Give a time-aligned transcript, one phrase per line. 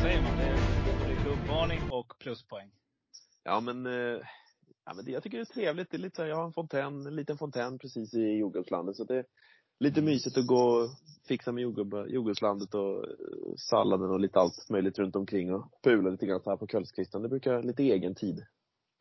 [0.00, 0.36] säger man?
[0.36, 2.70] Det är gubbvarning och pluspoäng.
[3.44, 4.20] Ja, men, eh,
[4.84, 5.90] ja, men det, jag tycker det är trevligt.
[5.90, 8.96] Det är lite så här, jag har en fontän, en liten fontän precis i jordgubbslandet.
[8.96, 9.24] Så det är
[9.80, 10.88] lite mysigt att gå och
[11.28, 16.10] fixa med jordgubb, jordgubbslandet och eh, salladen och lite allt möjligt runt omkring och pula
[16.10, 17.22] lite grann så här på kvällskvisten.
[17.22, 18.44] Det brukar lite egen tid.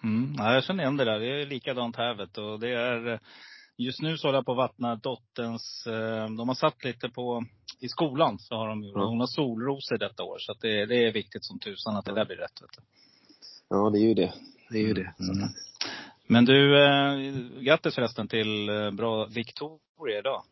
[0.04, 0.34] Mm.
[0.38, 1.20] Ja, jag känner igen det där.
[1.20, 2.42] Det är likadant här vet du.
[2.42, 3.20] Och det är,
[3.78, 7.44] just nu så håller jag på att vattna dotterns, eh, de har satt lite på,
[7.80, 9.06] i skolan så har de ju, Ja.
[9.06, 10.38] hon har solrosor detta år.
[10.40, 12.82] Så det, det är viktigt som tusan att det där blir rätt vet du.
[13.70, 14.34] Ja, det är ju det.
[14.70, 15.14] Det är ju det.
[15.18, 15.32] Så.
[15.32, 15.50] Mm.
[16.28, 20.44] Men du, eh, grattis förresten till eh, bra Victoria idag.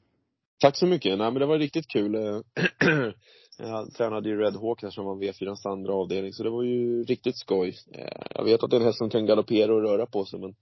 [0.59, 1.17] Tack så mycket.
[1.17, 2.16] Nej, men det var riktigt kul.
[2.16, 2.39] Eh,
[3.59, 7.03] Jag tränade ju Red Hawk där som var V4s andra avdelning, så det var ju
[7.03, 7.75] riktigt skoj.
[7.94, 10.39] Eh, Jag vet att det är en häst som kan galoppera och röra på sig,
[10.39, 10.56] men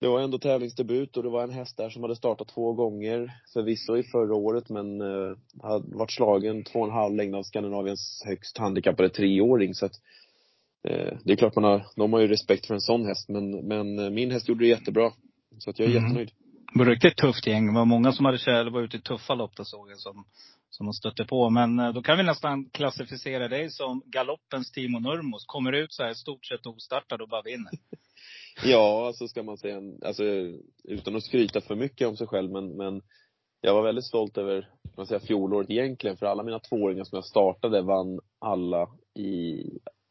[0.00, 3.32] det var ändå tävlingsdebut och det var en häst där som hade startat två gånger,
[3.52, 7.42] förvisso i förra året, men eh, hade varit slagen två och en halv längd av
[7.42, 9.92] Skandinaviens högst handikappade treåring, så att
[10.88, 13.50] eh, det är klart man har, de har ju respekt för en sån häst, men,
[13.50, 15.12] men eh, min häst gjorde det jättebra.
[15.58, 16.04] Så att jag är Mm.
[16.04, 16.30] jättenöjd.
[16.72, 17.66] Det var riktigt tufft gäng.
[17.66, 20.24] Det var många som hade kär, var ute i tuffa lopp där såg jag som,
[20.78, 21.50] som de stötte på.
[21.50, 25.44] Men eh, då kan vi nästan klassificera dig som galoppens Timo Nurmos.
[25.46, 27.72] Kommer ut så här i stort sett ostartad och bara vinner.
[28.64, 30.24] Ja, alltså ska man säga, alltså
[30.84, 33.02] utan att skryta för mycket om sig själv, men, men
[33.60, 37.16] jag var väldigt stolt över, kan man säga, fjolåret egentligen, för alla mina tvååringar som
[37.16, 38.88] jag startade vann alla
[39.18, 39.62] i,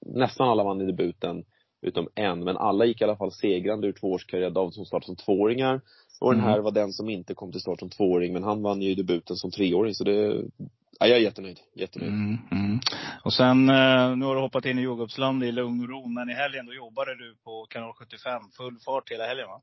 [0.05, 1.43] nästan alla vann i debuten,
[1.81, 5.15] utom en, men alla gick i alla fall segrande ur tvåårskarriär, David som startade som
[5.15, 5.81] tvååringar,
[6.19, 6.51] och den Mm.
[6.51, 9.35] här var den som inte kom till start som tvååring, men han vann ju debuten
[9.35, 10.43] som treåring, så det,
[10.99, 12.11] ja, jag är jättenöjd, jättenöjd.
[12.11, 12.79] Mm, mm.
[13.23, 16.07] Och sen, eh, nu har du hoppat in i jordgubbsland i lugn och ro.
[16.07, 18.41] Men i helgen då jobbade du på kanal 75.
[18.57, 19.61] Full fart hela helgen va?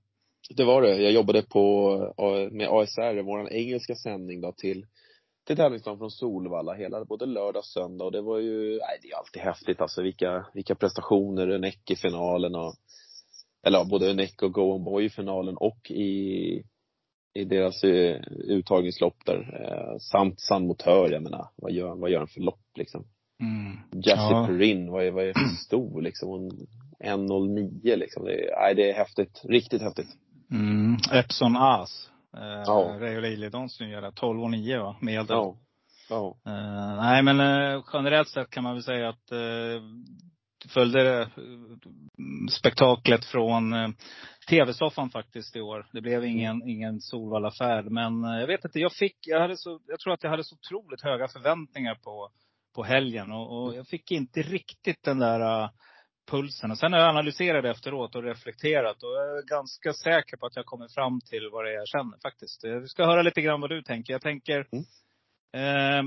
[0.56, 0.96] Det var det.
[0.96, 4.86] Jag jobbade på, A- med ASR, vår engelska sändning då till,
[5.46, 9.08] till tävlingsdagen från Solvalla hela, både lördag och söndag och det var ju, nej det
[9.10, 12.74] är alltid häftigt alltså vilka, vilka prestationer, Önek i finalen och,
[13.64, 16.62] eller ja, både Önek och Go On Boy i finalen och i,
[17.34, 19.60] i deras eh, uttagningslopp där.
[19.62, 23.04] Eh, samt San Motör, jag menar, vad gör, vad gör han för lopp liksom?
[23.40, 23.78] Mm.
[24.04, 24.46] Jessie Ja.
[24.46, 26.28] Perrin, vad är, vad är för stor liksom?
[26.28, 26.66] Hon-
[27.04, 28.24] 1.09 liksom.
[28.24, 29.40] Det är, nej, det är häftigt.
[29.44, 30.08] Riktigt häftigt.
[30.50, 30.96] Mm.
[31.12, 32.10] Epson As.
[32.36, 32.96] Eh, Ja.
[33.00, 34.10] Reijo Liljedahls nya där.
[34.10, 34.96] 12 och 9 va?
[35.00, 35.26] Medel.
[35.28, 35.56] Ja.
[36.10, 36.36] Ja.
[36.46, 39.82] Eh, nej men eh, generellt sett kan man väl säga att uh,
[40.68, 43.88] följde uh, spektaklet från uh,
[44.48, 45.86] tv-soffan faktiskt i år.
[45.92, 47.84] Det blev ingen, ingen Solvalla-färd.
[47.90, 50.44] Men eh, jag vet inte, jag fick, jag hade så, jag tror att jag hade
[50.44, 52.30] så otroligt höga förväntningar på,
[52.74, 53.32] på helgen.
[53.32, 55.70] Och, och jag fick inte riktigt den där eh,
[56.30, 56.70] pulsen.
[56.70, 59.02] Och sen har jag analyserat efteråt och reflekterat.
[59.02, 61.88] Och jag är ganska säker på att jag kommer fram till vad det är jag
[61.88, 62.64] känner faktiskt.
[62.64, 64.12] Eh, Vi ska höra lite grann vad du tänker.
[64.12, 64.66] Jag tänker
[65.54, 66.02] Eh,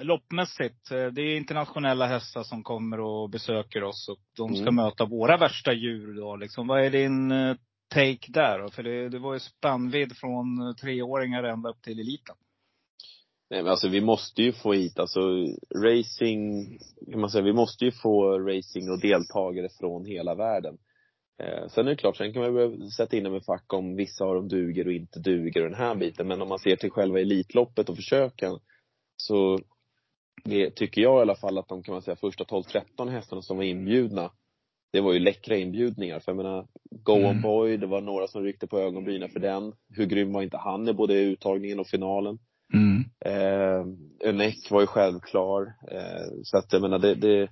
[0.00, 4.74] loppmässigt, eh, det är internationella hästar som kommer och besöker oss och de ska Mm.
[4.76, 6.36] möta våra värsta djur då.
[6.36, 7.56] Liksom, vad är din eh,
[7.94, 8.70] take där då?
[8.70, 12.36] För det, det var ju spännvidd från eh, treåringar ända upp till eliten.
[13.50, 15.20] Nej men alltså vi måste ju få hit, alltså
[15.84, 16.66] racing,
[17.10, 20.78] kan man säga, vi måste ju få racing och deltagare från hela världen.
[21.42, 23.96] Eh, sen är det klart, sen kan man börja sätta in dem i fack om
[23.96, 26.28] vissa av dem duger och inte duger och den här biten.
[26.28, 28.58] Men om man ser till själva Elitloppet och försöken
[29.16, 29.58] så
[30.44, 33.56] det tycker jag i alla fall att de kan man säga första 12-13 hästarna som
[33.56, 34.30] var inbjudna
[34.92, 36.20] det var ju läckra inbjudningar.
[36.20, 37.30] För jag menar, Go Mm.
[37.30, 39.72] On Boy, det var några som ryckte på ögonbrynen för den.
[39.96, 42.38] Hur grym var inte han i både uttagningen och finalen?
[42.74, 43.04] Mm.
[43.24, 43.86] Eh,
[44.28, 45.62] Önek var ju självklar.
[45.90, 47.48] Eh, så att jag menar, det, det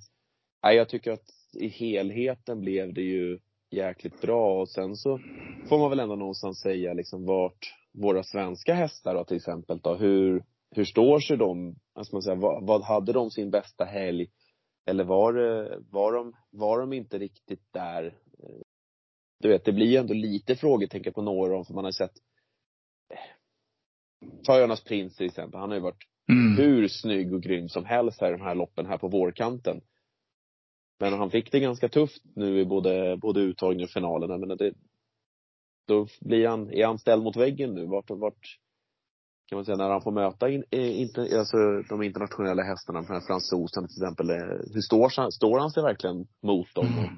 [0.63, 1.25] nej, jag tycker att
[1.55, 3.39] i helheten blev det ju
[3.71, 5.21] jäkligt bra och sen så
[5.69, 9.95] får man väl ändå någonstans säga liksom vart våra svenska hästar då till exempel då,
[9.95, 14.27] hur, hur står sig de, alltså man säger, vad, vad hade de sin bästa helg?
[14.87, 15.33] Eller var,
[15.91, 18.19] var, de, var de inte riktigt där?
[19.41, 21.93] Du vet, det blir ju ändå lite frågetecken på några av dem, för man har
[21.93, 22.15] sett
[24.45, 26.57] Ta Jonas Prins till exempel, han har ju varit Mm.
[26.57, 29.81] hur snygg och grym som helst här i de här loppen här på vårkanten.
[31.01, 34.31] Men han fick det ganska tufft nu i både, både uttagning och finalen.
[34.31, 34.75] Jag menar det,
[35.87, 37.87] då blir han, är han ställd mot väggen nu?
[37.87, 38.59] Vart, vart,
[39.49, 41.57] kan man säga, när han får möta in, eh, inte, alltså
[41.89, 46.27] de internationella hästarna, den här fransosen till exempel, eh, hur står, står han sig verkligen
[46.43, 46.87] mot dem?
[46.87, 47.09] Mm.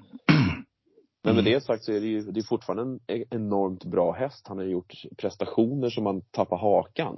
[1.25, 4.13] Men med det sagt så är det ju, det är fortfarande en e- enormt bra
[4.13, 4.49] häst.
[4.49, 7.17] Han har gjort prestationer som man tappar hakan.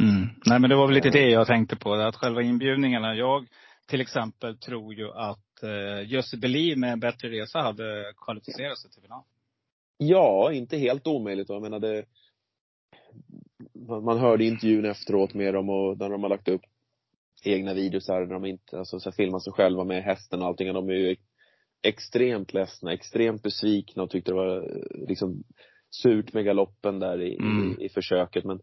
[0.00, 0.28] Mm.
[0.46, 1.94] Nej men det var väl lite det jag tänkte på.
[1.94, 3.14] Att själva inbjudningarna.
[3.14, 3.46] Jag
[3.88, 8.90] till exempel tror ju att eh, Jussi Beli med en bättre resa hade kvalificerat sig
[8.90, 9.22] till final.
[9.98, 11.48] Ja, inte helt omöjligt.
[11.48, 12.04] Jag menar det,
[13.90, 16.62] man, hörde intervjun efteråt med dem och när de har lagt upp
[17.44, 20.74] egna videos när de inte, alltså så filmar sig själva med hästen och allting.
[20.74, 21.16] De är ju
[21.82, 25.42] extremt ledsna, extremt besvikna och tyckte det var liksom
[25.90, 27.76] surt med galoppen där i, Mm.
[27.80, 28.44] i, i försöket.
[28.44, 28.60] Men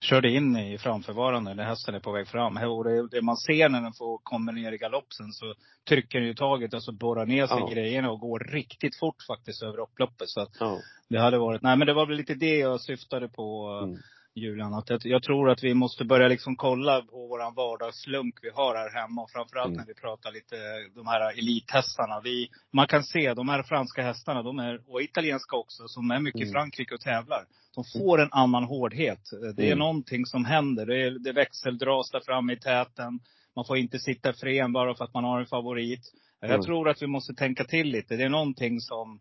[0.00, 2.56] Körde in i framförvarande när hästen är på väg fram.
[2.56, 5.54] Och det, det man ser när den får, kommer ner i galoppen så
[5.88, 9.62] trycker den ju taget, alltså borrar ner sig i grejerna och går riktigt fort faktiskt
[9.62, 10.28] över upploppet.
[10.28, 10.78] Så att ja.
[11.08, 13.68] det hade varit, nej men det var väl lite det jag syftade på.
[13.84, 14.00] Mm.
[14.36, 14.74] Julian.
[14.74, 18.74] Att jag, jag tror att vi måste börja liksom kolla på våran vardagslunk vi har
[18.74, 19.22] här hemma.
[19.22, 19.76] Och framförallt Mm.
[19.78, 20.56] när vi pratar lite
[20.94, 22.20] de här elithästarna.
[22.20, 26.20] Vi, man kan se de här franska hästarna, de är, och italienska också, som är
[26.20, 26.52] mycket i Mm.
[26.52, 27.44] Frankrike och tävlar.
[27.74, 29.20] De får en annan hårdhet.
[29.56, 29.78] Det är Mm.
[29.78, 30.86] någonting som händer.
[30.86, 33.20] Det, är, det växeldras där framme i täten.
[33.56, 36.12] Man får inte sitta fren bara för att man har en favorit.
[36.40, 36.62] Jag Mm.
[36.62, 38.16] tror att vi måste tänka till lite.
[38.16, 39.20] Det är någonting som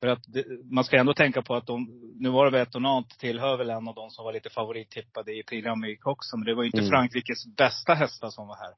[0.00, 1.88] för att det, man ska ändå tänka på att de,
[2.20, 5.42] nu var det väl Etonant tillhör väl en av de som var lite favorittippade i
[5.42, 6.36] Prix d'Amérique också.
[6.36, 6.90] Men det var ju inte Mm.
[6.90, 8.74] Frankrikes bästa hästar som var här.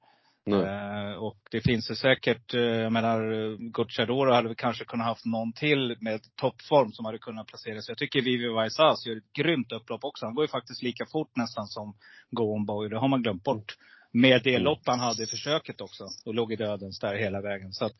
[0.46, 5.24] Eh, och det finns ju säkert, eh, jag menar, Gocciadoro hade vi kanske kunnat haft
[5.24, 7.92] någon till med toppform som hade kunnat placera sig.
[7.92, 10.26] Jag tycker Vivi Vaisas gör ett grymt upplopp också.
[10.26, 11.94] Han går ju faktiskt lika fort nästan som
[12.30, 12.88] Go On Boy.
[12.88, 13.76] Det har man glömt bort.
[14.12, 16.04] Med det lopp han hade i försöket också.
[16.24, 17.72] Och låg i dödens där hela vägen.
[17.72, 17.92] Så att,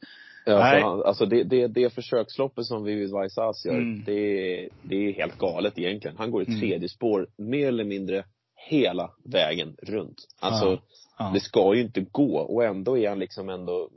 [0.59, 0.83] Nej.
[0.83, 4.03] alltså, alltså det, det, det försöksloppet som Vivid Vaisas gör, Mm.
[4.07, 6.17] det, är- det är helt galet egentligen.
[6.17, 6.61] Han går i Mm.
[6.61, 8.25] tredje spår mer eller mindre
[8.69, 10.17] hela vägen runt.
[10.41, 10.79] Alltså, Ja,
[11.19, 11.31] ja.
[11.35, 13.89] det ska ju inte gå och ändå är han liksom ändå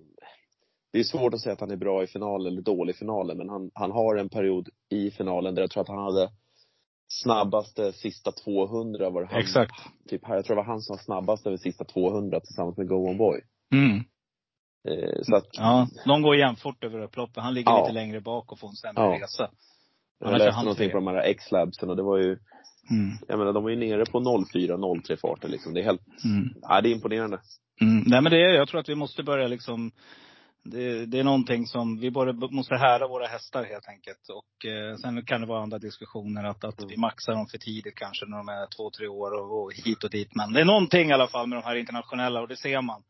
[0.94, 3.38] det är svårt att säga att han är bra i finalen eller dålig i finalen,
[3.38, 6.30] men han, han har en period i finalen där jag tror att han hade
[7.08, 9.72] snabbaste sista 200 var det han, Exakt.
[10.10, 12.88] typ här, jag tror det var han som var snabbast över sista 200 tillsammans med
[12.88, 13.42] Go On Boy.
[13.74, 14.04] Mm.
[14.90, 17.44] Eh, så att, Ja, de går jämfort över upploppet.
[17.44, 17.82] Han ligger Ja.
[17.82, 19.20] lite längre bak och får en sämre Ja.
[19.24, 19.50] resa.
[20.20, 22.38] jag läste han någonting på de här X-labsen och det var ju
[22.92, 23.18] Mm.
[23.28, 25.74] Jag menar de var ju nere på 04-03 farten liksom.
[25.74, 26.50] Det är helt, Mm.
[26.62, 27.40] ja det är imponerande.
[27.82, 28.04] Mm.
[28.08, 29.92] Nej men det är, jag tror att vi måste börja liksom
[30.64, 34.30] det, det är någonting som, vi både måste hära våra hästar helt enkelt.
[34.30, 37.96] Och eh, sen kan det vara andra diskussioner att, att vi maxar dem för tidigt
[37.96, 40.36] kanske när de är två, tre år och, och hit och dit.
[40.36, 43.04] Men det är någonting i alla fall med de här internationella och det ser man.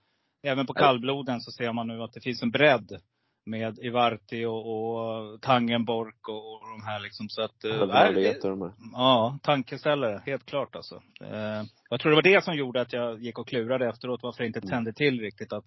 [0.44, 3.02] Även på kallbloden så ser man nu att det finns en bredd.
[3.46, 7.30] Med Ivarti och, och Tangenborg och, och de här liksom.
[7.30, 8.72] Så att, eh, nej, vet det- de här.
[8.94, 10.22] Ja, tankeställare.
[10.26, 10.96] Helt klart alltså.
[11.22, 14.44] Eh, jag tror det var det som gjorde att jag gick och klurade efteråt varför
[14.44, 15.54] jag inte tände till riktigt.
[15.54, 15.66] Att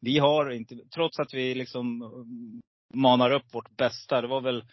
[0.00, 2.60] vi har inte, trots att vi liksom mm,
[2.94, 4.20] manar upp vårt bästa.
[4.20, 4.64] Det var väl,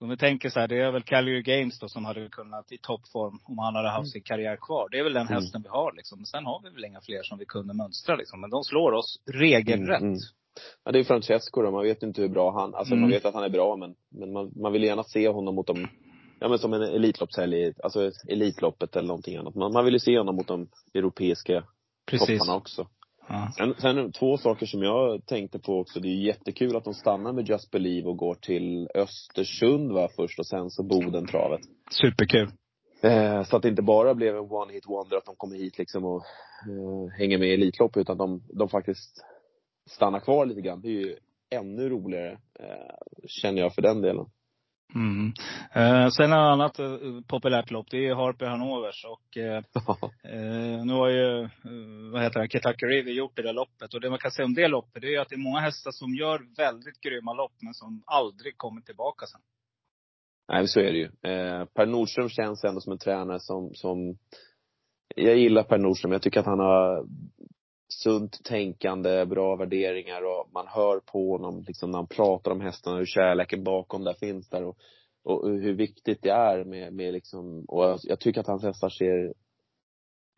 [0.00, 2.78] om vi tänker så här, det är väl Calgary Games då som hade kunnat i
[2.78, 4.88] toppform om han hade haft sin karriär kvar.
[4.90, 5.34] Det är väl den Mm.
[5.34, 6.18] hästen vi har liksom.
[6.18, 8.40] Men sen har vi väl inga fler som vi kunde mönstra liksom.
[8.40, 10.00] Men de slår oss regelrätt.
[10.00, 10.20] Mm, mm.
[10.84, 11.70] Ja, det är Francesco då.
[11.70, 13.00] Man vet inte hur bra han, alltså Mm.
[13.00, 15.66] man vet att han är bra men, men man, man vill gärna se honom mot
[15.66, 15.88] de,
[16.40, 19.54] ja men som en Elitloppshelg, alltså Elitloppet eller någonting annat.
[19.54, 21.64] Man, man vill ju se honom mot de europeiska
[22.06, 22.38] Precis.
[22.38, 22.86] topparna också.
[23.32, 23.52] Ja.
[23.56, 26.00] Sen, sen två saker som jag tänkte på också.
[26.00, 30.38] Det är jättekul att de stannar med Just Believe och går till Östersund va först
[30.38, 31.60] och sen så Bodentravet.
[31.90, 32.48] Superkul.
[33.02, 35.78] Eh, så att det inte bara blev en one hit wonder att de kommer hit
[35.78, 36.24] liksom och
[36.66, 39.24] eh, hänger med i Elitlopp utan de, de faktiskt
[39.86, 40.80] stannar kvar lite grann.
[40.80, 41.16] Det är ju
[41.50, 44.26] ännu roligare, eh, känner jag för den delen.
[44.94, 45.32] Mm.
[45.72, 49.04] Eh, sen ett annat eh, populärt lopp, det är Harper Hanovers.
[49.04, 49.62] Och eh,
[50.32, 51.50] Eh, nu har ju, eh,
[52.12, 53.94] vad heter det, Kentucky River gjort det där loppet.
[53.94, 55.90] Och det man kan säga om det loppet, det är att det är många hästar
[55.90, 59.40] som gör väldigt grymma lopp, men som aldrig kommer tillbaka sen.
[60.52, 61.04] Nej, så är det ju.
[61.04, 64.18] Eh, per Nordström känns ändå som en tränare som, som
[65.16, 66.12] jag gillar Per Nordström.
[66.12, 67.06] Jag tycker att han har
[67.92, 72.96] sunt tänkande, bra värderingar och man hör på honom liksom när han pratar om hästarna,
[72.96, 74.78] hur kärleken bakom där finns där och,
[75.24, 78.88] och hur viktigt det är med, med liksom, och jag, jag tycker att hans hästar
[78.88, 79.34] ser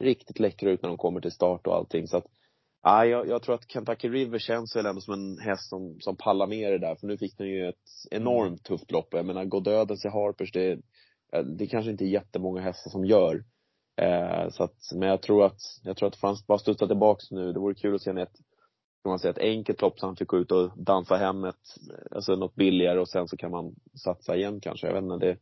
[0.00, 2.26] riktigt läckra ut när de kommer till start och allting så att
[2.84, 6.16] Ja, jag, jag tror att Kentucky River känns väl ändå som en häst som, som
[6.16, 6.94] pallar med det där.
[6.94, 7.76] För nu fick den ju ett
[8.10, 9.08] enormt tufft lopp.
[9.10, 10.80] Jag menar, gå dödens i Harpers, det,
[11.58, 13.44] det kanske inte är jättemånga hästar som gör.
[13.96, 17.52] Eh, så att, men jag tror att, jag tror att fanns bara studsa tillbaks nu.
[17.52, 18.36] Det vore kul att se en ett,
[19.02, 21.56] kan man säga, ett enkelt lopp så han fick gå ut och dansa hem ett,
[22.10, 24.86] alltså något billigare och sen så kan man satsa igen kanske.
[24.86, 25.36] Jag vet inte, det,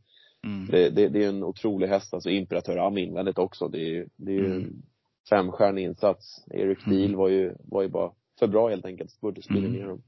[0.47, 0.67] Mm.
[0.67, 3.69] Det, det, det är en otrolig häst, alltså Imperatör Am invändigt också.
[3.69, 4.83] Det är det är ju Mm.
[5.31, 6.45] femstjärnig insats.
[6.51, 6.99] Erik Mm.
[6.99, 9.21] Deal var ju, var ju bara för bra helt enkelt.
[9.21, 9.73] Borde spela Mm.
[9.73, 10.03] ner dem.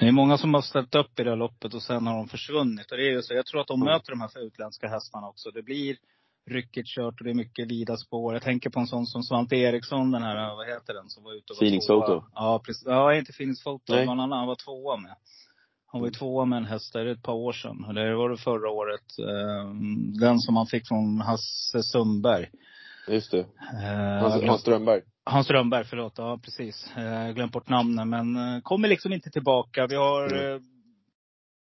[0.00, 2.28] Det är många som har ställt upp i det här loppet och sen har de
[2.28, 2.90] försvunnit.
[2.90, 3.34] Och det är ju så.
[3.34, 5.50] Jag tror att de möter de här utländska hästarna också.
[5.50, 5.96] Det blir
[6.50, 8.32] ryckigt kört och det är mycket vida spår.
[8.34, 11.32] Jag tänker på en sån som Svante Eriksson, den här, vad heter den, som var
[11.34, 12.06] ute och var Phoenix tvåa.
[12.06, 12.26] Photo.
[12.34, 12.82] Ja, precis.
[12.86, 13.84] Ja, inte Phoenix Photo.
[13.92, 14.00] Nej.
[14.00, 14.38] Det var en annan.
[14.38, 15.16] Han var tvåa med.
[15.86, 17.84] Han var ju tvåa med en häst, det är ett par år sedan.
[17.90, 19.04] Eller var det förra året?
[19.18, 19.70] Eh,
[20.20, 22.50] Den som han fick från Hasse Sundberg.
[23.08, 23.38] Just det.
[23.40, 25.00] Eh, Hans, Hans Strömberg.
[25.24, 26.12] Hans Strömberg, förlåt.
[26.16, 26.90] Ja, precis.
[26.96, 29.86] Eh, Jag har glömt bort namnen, men eh, kommer liksom inte tillbaka.
[29.86, 30.54] Vi har Mm.
[30.54, 30.60] eh,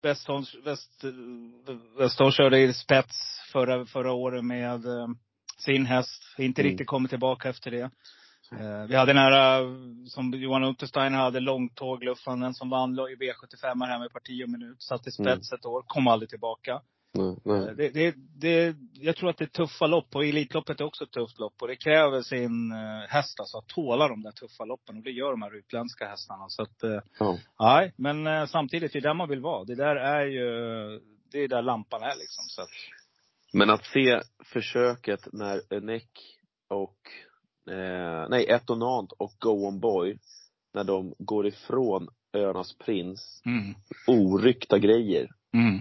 [0.02, 1.04] Westholm, West,
[1.99, 5.06] Westholm körde i spets förra, förra året med eh,
[5.58, 6.23] sin häst.
[6.38, 6.70] Inte Mm.
[6.70, 7.90] riktigt kommit tillbaka efter det.
[8.61, 9.62] Eh, Vi hade den här,
[10.08, 14.82] som Johan Untersteiner hade, långtågluffan, den som vann i V75 här med parti och minut.
[14.82, 16.80] Satt i spets ett år, kom aldrig tillbaka.
[17.16, 17.56] Nej, nej.
[17.68, 21.04] Eh, Det, det, det, jag tror att det är tuffa lopp och Elitloppet är också
[21.04, 21.54] ett tufft lopp.
[21.62, 24.96] Och det kräver sin eh, häst alltså att tåla de där tuffa loppen.
[24.96, 26.49] Och det gör de här utländska hästarna.
[26.49, 27.38] Så att, eh, Ja.
[27.61, 27.92] nej.
[27.96, 29.64] Men samtidigt, det är där man vill vara.
[29.64, 30.46] Det där är ju,
[31.32, 32.44] det är där lampan är liksom.
[32.49, 32.68] Så att,
[33.54, 36.11] Men att se försöket när Neck
[36.68, 36.99] och,
[37.75, 40.18] eh, nej, Etonant och Go On Boy,
[40.75, 43.75] när de går ifrån Öarnas prins, mm,
[44.06, 45.80] oryckta grejer, mm.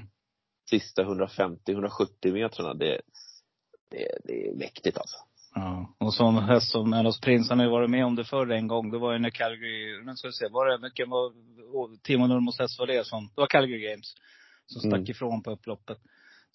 [0.70, 3.01] sista 150-170 metrarna, det,
[3.92, 5.18] det, det är mäktigt alltså.
[5.56, 5.96] Ja.
[6.00, 8.68] Och som häst som Önos Prins, han har ju varit med om det förr en
[8.68, 8.92] gång.
[8.92, 11.34] Det var ju när Calgary, nu ska vi se, var det, vilken var,
[12.03, 14.13] Timo Nurmos häst var det som, det var Calgary Games.
[14.65, 15.12] Som stack Mm.
[15.12, 15.98] ifrån på upploppet.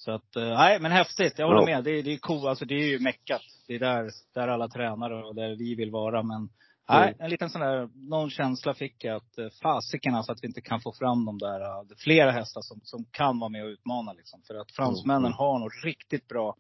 [0.01, 1.39] Så att, eh, nej men häftigt.
[1.39, 1.77] Jag håller Ja.
[1.77, 1.85] med.
[1.85, 2.45] Det, är- det är coolt.
[2.45, 3.43] Alltså det är ju meckat.
[3.67, 6.23] Det är där, där alla tränare och där vi vill vara.
[6.23, 6.49] Men
[6.89, 7.21] nej, Mm.
[7.25, 10.61] en liten sån där, någon känsla fick jag att eh, fasiken alltså att vi inte
[10.61, 14.13] kan få fram de där, eh, flera hästar som, som kan vara med och utmana
[14.13, 14.43] liksom.
[14.47, 15.33] För att fransmännen Mm.
[15.33, 16.57] har något riktigt bra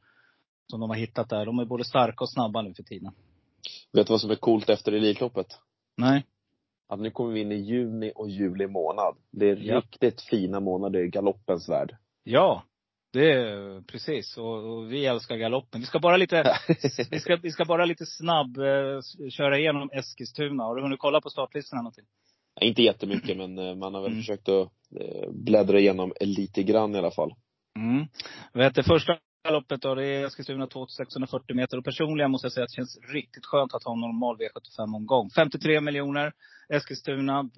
[0.70, 1.46] som de har hittat där.
[1.46, 3.12] De är både starka och snabba nu för tiden.
[3.92, 5.46] Vet du vad som är coolt efter Elitloppet?
[5.96, 6.26] Nej.
[6.88, 9.16] Att nu kommer vi in i juni och juli månad.
[9.30, 9.76] Det är Ja.
[9.76, 11.96] riktigt fina månader i galoppens värld.
[12.24, 12.62] Ja.
[13.18, 14.36] Det är precis.
[14.36, 15.80] Och, och vi älskar galoppen.
[15.80, 16.56] Vi ska bara lite,
[17.10, 20.62] vi ska, vi ska bara lite snabb eh, köra igenom Eskilstuna.
[20.62, 22.04] Har du hunnit kolla på startlistorna någonting?
[22.60, 24.22] Inte jättemycket, men eh, man har väl Mm.
[24.22, 24.68] försökt att
[25.00, 27.34] eh, bläddra igenom lite grann i alla fall.
[27.78, 28.06] Mm.
[28.52, 29.18] Vet, det första
[29.50, 31.78] loppet då, det är Eskilstuna 2640 meter.
[31.78, 35.30] Och personligen måste jag säga att det känns riktigt skönt att ha en normal V75-omgång.
[35.30, 36.32] 53 miljoner.
[36.72, 37.50] Eskilstuna.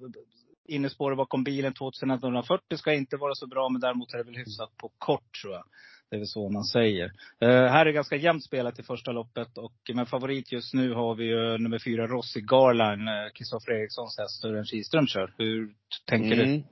[0.67, 4.77] Innespåret bakom bilen 2140 ska inte vara så bra, men däremot är det väl hyfsat
[4.77, 5.63] på kort tror jag.
[6.09, 7.11] Det är väl så man säger.
[7.39, 9.57] Eh, här är ganska jämnt spelat i första loppet.
[9.57, 14.17] Och med favorit just nu har vi ju nummer fyra Rossi Garline, eh, Kristoffer Erikssons
[14.17, 15.33] häst, Sören Kihlström kör.
[15.37, 15.73] Hur
[16.05, 16.43] tänker du?
[16.43, 16.63] Mm.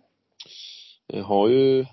[1.08, 1.86] Jag har ju,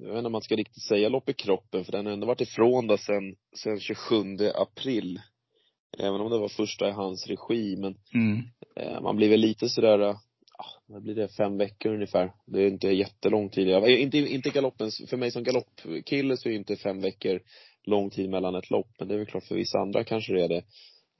[0.00, 2.26] jag vet inte om man ska riktigt säga lopp i kroppen, för den har ändå
[2.26, 4.14] varit ifrån det sen, sen 27
[4.54, 5.20] april.
[5.98, 8.42] Även om det var första i hans regi, men Mm.
[8.76, 10.16] eh, man blir väl lite sådär, eh,
[10.86, 12.32] vad blir det, fem veckor ungefär.
[12.46, 13.68] Det är inte jättelång tid.
[13.68, 17.40] Jag, eh, inte, inte galoppens, för mig som galoppkille så är det inte fem veckor
[17.84, 20.44] lång tid mellan ett lopp, men det är väl klart för vissa andra kanske det
[20.44, 20.64] är det.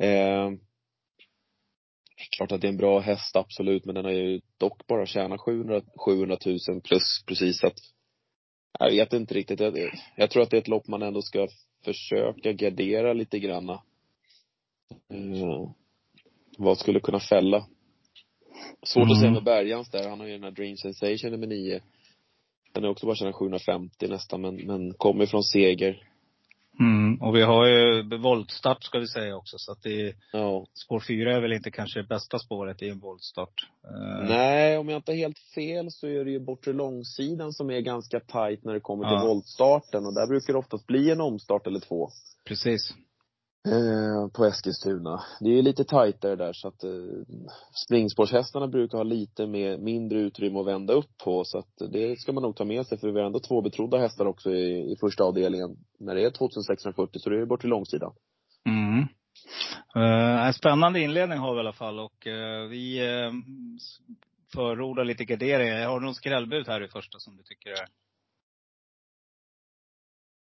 [0.07, 0.51] Eh,
[2.37, 5.41] klart att det är en bra häst, absolut, men den har ju dock bara tjänat
[5.41, 7.79] 700, 700 000 plus precis så att
[8.79, 9.61] jag vet inte riktigt.
[9.61, 11.49] Jag, jag tror att det är ett lopp man ändå ska
[11.85, 13.83] försöka gardera lite granna.
[15.09, 15.71] Eh,
[16.59, 17.67] vad skulle kunna fälla?
[18.83, 19.33] Svårt att säga Mm.
[19.35, 20.09] med Bergans där.
[20.09, 21.81] Han har ju den här Dream Sensation nummer nio.
[22.73, 26.07] Den är också bara tjänat 750 nästan, men, men kommer från seger.
[26.81, 27.23] Mm.
[27.23, 29.59] Och vi har ju voltstart ska vi säga också.
[29.59, 30.67] Så att det Ja.
[30.75, 33.69] spår fyra är väl inte kanske det bästa spåret i en voltstart.
[33.85, 37.71] Eh, Nej, om jag inte har helt fel så är det ju bortre långsidan som
[37.71, 39.27] är ganska tight när det kommer till Ja.
[39.27, 42.09] voltstarten och där brukar det oftast bli en omstart eller två.
[42.45, 42.95] Precis.
[43.67, 45.23] Eh, på Eskilstuna.
[45.41, 46.91] Det är lite tajtare där så att eh,
[47.87, 52.33] springspårshästarna brukar ha lite mer, mindre utrymme att vända upp på så att det ska
[52.33, 54.97] man nog ta med sig för vi har ändå två betrodda hästar också i, i
[55.01, 55.77] första avdelningen.
[55.99, 58.13] När det är 2640 så det är bort till långsidan.
[58.67, 58.99] Mm.
[59.95, 63.33] Eh, en spännande inledning har vi i alla fall och eh, vi uh,
[64.53, 65.87] förordar lite garderingar.
[65.87, 67.87] Har någon skrällbud här i första som du tycker är?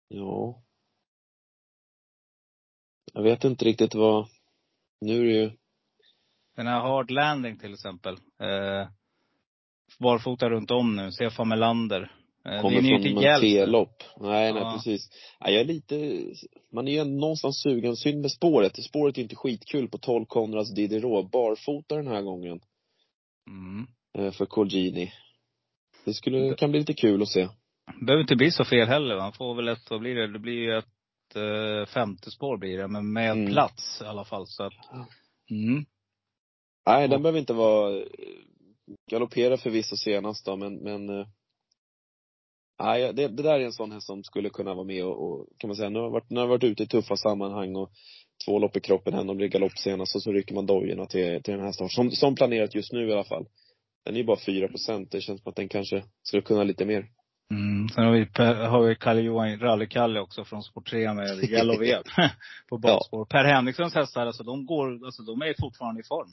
[0.07, 0.61] Ja.
[3.17, 4.27] Jag vet inte riktigt vad,
[5.01, 5.51] nu är det ju,
[6.55, 8.13] Den här Hard Landing till exempel.
[8.13, 8.87] Uh,
[9.99, 11.11] barfota runt om nu.
[11.11, 12.01] Stefan Melander.
[12.49, 13.43] Uh, kommer det är från hjälp.
[13.43, 14.03] Monté-lopp.
[14.19, 14.73] Nej, nej Ja.
[14.73, 15.09] precis.
[15.39, 16.23] Ja, jag är lite,
[16.73, 17.95] man är ju någonstans sugen.
[17.95, 18.83] Synd med spåret.
[18.83, 21.31] Spåret är inte skitkul på 12 Konrads Diderot.
[21.31, 22.59] Barfota den här gången.
[23.47, 23.87] Mm.
[24.17, 25.13] eh, För Colgini.
[26.05, 27.47] Det skulle, kan bli lite kul att se.
[27.99, 29.17] Det behöver inte bli så fel heller.
[29.17, 30.27] Man får väl ett, vad blir det?
[30.33, 30.91] Det blir ju ett eh,
[31.87, 32.87] femte spår blir det.
[32.87, 33.51] Men med Mm.
[33.51, 34.47] plats i alla fall.
[34.47, 34.73] Så att,
[35.49, 35.85] mm.
[36.85, 38.03] Nej, den behöver inte vara,
[39.11, 41.27] galoppera förvisso senast då, men, men eh,
[42.79, 45.47] Nej, det, det där är en sån häst som skulle kunna vara med och, och
[45.57, 47.91] kan man säga, nu har varit, nu har varit ute i tuffa sammanhang och
[48.45, 51.53] två lopp i kroppen, henne blir galopp senast och så rycker man dojorna till, till
[51.53, 51.89] den här starten.
[51.89, 53.45] Som, som planerat just nu i alla fall.
[54.05, 55.11] Den är ju bara 4 procent.
[55.11, 57.07] Det känns som att den kanske skulle kunna lite mer.
[57.51, 57.89] Mm.
[57.89, 58.27] Sen har vi,
[58.65, 62.03] har vi Kalle Johan, Rally-Kalle också från Sport 3 med Yellow Web
[62.69, 63.25] på bakspår.
[63.25, 66.29] Per Henrikssons hästar, alltså de går, alltså de är fortfarande i form.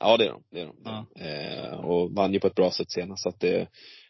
[0.00, 0.42] Ja, det är de.
[0.50, 0.76] Det är de.
[0.84, 1.06] Ja.
[1.24, 3.22] Eh, och vann ju på ett bra sätt senast.
[3.22, 3.68] Så att det,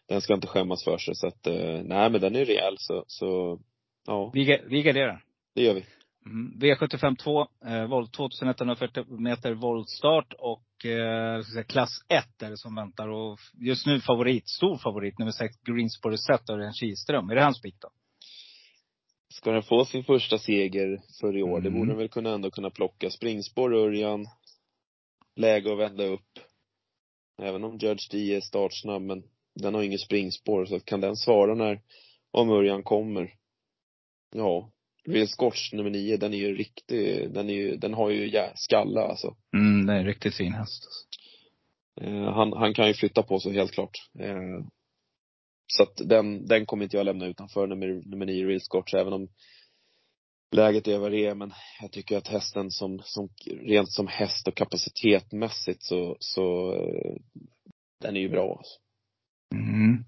[0.09, 1.14] den ska inte skämmas för sig.
[1.14, 3.59] Så att, eh, nej men den är rejäl så, så
[4.06, 5.25] ja, Vi, vi garderar.
[5.54, 5.85] det gör vi.
[6.26, 6.58] Mm.
[6.60, 12.74] V75 2, eh, volt, 2140 meter voltstart och eh, säga, klass 1 är det som
[12.74, 13.08] väntar.
[13.08, 17.30] Och just nu favorit, stor favorit, nummer 6, Greensboro Set av Örjan Kihlström.
[17.30, 17.88] Är det hans spik då?
[19.34, 21.80] Ska den få sin första seger för i år, det Mm.
[21.80, 23.10] borde den väl kunna ändå kunna plocka.
[23.10, 24.26] Springspår, Örjan.
[25.36, 26.38] Läge att vända upp.
[27.42, 29.22] Även om Judge D är startsnabb, men
[29.54, 30.64] den har inget springspår.
[30.64, 31.80] Så kan den svara när,
[32.30, 33.34] om Örjan kommer?
[34.34, 34.71] Ja.
[35.09, 38.52] Real Scotch nummer nio, den är ju riktig, den är ju, den har ju jä-
[38.54, 39.37] skalla alltså.
[39.56, 40.85] Mm, det är en riktigt fin häst.
[40.85, 41.06] alltså.
[42.00, 43.99] Eh, han, han kan ju flytta på sig helt klart.
[44.18, 44.64] Eh,
[45.66, 49.12] så att den, den kommer inte jag lämna utanför nummer, nummer nio, Real Scotch, även
[49.12, 49.28] om
[50.52, 51.35] läget är vad det är.
[51.35, 53.28] Men jag tycker att hästen som, som
[53.61, 57.14] rent som häst och kapacitetmässigt så, så eh,
[58.00, 58.78] den är ju bra alltså.
[59.54, 60.04] Mm.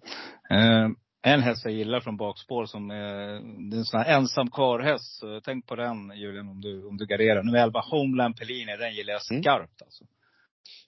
[0.51, 0.91] Eh,
[1.27, 2.97] en häst jag gillar från bakspår som eh,
[3.71, 5.19] det är en sån här ensam karlhäst.
[5.19, 7.43] Så Tänk på den Julian om du, om du garderar.
[7.43, 9.43] Nu är Elva Homeland Pellini, den gillar jag Mm.
[9.43, 10.05] skarpt alltså.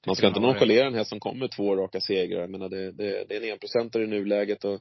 [0.07, 2.41] Man ska inte nonchalera en häst som kommer två raka segrar.
[2.41, 4.81] Jag menar det, det, det är en enprocentare i nuläget och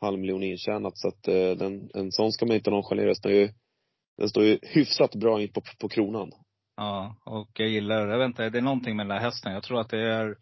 [0.00, 0.98] halv miljon intjänat.
[0.98, 3.06] Så att eh, den, en sån ska man inte nonchalera.
[3.06, 3.48] Den står ju,
[4.18, 6.30] den står ju hyfsat bra in på, på kronan.
[6.76, 9.52] Ja, och jag gillar, jag vet inte, det är någonting med den där hästen.
[9.52, 10.36] Jag tror att det är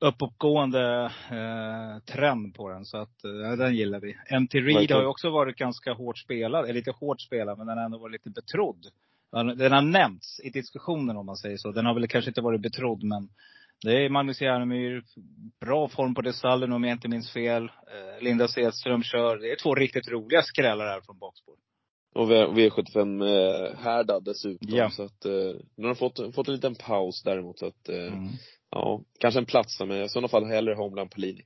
[0.00, 2.84] uppåtgående eh, trend på den.
[2.84, 4.16] Så att, eh, den gillar vi.
[4.40, 4.96] MT Reed Verkligen.
[4.96, 7.98] har ju också varit ganska hårt spelad, eller lite hårt spelad, men den har ändå
[7.98, 8.86] varit lite betrodd.
[9.56, 11.72] Den har nämnts i diskussionen om man säger så.
[11.72, 13.28] Den har väl kanske inte varit betrodd, men
[13.84, 15.02] det är Magnus Järnemyr,
[15.60, 17.62] bra form på det stallen om jag inte minns fel.
[17.64, 19.36] Eh, Linda Sedström kör.
[19.36, 21.54] Det är två riktigt roliga skrällar här från bakspår.
[22.14, 24.68] Och V- V75 eh, härdad dessutom.
[24.70, 24.90] Ja.
[24.90, 25.32] Så att, eh,
[25.76, 27.58] nu har de fått, fått en liten paus däremot.
[27.58, 28.28] Så att, Mm.
[28.74, 31.42] Ja, kanske en plats men i sådana fall hellre Homeland Pellini.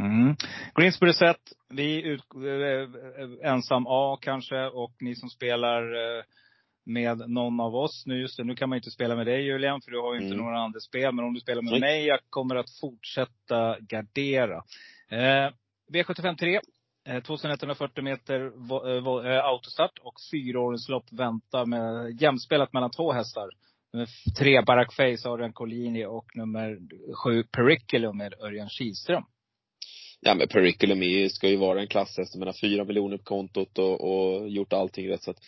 [0.00, 0.36] Mm.
[0.74, 6.22] Greensbury set, vi ut, eh, ensam A kanske och ni som spelar eh,
[6.84, 9.80] med någon av oss nu, just det, nu kan man inte spela med dig Julian
[9.80, 10.44] för du har ju inte Mm.
[10.44, 11.14] några andra spel.
[11.14, 11.80] Men om du spelar med Nej.
[11.80, 14.56] mig, jag kommer att fortsätta gardera.
[15.08, 15.50] Eh,
[15.92, 16.60] V75 3.
[17.08, 18.50] Eh, 2140 meter eh,
[19.02, 23.50] vo, eh, autostart och fyraåringslopp väntar med jämspelat mellan två hästar.
[23.92, 26.78] Nummer tre Barack Face, Adrian Collini och nummer
[27.14, 29.22] sju Periculum med Örjan Kihlström.
[30.20, 32.34] Ja men Periculum är- ska ju vara en klasshäst.
[32.34, 35.22] Jag menar fyra miljoner på kontot och, och gjort allting rätt.
[35.22, 35.38] Så att,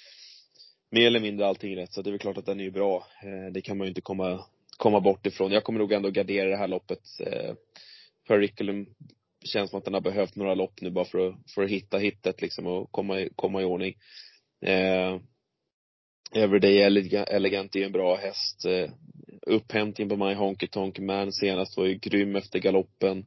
[0.90, 1.92] mer eller mindre allting rätt.
[1.92, 3.06] Så det är väl klart att den är ju bra.
[3.22, 4.44] Eh, det kan man ju inte komma,
[4.76, 5.52] komma bort ifrån.
[5.52, 7.00] Jag kommer nog ändå gardera det här loppet.
[7.20, 7.54] Eh,
[8.28, 8.86] Periculum
[9.44, 11.98] känns som att den har behövt några lopp nu bara för att, för att hitta
[11.98, 13.94] hittet liksom och komma, i- komma i ordning.
[14.66, 15.20] Eh,
[16.36, 18.64] Everyday Elegant, är ju en bra häst.
[18.64, 18.90] Eh,
[19.46, 23.26] upphämtning på My Honky Tonk Man senast var ju grym efter galoppen.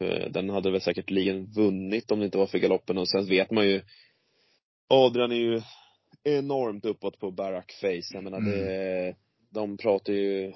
[0.00, 3.50] Eh, den hade väl säkerligen vunnit om det inte var för galoppen och sen vet
[3.50, 3.82] man ju
[4.88, 5.60] Adrian är ju
[6.24, 8.14] enormt uppåt på Barack Face.
[8.14, 9.16] Jag menar det,
[9.50, 10.52] de pratar ju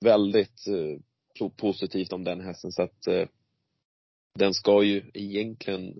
[0.00, 0.98] väldigt eh,
[1.40, 3.08] po- positivt om den hästen så att
[4.38, 5.94] den ska ju egentligen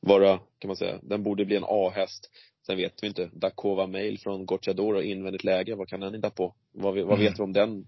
[0.00, 2.30] vara, kan man säga, den borde bli en A-häst.
[2.66, 3.30] Sen vet vi inte.
[3.32, 6.54] Dakova Mail från Gocciadoro, invändigt läge, vad kan den hitta på?
[6.72, 7.18] Vad, vad Mm.
[7.20, 7.86] vet vi om den?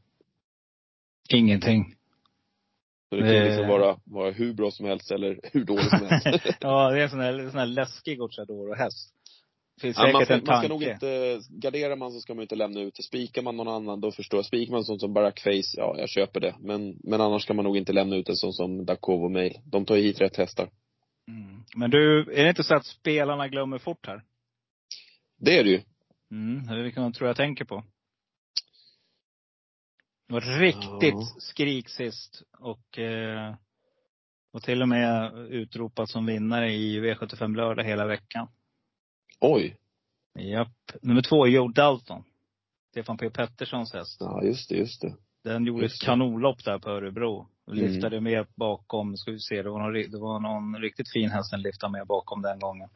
[1.28, 1.94] Ingenting.
[3.08, 3.44] Så det kan Eh.
[3.44, 6.46] liksom vara, vara hur bra som helst eller hur dåligt som helst.
[6.60, 9.14] Ja, det är en sån här, sån här läskig Gocciadoro-häst.
[9.80, 12.80] Finns Ja, man, ska, man ska nog inte, garderar man så ska man inte lämna
[12.80, 13.02] ut det.
[13.02, 14.44] Spikar man någon annan, då förstår jag.
[14.46, 16.54] Spikar man sånt som Barack Face, ja, jag köper det.
[16.60, 19.58] Men, men annars ska man nog inte lämna ut en sån som Dakovo Mail.
[19.64, 20.70] De tar ju hit rätt hästar.
[21.28, 21.62] Mm.
[21.76, 24.22] Men du, är det inte så att spelarna glömmer fort här?
[25.38, 25.82] Det är det ju.
[26.30, 27.84] Mm, det är vilken tror jag tänker på.
[30.28, 31.36] Det var riktigt Ja.
[31.38, 32.42] skrik sist.
[32.58, 33.54] Och, eh,
[34.52, 38.48] och till och med utropat som vinnare i V75 lördag hela veckan.
[39.40, 39.76] Oj.
[40.38, 40.92] Japp.
[41.02, 42.24] Nummer två, Joe Dalton.
[42.90, 44.16] Stefan P Petterssons häst.
[44.20, 45.14] Ja, just det, just det.
[45.44, 47.48] Den gjorde Just ett kanonlopp där på Örebro.
[47.66, 51.50] Lyftade med bakom, ska vi se, det var, någon, det var någon riktigt fin häst
[51.50, 52.88] den lyfte med bakom den gången.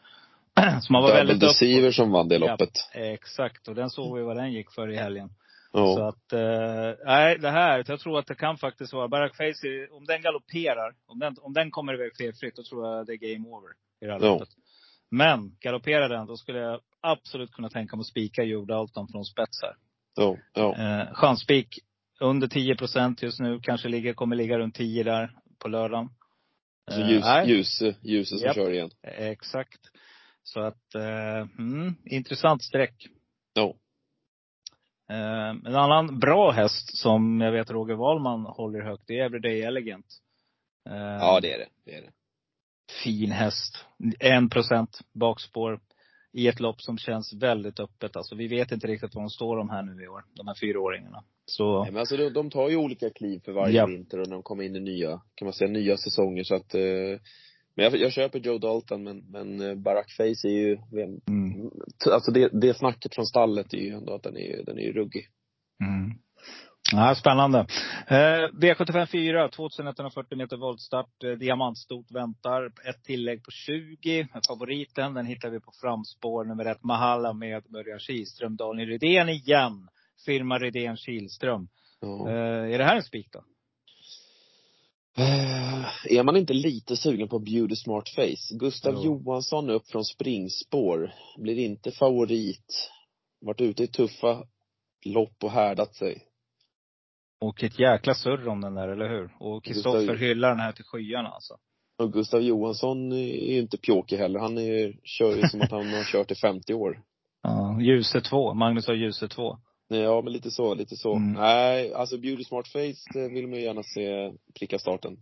[0.83, 2.71] Så man var Double väldigt Deceiver som vann det loppet.
[2.95, 5.31] Ja, exakt, och den såg vi vad den gick för i helgen.
[5.73, 5.95] Ja.
[5.97, 9.87] Så att, eh, nej det här, jag tror att det kan faktiskt vara, Barack Facey,
[9.91, 13.17] om den galopperar, om den, om den kommer iväg felfritt, då tror jag det är
[13.17, 14.49] game over i det här loppet.
[15.11, 19.63] Men galopperar den, då skulle jag absolut kunna tänka mig att spika Dalton från spets
[19.63, 19.75] här.
[20.17, 20.77] Ja, ja.
[20.79, 21.79] Eh, chansspik
[22.21, 23.61] under 10 procent just nu.
[23.63, 26.09] Kanske ligger, kommer ligga runt 10 där på lördagen.
[26.91, 28.55] Så Eh, ljus, nej, ljus, ljuset som Japp.
[28.55, 28.91] kör igen.
[29.03, 29.81] Exakt.
[30.43, 33.07] Så att, eh, mm, intressant streck.
[33.55, 33.75] Ja.
[35.11, 39.63] Eh, en annan bra häst som jag vet Roger Wahlman håller högt, det är Everyday
[39.63, 40.07] Elegant.
[40.91, 41.69] Eh, Ja, det är det.
[41.85, 42.11] Det är det.
[43.05, 43.85] Fin häst.
[44.21, 45.81] En procent bakspår.
[46.35, 48.17] I ett lopp som känns väldigt öppet.
[48.17, 50.25] Alltså vi vet inte riktigt var de står de här nu i år.
[50.35, 51.25] De här fyraåringarna.
[51.47, 53.87] Så, Nej, men alltså de, de tar ju olika kliv för varje Ja.
[53.87, 56.75] vinter och när de kommer in i nya, kan man säga, nya säsonger så att
[56.75, 56.81] eh,
[57.75, 60.79] Men jag, jag köper Joe Dalton men, men eh, Barack Face är ju,
[61.29, 61.71] mm,
[62.13, 64.93] alltså det, det snacket från stallet är ju ändå att den är, den är ju
[64.93, 65.29] ruggig.
[65.81, 66.19] mm.
[66.93, 67.59] Ja, spännande.
[68.07, 71.25] Eh, V75 4, 2140 meter voltstart.
[71.25, 72.67] Eh, diamantstort väntar.
[72.67, 74.29] Ett tillägg på 20.
[74.49, 76.45] Favoriten, den hittar vi på framspår.
[76.45, 78.57] Nummer ett, Mahala med Örjan Kihlström.
[78.57, 79.89] Daniel Rydén igen.
[80.27, 81.69] Firma Rydén Kihlström.
[82.01, 82.29] Ja.
[82.29, 83.45] Eh, är det här en spik då?
[85.19, 85.85] Eh,
[86.19, 88.55] Är man inte lite sugen på Beauty Smart Face?
[88.59, 89.05] Gustav Jo.
[89.05, 91.13] Johansson upp från springspår.
[91.39, 92.91] Blir inte favorit.
[93.41, 94.43] Varit ute i tuffa
[95.05, 96.23] lopp och härdat sig.
[97.41, 99.31] Och ett jäkla surr om den där, eller hur?
[99.41, 101.55] Och Kristoffer Gustav- hyllar den här till skyarna alltså.
[101.99, 104.41] Och Gustav Johansson är ju inte pjåkig heller.
[104.41, 107.03] Han är, kör ju som att han har kört i 50 år.
[107.43, 108.55] Ja, Ljuse 2.
[108.55, 109.59] Magnus har Ljuse 2.
[109.93, 111.17] Nej, Ja, men lite så, lite så.
[111.17, 111.33] Mm.
[111.33, 115.17] Nej, alltså Beauty Smart Face vill man ju gärna se pricka starten.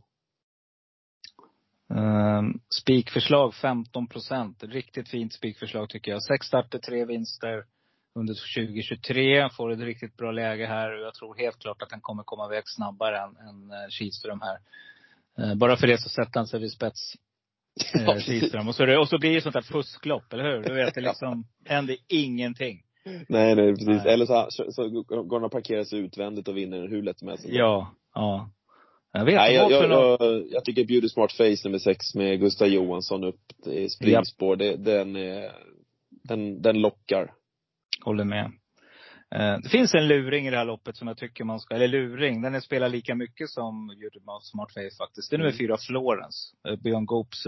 [1.95, 4.63] Um, spikförslag 15 procent.
[4.63, 6.23] Riktigt fint spikförslag tycker jag.
[6.23, 7.65] Sex starter, tre vinster
[8.15, 9.51] under 2023.
[9.51, 12.47] Får ett riktigt bra läge här och jag tror helt klart att han kommer komma
[12.47, 14.59] iväg snabbare än, än eh, Kihlström här.
[15.39, 17.15] Eh, bara för det så sätter han sig vid spets,
[17.93, 18.25] precis.
[18.27, 18.69] Kihlström.
[18.69, 20.63] Och så, och så blir det sånt där fusklopp, eller hur?
[20.63, 22.83] Du vet, det liksom händer ingenting.
[23.29, 23.87] Nej, nej, precis.
[23.87, 24.13] Nej.
[24.15, 27.45] Eller så, så, så går han parkerar sig utvändigt och vinner hur lätt som helst.
[27.49, 28.51] Ja, ja.
[29.13, 32.69] Jag vet Nej, jag, jag, jag, jag tycker Beauty Smart Face nummer sex med Gustav
[32.69, 35.13] Johansson upp i springspår, det, den,
[36.25, 37.33] den, den lockar.
[38.05, 38.45] Håller med.
[39.35, 41.89] Eh, Det finns en luring i det här loppet som jag tycker man ska, eller
[41.89, 43.91] luring, den är spelar lika mycket som
[44.27, 45.31] av Smart Face faktiskt.
[45.31, 45.59] Det är nummer Mm.
[45.59, 46.39] fyra, Florence.
[46.69, 47.47] Eh, Björn Goops,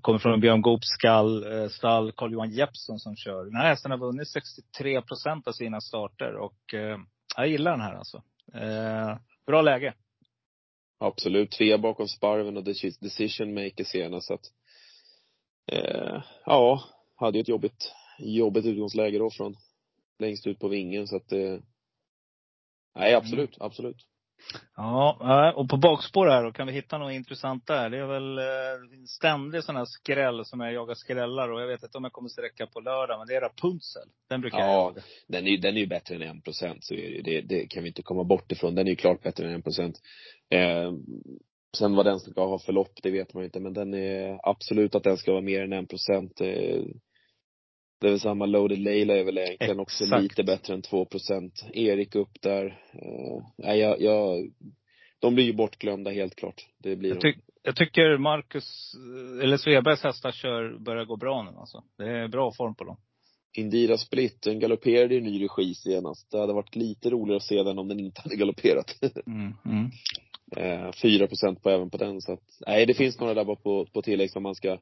[0.00, 3.44] kommer från Björn Goops skall, eh, stall, Carl-Johan Jeppsson som kör.
[3.44, 6.98] Den här hästen har vunnit 63 procent av sina starter och eh,
[7.36, 8.22] jag gillar den här alltså.
[8.54, 9.94] Eh, bra läge.
[10.98, 11.50] Absolut.
[11.50, 14.52] Tvea bakom Sparven och Deci- Decision Maker senast så att,
[15.72, 16.82] eh, ja,
[17.16, 19.56] hade ju ett jobbigt, jobbigt utgångsläge då från
[20.18, 21.58] längst ut på vingen så att, eh,
[22.94, 24.06] nej absolut, absolut.
[24.76, 27.90] Ja, eh, och på bakspår här då, kan vi hitta något intressant där?
[27.90, 28.44] Det är väl eh,
[29.06, 32.28] ständig sån här skräll som jag jagar skrällar och jag vet inte om jag kommer
[32.28, 34.08] sträcka på lördag, men det är Rapunzel.
[34.28, 35.02] Den brukar jag Ja, jaga.
[35.28, 37.82] den är ju, den är ju bättre än en procent, så är det, det kan
[37.82, 38.74] vi inte komma bort ifrån.
[38.74, 40.00] Den är ju klart bättre än en procent.
[40.50, 40.92] Eh,
[41.76, 44.38] sen vad den ska ha för lopp, det vet man ju inte, men den är
[44.42, 46.40] absolut att den ska vara mer än en procent.
[46.40, 46.82] Eh,
[48.02, 51.64] det är väl samma Loaded Leila är väl egentligen också lite bättre än två procent.
[51.72, 52.66] Erik upp där.
[52.92, 54.50] Eh, nej, jag, jag,
[55.18, 56.66] de blir ju bortglömda helt klart.
[56.78, 61.42] Det blir Jag, tyck, jag tycker Marcus, eh, eller Svebergs hästar kör, börjar gå bra
[61.42, 61.84] nu alltså.
[61.98, 62.96] Det är bra form på dem.
[63.52, 66.30] Indira Split, den galopperade i ny regi senast.
[66.30, 68.98] Det hade varit lite roligare att se den om den inte hade galopperat.
[69.26, 69.90] Mm, mm.
[70.56, 73.56] Eh, 4 procent på även på den så att, nej det finns några där bara
[73.56, 74.78] på, på tillägg som man ska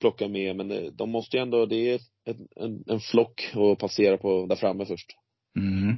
[0.00, 3.78] plocka med men eh, de måste ju ändå, det är en, en, en flock att
[3.78, 5.16] passera på där framme först.
[5.56, 5.96] Mm.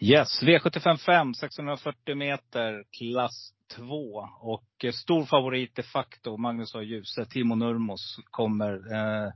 [0.00, 4.28] Yes, V75 5, 640 meter, klass 2.
[4.40, 8.72] Och eh, stor favorit de facto, Magnus har ljuse, Timo Nurmos kommer.
[8.72, 9.32] Eh,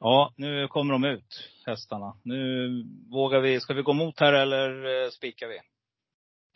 [0.00, 2.16] ja, nu kommer de ut, hästarna.
[2.22, 2.68] Nu
[3.10, 5.58] vågar vi, ska vi gå mot här eller eh, spikar vi?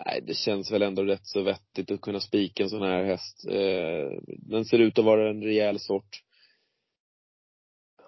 [0.06, 3.46] Nej, det känns väl ändå rätt så vettigt att kunna spika en sån här häst.
[3.48, 6.22] Eh, den ser ut att vara en rejäl sort.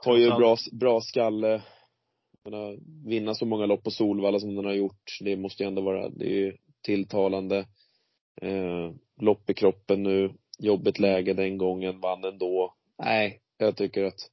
[0.04, 1.62] Har ju bra, bra skalle.
[2.44, 2.76] Menar,
[3.08, 6.08] vinna så många lopp på Solvalla som den har gjort, det måste ju ändå vara,
[6.08, 7.58] det är ju tilltalande.
[8.42, 12.74] Eh, lopp i kroppen nu, jobbigt läge den gången, vann ändå.
[12.98, 14.30] Nej, jag tycker att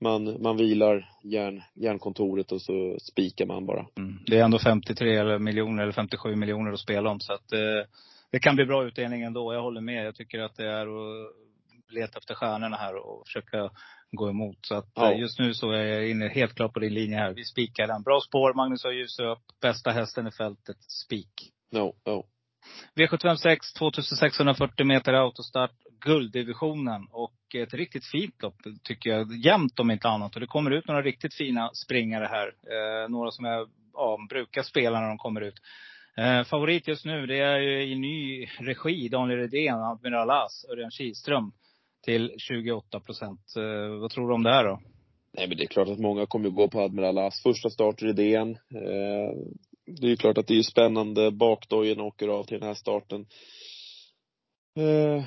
[0.00, 3.86] man, man vilar järn, järnkontoret och så spikar man bara.
[3.98, 4.18] Mm.
[4.26, 7.20] Det är ändå 53 eller miljoner eller 57 miljoner att spela om.
[7.20, 7.88] Så att, eh,
[8.30, 9.54] det kan bli bra utdelning ändå.
[9.54, 10.06] Jag håller med.
[10.06, 11.45] Jag tycker att det är att
[11.88, 13.70] leta efter stjärnorna här och försöka
[14.10, 14.58] gå emot.
[14.66, 15.12] Så att Ja.
[15.12, 17.34] just nu så är jag inne helt klart på din linje här.
[17.34, 18.02] Vi spikar den.
[18.02, 19.42] Bra spår, Magnus har ljus upp.
[19.62, 21.32] Bästa hästen i fältet, spik.
[21.72, 22.26] No, no.
[22.94, 25.70] V756, 2640 meter autostart,
[26.04, 27.06] gulddivisionen.
[27.10, 29.36] Och ett riktigt fint lopp tycker jag.
[29.36, 30.34] Jämnt om inte annat.
[30.34, 32.46] Och det kommer ut några riktigt fina springare här.
[32.46, 35.60] Eh, några som jag ja, brukar spela när de kommer ut.
[36.16, 40.90] Eh, favorit just nu, det är ju i ny regi, Daniel Redén, Admiral As, Örjan
[40.90, 41.52] Kihlström.
[42.06, 43.40] Till 28 procent.
[43.56, 44.80] Eh, vad tror du om det här då?
[45.32, 47.42] Nej men det är klart att många kommer att gå på Admiral As.
[47.42, 48.50] Första start i idén.
[48.50, 49.36] Eh,
[49.86, 51.30] det är ju klart att det är spännande.
[51.30, 53.26] Bakdojen åker av till den här starten.
[54.78, 55.24] Eh,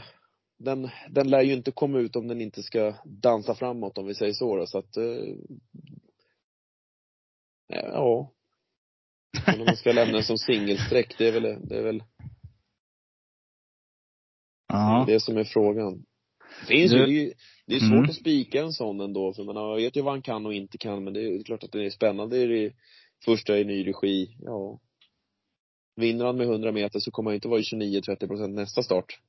[0.59, 4.15] den, den lär ju inte komma ut om den inte ska dansa framåt om vi
[4.15, 4.65] säger så då.
[4.65, 4.97] Så att,
[7.67, 8.31] ja.
[9.45, 12.03] Men om man ska lämna den som singelsträck, det är väl, det är väl
[14.67, 15.03] Ja.
[15.07, 16.05] det som är frågan.
[16.67, 17.33] Finns Du- ju,
[17.65, 18.03] det är, svårt Mm.
[18.09, 21.03] att spika en sån ändå, för man vet ju vad han kan och inte kan,
[21.03, 22.73] men det är klart att det är spännande i det
[23.25, 24.79] första i ny regi, ja.
[25.95, 29.19] Vinner han med 100 meter så kommer han inte vara i 29-30 procent nästa start.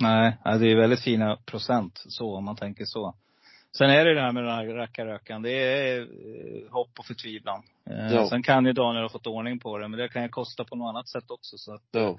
[0.00, 3.14] Nej, det är väldigt fina procent så om man tänker så.
[3.78, 5.42] Sen är det det här med den här rackarrökan.
[5.42, 6.06] Det är eh,
[6.72, 7.62] hopp och förtvivlan.
[7.90, 8.28] Eh, Ja.
[8.28, 10.76] Sen kan ju Daniel ha fått ordning på det, men det kan ju kosta på
[10.76, 11.58] något annat sätt också.
[11.58, 12.18] Så att, Ja.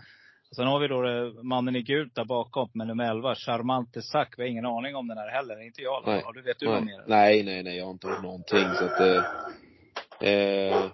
[0.56, 1.02] Sen har vi då
[1.44, 4.34] mannen i gult där bakom med nummer 11, Charmante Sack.
[4.38, 5.62] Vi har ingen aning om den här heller.
[5.66, 6.04] Inte jag.
[6.06, 6.22] Nej.
[6.26, 7.04] Har du vet du Nej, mer?
[7.08, 10.92] nej, nej, nej, jag har inte hört någonting så att eh, eh,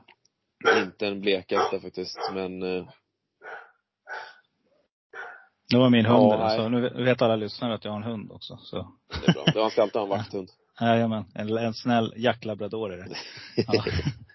[0.84, 2.88] inte en blekaste faktiskt, men eh,
[5.70, 6.46] Det var min hund Ja, där.
[6.48, 6.58] nej.
[6.58, 8.58] Så nu vet alla lyssnare att jag har en hund också.
[8.62, 8.92] Så.
[9.26, 9.62] det är bra.
[9.62, 10.50] Man ska alltid ha en vakthund.
[10.82, 13.08] Jajamän, en, en snäll jacklabrador är det.
[13.68, 13.84] Ja.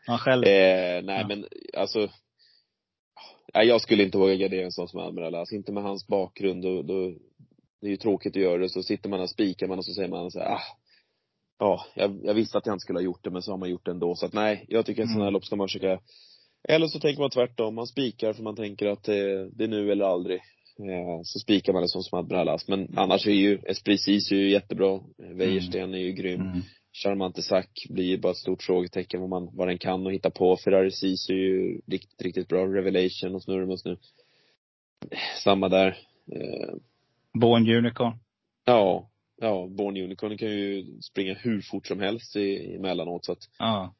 [0.07, 0.45] Han själv.
[0.45, 1.27] Eh, nej Ja.
[1.29, 1.45] men
[1.77, 2.09] alltså
[3.55, 5.53] Nej, jag skulle inte våga gardera en sån som Admiral As.
[5.53, 6.62] Inte med hans bakgrund.
[6.62, 7.09] Då, då,
[7.81, 8.69] det är ju tråkigt att göra det.
[8.69, 10.62] Så sitter man och spikar man och så säger man så här, ah,
[11.59, 13.71] ja, jag, jag visste att jag inte skulle ha gjort det men så har man
[13.71, 14.15] gjort det ändå.
[14.15, 15.33] Så att nej, jag tycker att sådana här Mm.
[15.33, 16.01] lopp ska man försöka
[16.69, 17.75] Eller så tänker man tvärtom.
[17.75, 20.37] Man spikar för man tänker att det, det är nu eller aldrig.
[20.79, 22.69] Eh, så spikar man det som som Admiral As.
[22.69, 24.95] Men annars är ju Esprit Cis är ju jättebra.
[24.95, 26.41] Eh, Wäjersten är ju grym.
[26.41, 26.61] Mm.
[26.92, 30.31] Charmante Sack blir ju bara ett stort frågetecken vad man, vad den kan och hitta
[30.31, 30.57] på.
[30.57, 32.66] Ferrari Cis är ju riktigt, riktigt bra.
[32.66, 33.96] Revelation och Snurremos nu.
[35.44, 35.98] Samma där.
[36.33, 36.74] Eh,
[37.40, 38.18] Born Unicorn.
[38.64, 43.48] ja, ja, Born Unicorn kan ju springa hur fort som helst i, emellanåt så att,
[43.59, 43.94] Ja.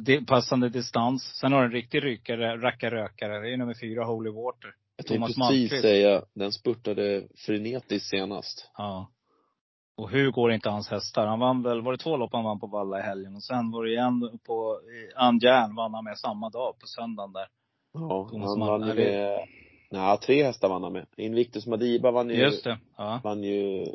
[0.00, 1.22] Det- Passande distans.
[1.40, 3.40] Sen har en riktig rykare, rackarrökare.
[3.40, 4.74] Det är nummer fyra, Holy Water.
[4.96, 5.80] jag tänkte precis Malmqvist.
[5.82, 8.70] säga, den spurtade frenetiskt senast.
[8.76, 9.10] Ja.
[9.96, 11.26] Och hur går inte hans hästar?
[11.26, 13.36] Han vann väl, var det två lopp han vann på Valla i helgen?
[13.36, 14.80] Och sen var det igen på
[15.16, 17.46] Andjärn vann han med samma dag på söndagen där.
[17.92, 19.48] Ja, Thomas han vann ju med,
[19.90, 21.06] nej, tre hästar vann han med.
[21.16, 22.78] Invictus Madiba vann ju, Just det.
[22.96, 23.20] Ja.
[23.24, 23.86] vann ju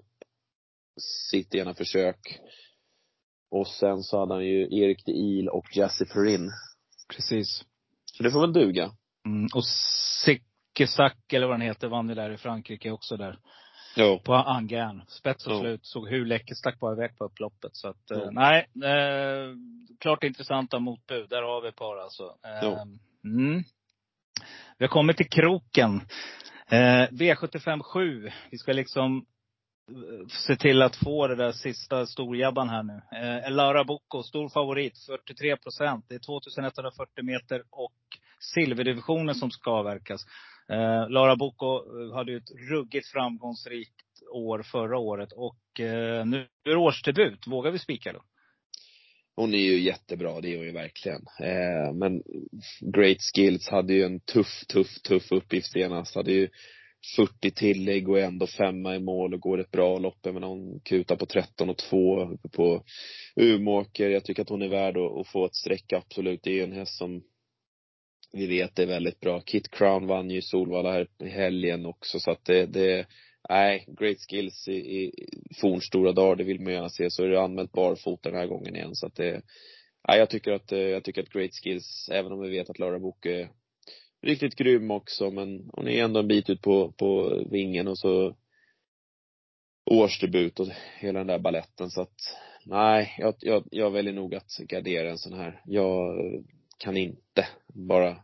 [1.31, 2.39] sitt ena försök.
[3.51, 6.51] Och sen så hade han ju Erik de Il och Jesse Perrin.
[7.15, 7.63] Precis.
[8.05, 8.91] Så det får väl duga.
[9.25, 9.47] Mm.
[9.55, 9.65] Och
[10.25, 13.39] Sikkesak, eller vad den heter, vann ju där i Frankrike också där.
[13.95, 14.19] Jo.
[14.19, 15.01] På Angern.
[15.07, 15.59] Spets och Ja.
[15.59, 15.85] slut.
[15.85, 17.75] Såg hur läckert stack bara iväg på upploppet.
[17.75, 18.67] Så att, eh, nej.
[18.83, 19.55] Eh,
[19.99, 21.29] klart intressanta motbud.
[21.29, 22.35] Där har vi ett par alltså.
[22.45, 22.83] Eh,
[23.23, 23.63] mm.
[24.77, 26.01] Vi har kommit till kroken.
[26.67, 28.31] Eh, V75 7.
[28.51, 29.25] Vi ska liksom
[29.91, 33.01] eh, se till att få det där sista storjabban här nu.
[33.17, 36.05] Eh, Lara Bocco, stor favorit, 43 procent.
[36.09, 37.93] Det är 2140 meter och
[38.39, 40.25] silverdivisionen som ska avverkas.
[40.71, 43.95] Eh, Lara Boko eh, hade ju ett ruggigt framgångsrikt
[44.31, 47.47] år förra året och eh, nu är det årsdebut.
[47.47, 48.21] Vågar vi spika då?
[49.35, 51.21] Hon är ju jättebra, det är hon ju verkligen.
[51.39, 52.23] Eh, men
[52.93, 56.15] Great Skills hade ju en tuff, tuff, tuff uppgift senast.
[56.15, 56.49] Hade ju
[57.15, 60.17] 40 tillägg och är ändå femma i mål och går ett bra lopp.
[60.21, 62.83] Jag menar hon kutar på 13 och 2 på
[63.35, 64.09] Umeåker.
[64.09, 66.39] Jag tycker att hon är värd att, att få ett streck, absolut.
[66.43, 67.21] Det är ju en häst som
[68.31, 69.41] vi vet är väldigt bra.
[69.41, 73.07] Kit Crown vann ju Solvalla här i helgen också så att det, det
[73.49, 75.11] Nej, great skills i, i
[75.61, 77.09] fornstora dagar, det vill man gärna se.
[77.11, 78.95] Så är det anmält barfota den här gången igen.
[78.95, 79.41] Så att det,
[80.07, 82.79] nej, jag tycker att, eh, jag tycker att great skills, även om vi vet att
[82.79, 83.49] Lara Book är
[84.21, 88.35] riktigt grym också, men hon är ändå en bit ut på, på vingen och så
[89.85, 90.67] årsdebut och
[90.99, 95.17] hela den där balletten så att nej, jag, jag, jag väljer nog att gardera en
[95.17, 95.61] sån här.
[95.65, 96.15] Jag
[96.79, 98.23] kan inte bara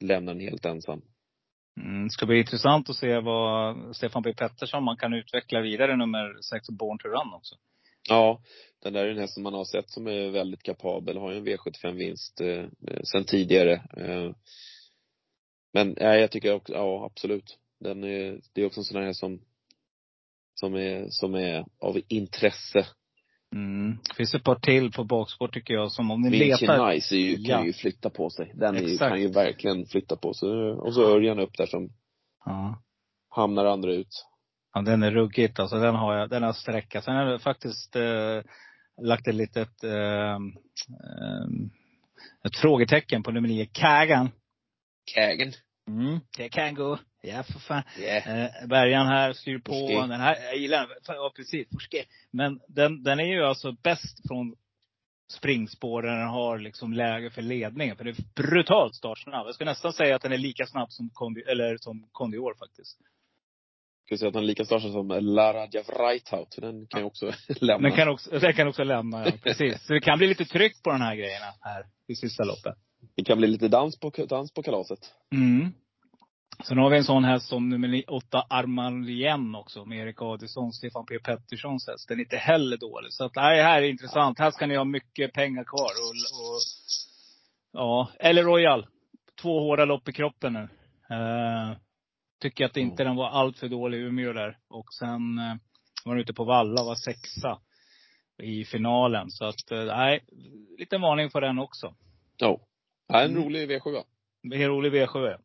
[0.00, 1.02] lämna den helt ensam.
[1.80, 5.96] Mm, det ska bli intressant att se vad Stefan B Pettersson man kan utveckla vidare
[5.96, 7.54] nummer 6, Born to Run också.
[8.08, 8.42] Ja,
[8.82, 11.38] den där är en häst som man har sett som är väldigt kapabel, har ju
[11.38, 12.66] en V75-vinst eh,
[13.12, 13.72] sen tidigare.
[13.96, 14.32] Eh,
[15.72, 17.58] Men ja, jag tycker också, ja absolut.
[17.80, 19.40] Den är, det är också en sån här som,
[20.54, 22.86] som är, som är av intresse.
[23.54, 23.98] Mm.
[24.16, 26.90] Finns ett par till på bakspår tycker jag som om ni Vinci letar.
[26.90, 27.64] Nice är ju, kan Ja.
[27.64, 28.52] ju flytta på sig.
[28.54, 30.48] Den ju, kan ju verkligen flytta på sig.
[30.72, 31.88] Och så Örjan upp där som
[32.44, 32.82] Ja.
[33.30, 34.24] hamnar andra ut.
[34.74, 35.76] Ja, den är ruggigt alltså.
[35.78, 37.04] Den har jag, den har sträckat.
[37.04, 38.42] Sen har jag faktiskt eh,
[39.02, 41.48] lagt ett litet, eh, eh,
[42.44, 44.30] ett frågetecken på nummer nio, Kagan.
[45.14, 45.52] Kägen.
[45.88, 46.20] Mm.
[46.36, 46.98] Det kan gå.
[47.20, 47.82] Ja, för fan.
[47.98, 48.66] Yeah.
[48.68, 49.72] Bergan här styr på.
[49.72, 49.94] Forske.
[49.94, 50.88] Den här, jag gillar den.
[51.06, 51.68] Ja, precis.
[51.72, 52.04] Forske.
[52.30, 54.56] Men den, den är ju alltså bäst från
[55.32, 57.96] springspår där den har liksom läge för ledningen.
[57.96, 59.46] För det är brutalt startsnabb.
[59.46, 62.98] Jag skulle nästan säga att den är lika snabb som Kondi, eller som Kondior faktiskt.
[64.06, 66.52] Ska säga att den är lika stark som Lara Javraitaut.
[66.54, 67.88] Så den kan ju också lämna.
[67.88, 69.32] Den kan också, den kan också lämna, ja.
[69.42, 69.86] Precis.
[69.86, 72.74] Så det kan bli lite tryck på de här grejerna här i sista loppet.
[73.14, 74.98] Det kan bli lite dans på, dans på kalaset.
[75.32, 75.72] Mm.
[76.64, 79.84] Sen har vi en sån häst som nummer åtta Armalien också.
[79.84, 82.08] Med Erik Adielsson, Stefan P Petterssons häst.
[82.08, 83.12] Den är inte heller dålig.
[83.12, 84.38] Så att, nej, det här är intressant.
[84.38, 85.90] Här ska ni ha mycket pengar kvar.
[86.02, 86.60] Och, och,
[87.72, 88.86] ja, eller Royal.
[89.42, 90.68] Två hårda lopp i kroppen nu.
[91.16, 91.76] Eh,
[92.40, 94.58] tycker att inte den var allt för dålig i Umeå där.
[94.68, 95.54] Och sen eh,
[96.04, 97.60] var den ute på Valla och var sexa
[98.42, 99.30] i finalen.
[99.30, 100.24] Så att, eh, nej,
[100.78, 101.94] lite varning för den också.
[102.36, 102.60] Ja.
[103.08, 104.02] Ja, en rolig V7.
[104.42, 105.38] Det är en rolig V7.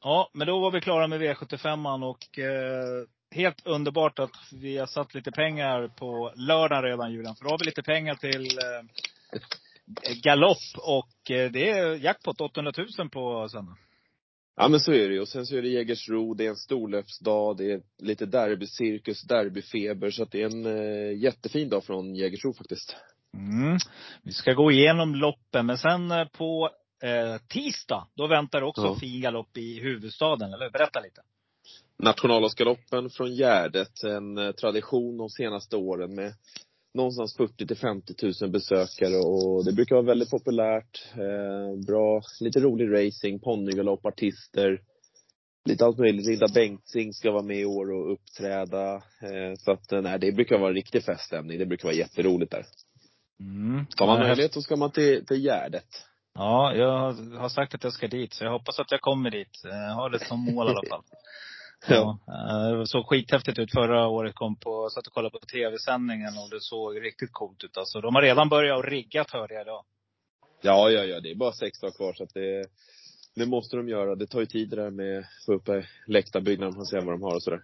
[0.00, 4.86] Ja, men då var vi klara med V75 och eh, helt underbart att vi har
[4.86, 7.36] satt lite pengar på lördag redan Julian.
[7.36, 8.84] För då har vi lite pengar till eh,
[10.22, 13.76] galopp och eh, det är jackpot 800 000 på söndag.
[14.60, 15.20] Ja men så är det ju.
[15.20, 20.10] Och sen så är det Jägersro, det är en storlöpsdag, det är lite derbycirkus, derbyfeber.
[20.10, 22.96] Så att det är en eh, jättefin dag från Jägersro faktiskt.
[23.34, 23.78] Mm.
[24.22, 26.70] Vi ska gå igenom loppen, men sen eh, på
[27.02, 28.96] eh, tisdag, då väntar också Ja.
[29.00, 30.70] fin galopp i huvudstaden, eller?
[30.70, 31.20] Berätta lite.
[32.02, 36.34] Nationalårsgaloppen från Gärdet, en eh, tradition de senaste åren med
[36.94, 41.04] någonstans 40 till 50 000 besökare och det brukar vara väldigt populärt.
[41.12, 44.80] Eh, bra, lite rolig racing, ponnygalopp, artister.
[45.68, 46.26] Lite allt möjligt.
[46.26, 48.94] Linda Bengtzing ska vara med i år och uppträda.
[48.94, 51.58] Eh, så att, eh, nej, det brukar vara en riktig feststämning.
[51.58, 52.66] Det brukar vara jätteroligt där.
[53.40, 53.86] Mm.
[53.96, 56.04] Har man möjlighet så ska man till, till Gärdet.
[56.38, 59.60] Ja, jag har- sagt att jag ska dit, så jag hoppas att jag kommer dit.
[59.64, 61.02] Jag har det som mål i alla fall.
[61.88, 62.18] Ja.
[62.28, 64.34] eh, Det såg skithäftigt ut förra året.
[64.34, 67.76] Kom på, satt och kollade på tv-sändningen och det såg riktigt coolt ut.
[67.76, 69.84] Alltså, de har redan börjat och riggat hörde jag idag.
[70.62, 71.20] Ja, ja, ja.
[71.20, 72.66] Det är bara sex dagar kvar så att det,
[73.34, 74.14] det måste de göra.
[74.14, 77.14] Det tar ju tid det där med att få upp eh, läktarbyggnaden och se vad
[77.14, 77.60] de har och sådär.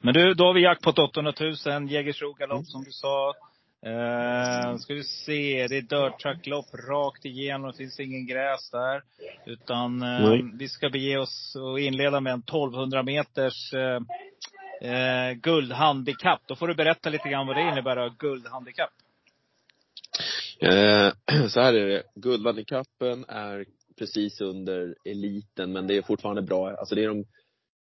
[0.00, 1.90] Men du, då har vi jackpot 800 000.
[1.90, 3.34] Jägersro galopp som du sa.
[3.82, 7.70] Eh, ska vi se, det är dirt truck-lopp rakt igenom.
[7.70, 9.02] Det finns ingen gräs där.
[9.46, 14.00] Utan eh, vi ska bege oss och inleda med en 1200 meters eh,
[14.90, 16.40] eh, guldhandikapp.
[16.46, 18.92] Då får du berätta lite grann vad det innebär att ha guldhandikapp.
[20.60, 21.12] Eh,
[21.48, 22.02] så här är det.
[22.14, 23.64] Guldhandikappen är
[23.98, 26.70] precis under eliten, men det är fortfarande bra.
[26.70, 27.24] Alltså det är de,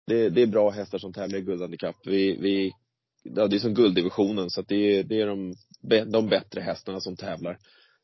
[0.07, 1.97] det, det är bra hästar som tävlar i guldhandikapp.
[2.05, 2.73] Vi, vi,
[3.23, 5.55] ja, det är som gulddivisionen, så att det är, det är de,
[6.11, 7.59] de bättre hästarna som tävlar.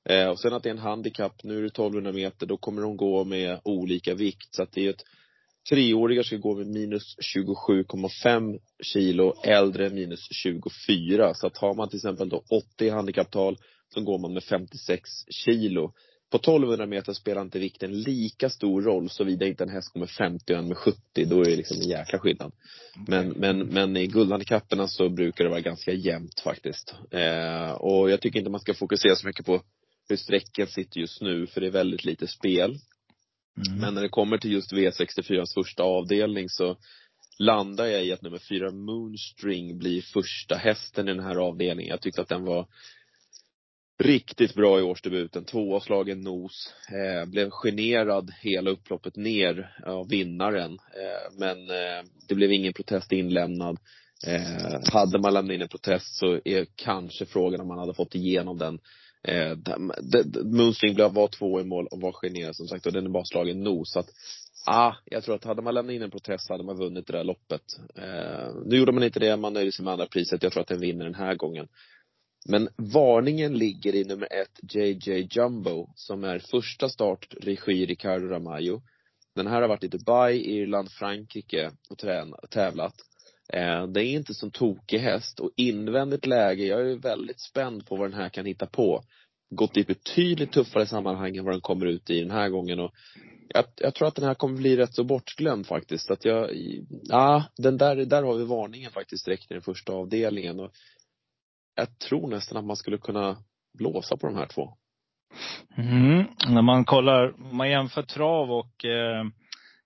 [0.09, 2.83] Eh, och sen att det är en handikapp, nu är det 1200 meter, då kommer
[2.83, 4.55] de gå med olika vikt.
[4.55, 5.05] Så att det är ett
[5.69, 11.35] Treåringar ska gå med minus 27,5 kilo, äldre minus 24.
[11.35, 13.57] Så att har man till exempel då 80 handikapptal
[13.95, 15.93] så går man med 56 kilo.
[16.31, 20.53] På 1200 meter spelar inte vikten lika stor roll såvida inte en häst med 50
[20.53, 21.25] och en med 70.
[21.25, 22.53] Då är det liksom en jäkla skillnad.
[23.07, 26.95] Men, men, men i guldhandikapperna så brukar det vara ganska jämnt faktiskt.
[27.11, 29.63] Eh, och jag tycker inte man ska fokusera så mycket på
[30.09, 32.79] hur sträcken sitter just nu, för det är väldigt lite spel.
[33.67, 33.81] Mm.
[33.81, 36.77] Men när det kommer till just V64s första avdelning så
[37.39, 41.91] landar jag i att nummer fyra Moonstring blir första hästen i den här avdelningen.
[41.91, 42.67] Jag tyckte att den var
[43.99, 45.45] riktigt bra i årsdebuten.
[45.45, 46.75] Tvåårslagen nos.
[46.89, 50.73] Eh, blev generad hela upploppet ner av vinnaren.
[50.73, 53.79] Eh, men eh, det blev ingen protest inlämnad.
[54.27, 58.15] Eh, hade man lämnat in en protest så är kanske frågan om man hade fått
[58.15, 58.79] igenom den.
[59.23, 63.11] Eh, Munstring Moonstring var två i mål och var generad som sagt och den är
[63.11, 63.93] bara slagen nos.
[63.93, 64.11] Så att,
[64.67, 67.13] ah, jag tror att hade man lämnat in en protest så hade man vunnit det
[67.13, 67.63] där loppet.
[67.95, 70.43] Eh, nu gjorde man inte det, man nöjde sig med andra priset.
[70.43, 71.69] Jag tror att den vinner den här gången.
[72.51, 78.83] Men varningen ligger i nummer ett, JJ Jumbo, som är första start regi Ricardo Ramayo
[79.35, 82.95] Den här har varit i Dubai, Irland, Frankrike och träna, tävlat.
[83.53, 87.97] Eh, det är inte som tokig häst och invändigt läge, jag är väldigt spänd på
[87.97, 89.03] vad den här kan hitta på.
[89.51, 92.95] Gått i betydligt tuffare sammanhang än vad den kommer ut i den här gången och
[93.49, 96.11] jag, jag tror att den här kommer bli rätt så bortglömd faktiskt.
[96.11, 96.51] Att jag,
[97.03, 100.61] ja, den där, där har vi varningen faktiskt direkt i den första avdelningen.
[100.61, 100.73] Och
[101.79, 103.37] jag tror nästan att man skulle kunna
[103.79, 104.75] blåsa på de här två.
[105.77, 106.27] Mm.
[106.49, 109.25] När man kollar, man jämför trav och eh,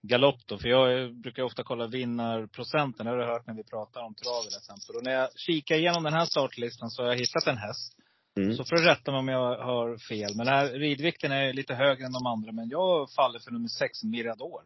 [0.02, 4.00] galopp då, för jag brukar ofta kolla vinnarprocenten, det har du hört när vi pratar
[4.00, 4.96] om trav till exempel.
[4.96, 7.96] Och när jag kikar igenom den här startlistan så har jag hittat en häst.
[8.40, 8.54] Mm.
[8.54, 10.30] Så får du rätta mig om jag har fel.
[10.36, 12.52] Men den här ridvikten är lite högre än de andra.
[12.52, 14.62] Men jag faller för nummer sex, Mirador.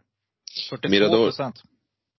[0.70, 1.62] 42 procent.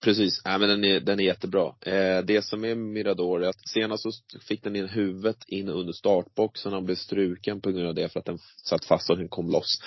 [0.04, 0.42] Precis.
[0.44, 1.74] Nej men den är, den är jättebra.
[1.80, 4.10] Eh, det som är Mirador är att senast så
[4.48, 8.20] fick den in huvudet in under startboxen och blev struken på grund av det för
[8.20, 9.82] att den satt fast och den kom loss.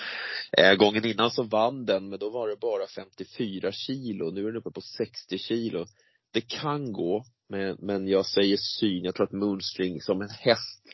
[0.58, 4.30] Eh, gången innan så vann den men då var det bara 54 kilo.
[4.30, 5.86] Nu är den uppe på 60 kilo.
[6.32, 9.04] Det kan gå, men, men jag säger syn.
[9.04, 10.84] Jag tror att Moonstring som en häst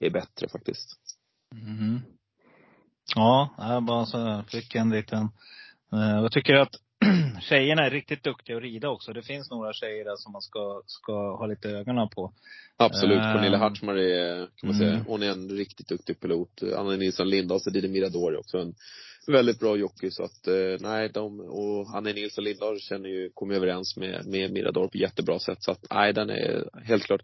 [0.00, 0.88] är bättre faktiskt.
[1.52, 2.00] Mm.
[3.14, 5.22] Ja, jag bara så fick en liten,
[5.92, 6.74] eh, jag tycker att
[7.40, 9.12] tjejerna är riktigt duktiga att rida också.
[9.12, 12.32] Det finns några tjejer där som man ska, ska ha lite ögonen på.
[12.76, 13.18] Absolut.
[13.18, 15.04] Uh, Cornelia Hartmar är, kan man säga, mm.
[15.06, 16.62] hon är en riktigt duktig pilot.
[16.76, 18.74] Anna Nilsson Lindahl, så Didi Miradori också en
[19.26, 20.10] väldigt bra jockey.
[20.10, 24.52] Så att, eh, nej, de, och Anna Nilsson Lindahl känner ju, kommer överens med, med
[24.52, 25.62] Mirador på jättebra sätt.
[25.62, 27.22] Så att, nej, den är helt klart,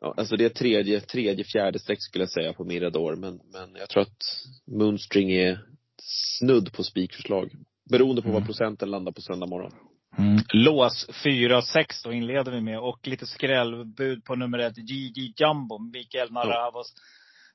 [0.00, 3.16] ja, alltså det är tredje, tredje, fjärde streck skulle jag säga på Mirador.
[3.16, 5.60] Men, men jag tror att Moonstring är
[6.02, 7.50] snudd på spikförslag.
[7.90, 8.40] Beroende på mm.
[8.40, 9.72] vad procenten landar på söndag morgon.
[10.18, 10.42] Mm.
[10.52, 12.78] Lås 4-6 då inleder vi med.
[12.78, 16.94] Och lite skrällbud på nummer ett, GG Jumbo, Mikael Naravos.
[16.96, 17.02] Ja.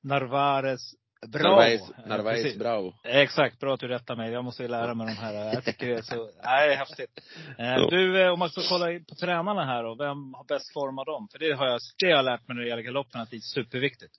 [0.09, 0.95] Narvares
[1.27, 1.49] Bra!
[1.49, 2.93] Narvaez, Narvaez Bravo.
[3.03, 4.31] Exakt, bra att du rättar mig.
[4.31, 5.33] Jag måste ju lära mig de här.
[5.33, 7.19] Jag tycker det är så, nej det är häftigt.
[7.57, 9.95] Eh, du, eh, om man ska kolla på tränarna här då.
[9.95, 11.27] Vem har bäst form av dem?
[11.31, 13.35] För det har jag, det har jag lärt mig när det gäller galoppen, att det
[13.35, 14.13] är superviktigt.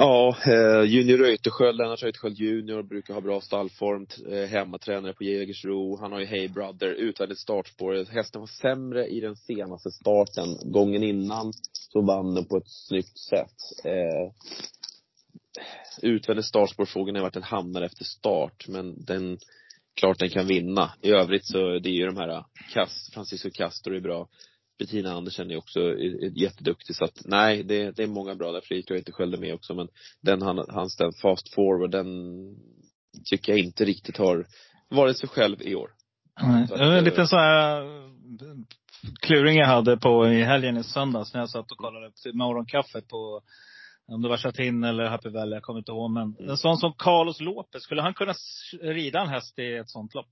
[0.00, 4.06] Ja, eh, Junior Reuterskiöld, Lennart Reuterskiöld junior brukar ha bra stallform.
[4.30, 5.98] Eh, hemmatränare på Jägersro.
[6.00, 8.12] Han har ju Hey Brother, utvändigt startspår.
[8.12, 10.72] Hästen var sämre i den senaste starten.
[10.72, 13.84] Gången innan så vann den på ett snyggt sätt.
[13.84, 14.32] Eh,
[16.02, 19.38] utvändigt startspårfrågan är vart den hamnar efter start, men den,
[19.94, 20.92] klart den kan vinna.
[21.02, 24.28] I övrigt så, det är ju de här, Kast, Francisco Castro är bra.
[24.78, 25.80] Bettina Andersen är också
[26.34, 28.60] jätteduktig så att nej, det, det är många bra där.
[28.60, 29.88] Fredrik jag inte sköljde med också men
[30.20, 32.06] den han, hans den fast forward, den
[33.24, 34.46] tycker jag inte riktigt har
[34.88, 35.90] varit sig själv i år.
[36.42, 36.68] Nej.
[36.68, 37.82] Så att, en liten så här
[39.20, 43.42] kluring jag hade på i helgen i söndags när jag satt och kollade morgonkaffet på
[44.12, 46.10] om det var Chatin eller Happy Valley, jag kommer inte ihåg.
[46.10, 46.50] Men mm.
[46.50, 48.34] en sån som Carlos Lopez, skulle han kunna
[48.82, 50.26] rida en häst i ett sånt lopp?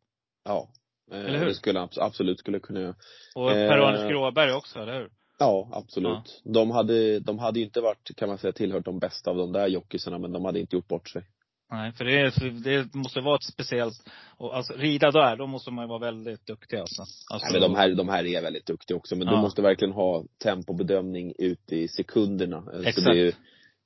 [0.44, 0.68] Ja.
[1.12, 1.46] Eh, eller hur?
[1.46, 2.94] Det skulle han absolut skulle kunna göra.
[3.34, 5.10] Och Per-Anders eh, Gråberg också, eller hur?
[5.38, 6.42] Ja, absolut.
[6.44, 6.52] Ja.
[6.52, 9.66] De hade, de hade inte varit, kan man säga, tillhört de bästa av de där
[9.66, 11.22] jockisarna, men de hade inte gjort bort sig.
[11.70, 12.30] Nej, för det,
[12.64, 16.46] det måste vara ett speciellt, och alltså rida där, då måste man ju vara väldigt
[16.46, 17.02] duktig alltså.
[17.02, 19.34] alltså Nej, men de här, de här är väldigt duktiga också, men ja.
[19.34, 22.64] du måste verkligen ha tempobedömning ute i sekunderna.
[22.74, 23.02] Exakt.
[23.02, 23.36] Så det,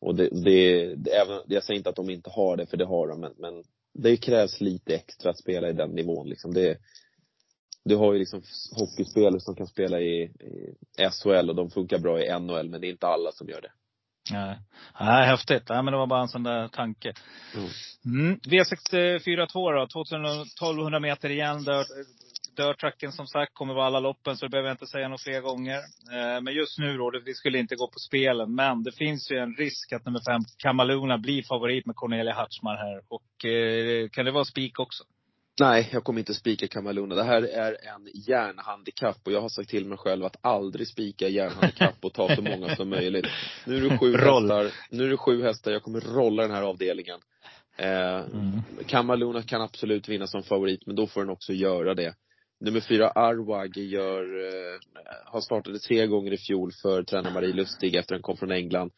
[0.00, 2.86] och det, det, det, även, jag säger inte att de inte har det, för det
[2.86, 3.64] har de, men, men
[3.94, 6.54] det krävs lite extra att spela i den nivån liksom.
[6.54, 6.78] Det,
[7.84, 8.42] du har ju liksom
[8.76, 12.86] hockeyspelare som kan spela i, i SHL och de funkar bra i NHL, men det
[12.86, 13.72] är inte alla som gör det.
[14.32, 14.58] Nej.
[15.00, 15.68] Nej, häftigt.
[15.68, 17.12] Nej, men det var bara en sån där tanke.
[17.54, 17.68] Mm.
[18.04, 18.38] Mm.
[18.38, 21.64] V642 då, 1200 meter igen.
[22.56, 25.40] Dirtracken som sagt kommer vara alla loppen, så det behöver jag inte säga något fler
[25.40, 25.78] gånger.
[26.12, 28.54] Eh, men just nu då, vi skulle inte gå på spelen.
[28.54, 32.76] Men det finns ju en risk att nummer fem, Kamaluna, blir favorit med Cornelia Hartmar
[32.76, 33.02] här.
[33.08, 35.04] Och eh, kan det vara spik också?
[35.60, 37.14] Nej, jag kommer inte spika Kamaluna.
[37.14, 41.28] Det här är en järnhandikapp och jag har sagt till mig själv att aldrig spika
[41.28, 43.26] järnhandikapp och ta så många som möjligt.
[43.66, 46.62] Nu är det sju hästar, nu är det sju hästar, jag kommer rolla den här
[46.62, 47.20] avdelningen.
[47.76, 48.62] Eh, mm.
[48.86, 52.14] Kamaluna kan absolut vinna som favorit, men då får den också göra det.
[52.60, 54.78] Nummer fyra, Arwag, gör, eh,
[55.24, 58.92] har startat tre gånger i fjol för tränare Marie Lustig efter den kom från England.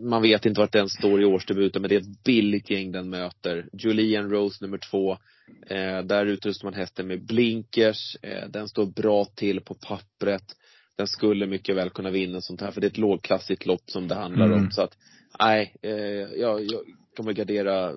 [0.00, 3.10] Man vet inte vart den står i årsdebuten, men det är ett billigt gäng den
[3.10, 3.68] möter.
[3.72, 5.12] Julian Rose nummer två.
[5.66, 8.16] Eh, där utrustar man hästen med blinkers.
[8.22, 10.56] Eh, den står bra till på pappret.
[10.96, 14.08] Den skulle mycket väl kunna vinna sånt här, för det är ett lågklassigt lopp som
[14.08, 14.58] det handlar mm.
[14.58, 14.70] om.
[14.70, 14.96] Så att,
[15.40, 15.92] nej, eh,
[16.40, 16.80] jag, jag
[17.16, 17.92] kommer gardera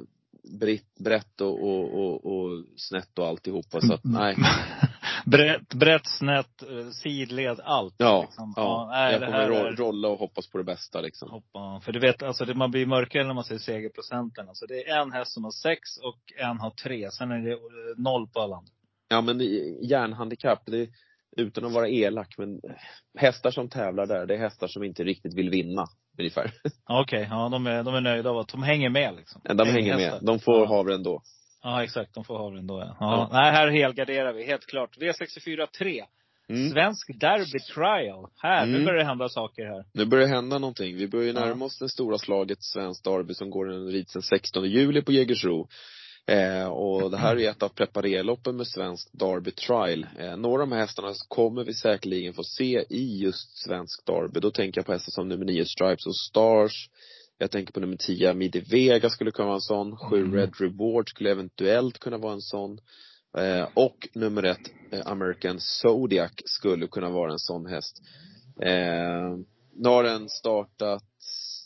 [1.00, 3.82] brett och, och, och, och snett och alltihopa.
[3.82, 4.36] Så att, nej.
[5.26, 7.96] brett, brett, snett, eh, sidled, allt.
[7.98, 8.54] Ja, liksom.
[8.56, 8.62] ja.
[8.62, 11.30] ja nej, jag kommer ro, rolla och hoppas på det bästa liksom.
[11.30, 11.82] Hoppa.
[11.86, 14.50] För du vet, alltså det, man blir mörkare när man ser segerprocenten.
[14.50, 17.12] Alltså det är en häst som har sex och en har tre.
[17.12, 17.58] Sen är det eh,
[17.98, 18.64] noll på alla
[19.08, 19.40] Ja men
[19.82, 20.90] järnhandikapp, det,
[21.38, 22.62] utan att vara elak, men
[23.18, 25.86] hästar som tävlar där, det är hästar som inte riktigt vill vinna
[26.20, 26.52] ungefär.
[26.90, 29.42] Okej, okay, ja de är, de är nöjda av att de hänger med liksom.
[29.44, 30.20] De hänger med.
[30.22, 30.68] De får ja.
[30.68, 31.22] havre ändå.
[31.66, 32.14] Ja, exakt.
[32.14, 32.98] De får ha den då ja.
[33.00, 33.30] ja.
[33.32, 34.46] Nej, här helgarderar vi.
[34.46, 34.98] Helt klart.
[34.98, 36.06] V64 3.
[36.50, 36.70] Mm.
[36.72, 38.26] Svensk Derby Trial.
[38.42, 38.86] Här, nu Mm.
[38.86, 39.86] börjar det hända saker här.
[39.94, 40.96] Nu börjar det hända någonting.
[40.96, 41.40] Vi börjar Ja.
[41.46, 45.12] närma oss det stora slaget Svenskt Derby som går en rit den 16 juli på
[45.12, 45.68] Jägersro.
[46.28, 50.08] Eh, och det här är ett av preparerloppen med Svenskt Derby Trial.
[50.20, 54.40] Eh, några av de här hästarna kommer vi säkerligen få se i just Svenskt Derby.
[54.40, 56.90] Då tänker jag på hästar som nummer 9 Stripes och Stars.
[57.38, 59.98] Jag tänker på nummer 10 Midi Vega skulle kunna vara en sån.
[59.98, 60.34] 7 Mm.
[60.34, 62.80] Red Reward skulle eventuellt kunna vara en sån.
[63.38, 68.02] Eh, och nummer ett, eh, American Zodiac, skulle kunna vara en sån häst.
[68.62, 69.38] Eh,
[69.76, 71.04] nu har den startat,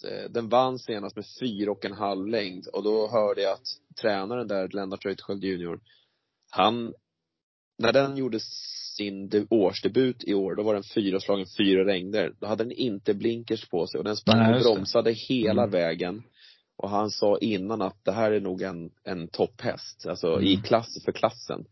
[0.08, 3.68] eh, den vann senast med fyra och en halv längd och då hörde jag att
[4.02, 5.80] tränaren där, Lennart Reuterskiöld junior,
[6.50, 6.94] han,
[7.80, 8.40] när den gjorde
[8.98, 12.34] sin de- årsdebut i år, då var den fyraslagen fyra längder.
[12.40, 15.72] Då hade den inte blinkers på sig och den sprang och bromsade hela Mm.
[15.72, 16.24] vägen.
[16.78, 20.64] Och han sa innan att det här är nog en, en topphäst, alltså i Mm.
[20.64, 21.66] klass för klassen.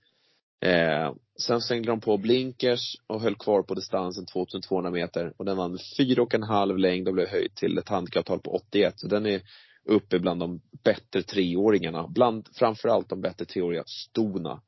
[0.65, 5.57] Eh, sen slängde de på blinkers och höll kvar på distansen 2200 meter och den
[5.57, 8.93] vann fyra och en halv längd och blev höjd till ett handikapptal på 81.
[8.99, 9.41] Så den är
[9.85, 12.07] uppe bland de bättre treåringarna.
[12.07, 14.61] Bland framförallt de bättre treåriga stona.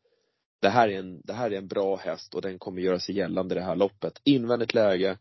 [0.61, 3.15] Det här är en, det här är en bra häst och den kommer göra sig
[3.15, 4.21] gällande i det här loppet.
[4.23, 5.17] Invändigt läge.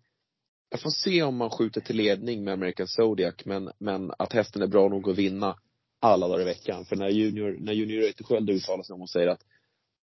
[0.70, 4.62] Jag får se om man skjuter till ledning med American Zodiac men, men att hästen
[4.62, 5.56] är bra nog att vinna
[6.00, 6.84] alla dagar i veckan.
[6.84, 9.44] För när junior, när junior Reuterskiöld uttalar sig om och säger att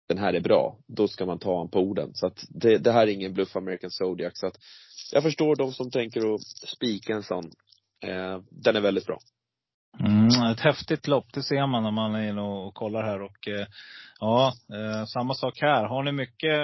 [0.09, 2.15] den här är bra, då ska man ta honom på orden.
[2.15, 4.33] Så att det, det här är ingen bluff American Zodiac.
[4.35, 4.59] Så att
[5.13, 7.45] jag förstår de som tänker att spika en sån.
[8.05, 9.19] Eh, den är väldigt bra.
[10.01, 13.23] Mm, ett häftigt lopp, det ser man när man är inne och kollar här.
[13.23, 13.67] Och eh,
[14.21, 15.85] ja, eh, samma sak här.
[15.85, 16.59] Har ni mycket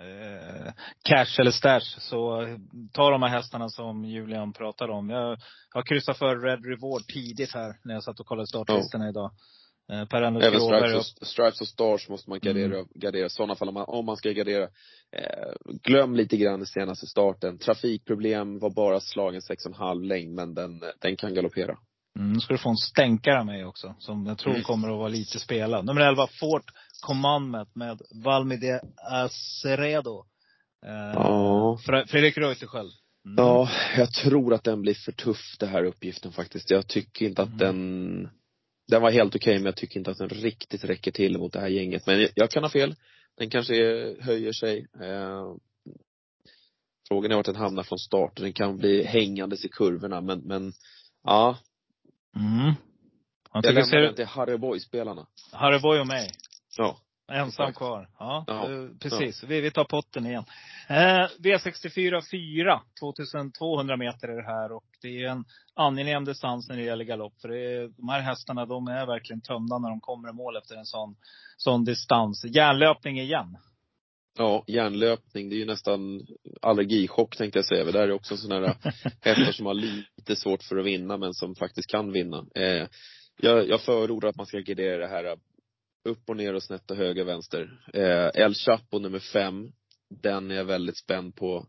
[0.00, 0.72] eh,
[1.08, 2.46] cash eller stash så
[2.92, 5.10] ta de här hästarna som Julian pratade om.
[5.10, 5.38] Jag
[5.74, 9.30] har kryssat för Red Reward tidigt här när jag satt och kollade startlistorna idag.
[9.92, 13.26] Eh, Per Anders Även stripes och, stripes och stars måste man gardera, gardera.
[13.26, 14.62] I sådana fall om man, om man ska gardera.
[15.12, 15.52] Eh,
[15.82, 17.58] glöm lite grann den senaste starten.
[17.58, 21.78] Trafikproblem var bara slagen 6,5 längd men den, den kan galoppera.
[22.16, 23.94] Mm, nu ska du få en stänkare av mig också.
[23.98, 24.62] Som jag tror Mm.
[24.62, 25.84] kommer att vara lite spelad.
[25.84, 26.64] Nummer 11, Fort
[27.00, 30.24] Commandment med Valmide Aceredo.
[30.86, 31.78] Eh, Ja.
[31.86, 32.92] Fre- Fredrik Reuterskiöld.
[33.26, 33.34] Mm.
[33.44, 36.70] Ja, jag tror att den blir för tuff den här uppgiften faktiskt.
[36.70, 37.58] Jag tycker inte att Mm.
[37.58, 38.28] den
[38.88, 41.60] den var helt okej men jag tycker inte att den riktigt räcker till mot det
[41.60, 42.06] här gänget.
[42.06, 42.94] Men jag, jag kan ha fel.
[43.36, 44.86] Den kanske är, höjer sig.
[45.00, 45.54] Eh,
[47.08, 48.36] frågan är vart den hamnar från start.
[48.36, 50.72] Den kan bli hängandes i kurvorna men, men
[51.24, 51.58] ja.
[52.36, 52.74] Mm.
[53.52, 55.26] Jag Jag lämnar den till Harry Boy-spelarna.
[55.52, 56.30] Harry Boy och mig.
[56.76, 56.96] Ja.
[57.32, 57.78] Ensam Exakt.
[57.78, 58.08] kvar.
[58.18, 58.72] Ja, Ja.
[58.72, 59.44] eh, precis.
[59.44, 60.44] Vi, vi tar potten igen.
[60.88, 66.76] Eh, V64 4, 2200 meter är det här och det är en angenäm distans när
[66.76, 67.40] det gäller galopp.
[67.40, 70.76] För är, de här hästarna, de är verkligen tömda när de kommer i mål efter
[70.76, 71.16] en sån,
[71.56, 72.44] sån distans.
[72.44, 73.56] Järnlöpning igen.
[74.38, 76.26] Ja, hjärnlöpning, det är ju nästan
[76.62, 77.84] allergichock tänkte jag säga.
[77.84, 78.76] Det där är också sådana där
[79.20, 82.46] hästar som har lite svårt för att vinna men som faktiskt kan vinna.
[82.54, 82.88] Eh,
[83.40, 85.36] jag, jag förordar att man ska gardera det här
[86.04, 87.80] upp och ner och snett och höger vänster.
[87.94, 89.72] Eh, El Chapo nummer fem,
[90.22, 91.66] den är jag väldigt spänd på.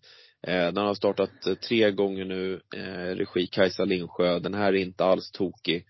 [0.48, 4.40] Eh, den har startat eh, tre gånger nu, eh, regi Kajsa Lindsjö.
[4.40, 5.86] Den här är inte alls tokig.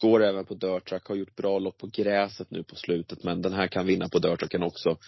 [0.00, 3.52] Går även på dirtrack, har gjort bra lopp på gräset nu på slutet men den
[3.52, 4.98] här kan vinna på dirtracken också.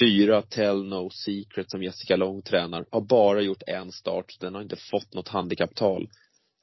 [0.00, 4.36] Fyra Tell No Secret som Jessica Long tränar, har bara gjort en start.
[4.40, 6.08] Den har inte fått något handikapptal.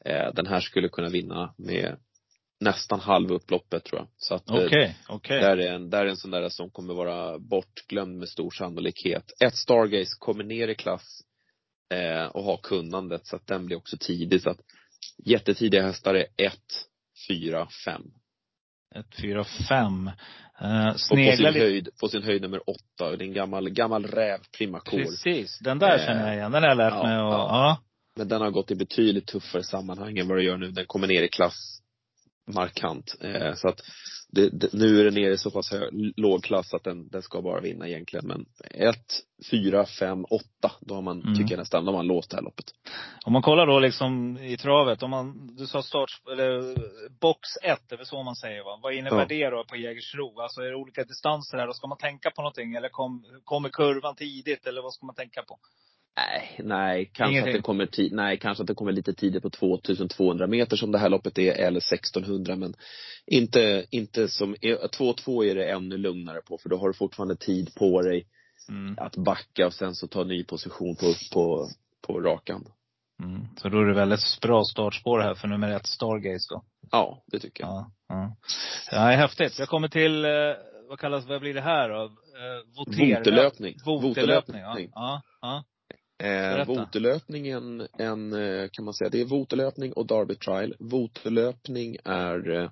[0.06, 1.98] Eh, den här skulle kunna vinna med
[2.60, 4.08] nästan halv upploppet tror jag.
[4.18, 5.40] Så att eh, Okej, okej.
[5.42, 9.26] där är en, där är en sån där som kommer vara bortglömd med stor sannolikhet.
[9.44, 11.22] Ett Stargaze kommer ner i klass
[11.94, 14.42] eh, och har kunnandet så att den blir också tidig.
[14.42, 14.60] Så att
[15.26, 16.88] jättetidiga hästar är ett,
[17.28, 18.04] fyra, fem.
[18.96, 20.12] Ett, fyra, fem.
[20.62, 23.10] Eh, Och på sneglar sin höjd, på sin höjd nummer åtta.
[23.12, 24.98] Och det är en gammal, gammal räv, primakor.
[24.98, 26.52] Precis, den där Eh, känner jag igen.
[26.52, 27.48] Den har jag lärt ja, mig att, ja.
[27.50, 27.78] ja.
[28.16, 30.72] Men den har gått i betydligt tuffare sammanhang än vad det gör nu.
[30.72, 31.81] Den kommer ner i klass
[32.54, 33.16] markant.
[33.22, 33.82] Eh, så att
[34.34, 37.22] det, det, nu är den nere i så pass hög, låg klass att den, den
[37.22, 38.28] ska bara vinna egentligen.
[38.28, 38.46] Men
[38.90, 39.06] ett,
[39.52, 40.72] fyra, fem, åtta.
[40.82, 41.36] Då har man, Mm.
[41.36, 42.66] tycker jag nästan, då har man låst det här loppet.
[43.26, 46.76] Om man kollar då liksom i travet, om man, du sa start, eller
[47.20, 48.80] box 1, det är väl så man säger va?
[48.84, 49.26] Vad innebär Ja.
[49.26, 50.40] det då på Jägersro?
[50.40, 52.74] Alltså är det olika distanser här och ska man tänka på någonting?
[52.76, 55.60] Eller kom, kommer kurvan tidigt eller vad ska man tänka på?
[56.18, 57.54] Nej, nej, kanske Ingenting.
[57.54, 60.92] att det kommer ti- nej, kanske att det kommer lite tidigt på 2200 meter som
[60.92, 62.74] det här loppet är, eller 1600 men
[63.28, 67.76] inte, inte som, 2-2 är det ännu lugnare på för då har du fortfarande tid
[67.76, 68.28] på dig
[68.70, 68.96] Mm.
[69.00, 71.68] att backa och sen så ta ny position på, på,
[72.08, 72.66] på rakan.
[73.24, 73.42] Mm.
[73.58, 76.64] Så då är det väldigt bra startspår här för nummer ett, Stargaze då.
[76.92, 77.70] Ja, det tycker jag.
[77.72, 78.36] Ja, ja.
[78.92, 79.60] Ja, häftigt.
[79.60, 80.32] Jag kommer till, eh,
[80.90, 82.04] vad kallas, vad blir det här då?
[82.04, 82.10] Eh,
[82.78, 83.78] voter- Votelöpning.
[83.86, 84.62] Votelöpning.
[84.62, 84.80] Ja.
[84.94, 85.64] Ja, ja.
[86.22, 90.76] Eh, votelöpning en, eh, kan man säga, det är votelöpning och derby trial.
[90.80, 92.72] Votelöpning är, eh,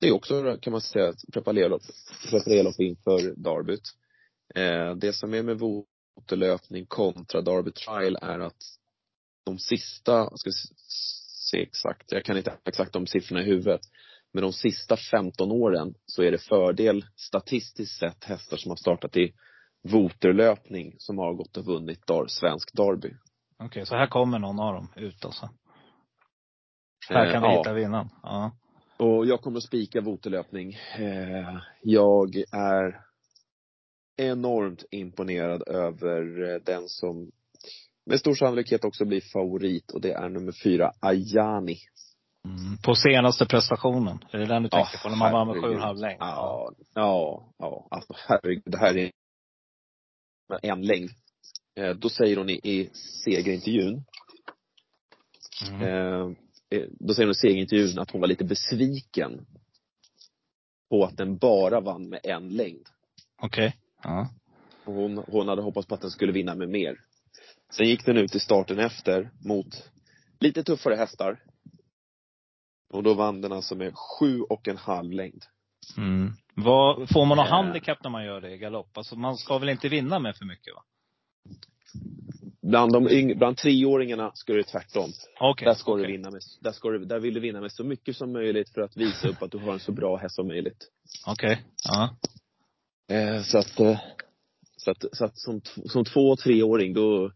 [0.00, 1.82] det är också, kan man säga, preparerlopp,
[2.30, 3.82] preparerlopp inför derbyt.
[4.54, 8.62] Eh, det som är med votelöpning kontra derby trial är att
[9.46, 10.50] de sista, jag ska
[11.50, 13.80] se exakt, jag kan inte exakt de siffrorna i huvudet.
[14.32, 19.16] Men de sista 15 åren så är det fördel statistiskt sett hästar som har startat
[19.16, 19.34] i
[19.92, 23.14] voterlöpning som har gått och vunnit dar, svensk derby.
[23.58, 25.50] Okej, så här kommer någon av dem ut alltså.
[27.08, 27.58] Här kan vi Eh, ja.
[27.58, 28.08] hitta vinnaren.
[28.22, 28.52] Ja.
[28.96, 30.74] Och jag kommer att spika voterlöpning.
[30.98, 33.00] Eh, jag är
[34.16, 37.30] enormt imponerad över eh, den som
[38.06, 41.76] med stor sannolikhet också blir favorit och det är nummer fyra, Ayani.
[42.48, 42.76] Mm.
[42.84, 44.18] På senaste prestationen.
[44.32, 45.08] Är det den du tänker Ja, på?
[45.08, 45.78] När man vann med herregud.
[45.80, 46.16] 7,5 längd?
[46.20, 47.86] Ja, ja, ja.
[47.90, 49.10] Alltså herregud, det här är
[50.62, 51.10] en längd.
[51.76, 52.90] Eh, då säger hon i, i
[53.24, 54.04] segerintervjun,
[55.68, 55.82] Mm.
[55.82, 56.36] eh,
[56.70, 59.46] eh, då säger hon i segerintervjun att hon var lite besviken
[60.90, 62.88] på att den bara vann med en längd.
[63.42, 63.76] Okej.
[64.02, 64.28] Ja.
[64.84, 67.00] Och hon, hon hade hoppats på att den skulle vinna med mer.
[67.76, 69.90] Sen gick den ut i starten efter mot
[70.40, 71.42] lite tuffare hästar.
[72.92, 75.44] Och då vann den alltså med sju och en halv längd.
[75.96, 76.32] Mm.
[76.54, 77.52] Vad, får man något Eh.
[77.52, 78.98] handikapp när man gör det i galopp?
[78.98, 80.82] Alltså man ska väl inte vinna med för mycket va?
[82.62, 85.10] Bland de yng, bland treåringarna ska det tvärtom.
[85.40, 85.66] Okej.
[85.66, 86.06] Där ska okej.
[86.06, 88.70] du vinna med, där ska du, där vill du vinna med så mycket som möjligt
[88.74, 90.88] för att visa upp att du har en så bra häst som möjligt.
[91.26, 91.62] Okej.
[91.84, 92.16] Ja.
[93.16, 94.00] Eh, så att, eh,
[94.76, 97.32] så att, så att som, som två och treåring då,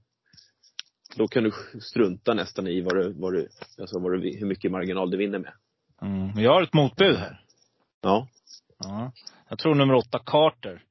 [1.16, 3.48] då kan du strunta nästan i vad du, vad du,
[3.80, 5.52] alltså vad du, hur mycket marginal du vinner med.
[6.02, 6.38] Mm.
[6.38, 7.40] Jag har ett motbud här.
[8.00, 8.28] Ja.
[8.78, 9.12] Ja.
[9.48, 10.82] Jag tror nummer åtta, Carter.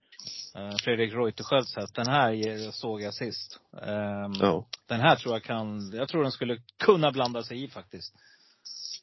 [0.55, 1.95] Eh, Fredrik Reuterskiölds häst.
[1.95, 3.59] Den här såg jag sist.
[3.81, 4.65] Ehm, Ja.
[4.85, 8.13] Den här tror jag kan, jag tror den skulle kunna blanda sig i faktiskt.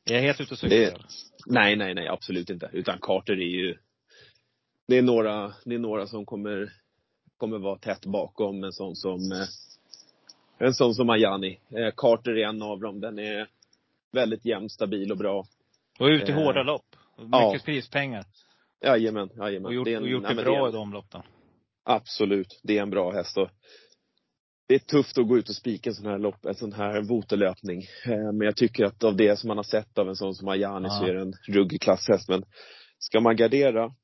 [0.05, 1.07] Jag är helt ute och cyklar.
[1.47, 2.71] Nej, nej, nej, absolut inte.
[2.73, 3.77] Utan Carter är ju,
[4.89, 6.73] det är några, det är några som kommer,
[7.37, 9.47] kommer vara tätt bakom en sån som, eh,
[10.59, 11.59] en sån som Ayani.
[11.71, 13.01] Eh, Carter är en av dem.
[13.01, 13.49] Den är
[14.13, 15.47] väldigt jämn, stabil och bra.
[15.99, 16.97] Och ut i hårda lopp.
[17.19, 17.59] Mycket ja.
[17.65, 18.25] prispengar.
[18.85, 19.67] Jajamän, jajamän.
[19.67, 21.23] Och gjort, Det en- och gjort nej, det bra är i de loppen.
[21.85, 23.37] Absolut, det är en bra häst.
[23.37, 23.49] Och
[24.69, 27.03] det är tufft att gå ut och spika en sån här lopp, en sån här
[27.03, 27.83] votelöpning.
[28.07, 30.49] Eh, Men jag tycker att av det som man har sett av en sån som
[30.49, 31.09] Ayani så Ja.
[31.09, 32.29] är det en ruggig klasshäst.
[32.29, 32.45] Men
[32.99, 33.95] ska man gardera,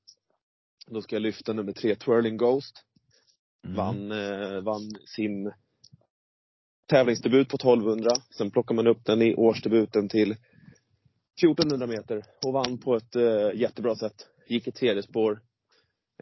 [0.86, 2.84] då ska jag lyfta nummer tre, Twirling Ghost.
[3.64, 3.76] Mm.
[3.76, 5.52] Vann, eh, vann sin
[6.88, 8.11] tävlingsdebut på 1200.
[8.36, 10.36] Sen plockar man upp den i årsdebuten till
[11.43, 14.28] 1400 meter och vann på ett eh, jättebra sätt.
[14.47, 15.43] Gick i tredje spår.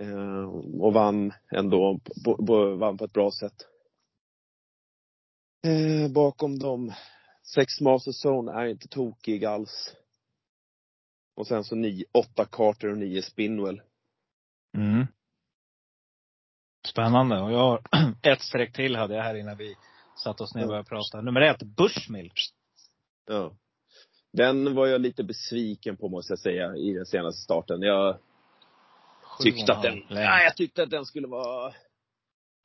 [0.00, 0.44] Eh,
[0.80, 3.66] och vann ändå på, på, vann på ett bra sätt.
[5.66, 6.92] Eh, bakom dem,
[7.54, 9.96] sex Master Zone är inte tokig alls.
[11.34, 13.82] Och sen så nio, åtta Carter och nio Spinwell.
[14.76, 15.06] Mm.
[16.86, 17.40] Spännande.
[17.40, 17.82] Och jag har
[18.32, 19.76] ett streck till hade jag här innan vi
[20.24, 21.20] satte oss ner och började prata.
[21.20, 22.32] Nummer ett, Bushmill.
[23.26, 23.52] Ja.
[24.32, 27.82] Den var jag lite besviken på måste jag säga i den senaste starten.
[27.82, 28.18] Jag
[29.42, 31.74] tyckte att den, ja, jag tyckte att den skulle vara,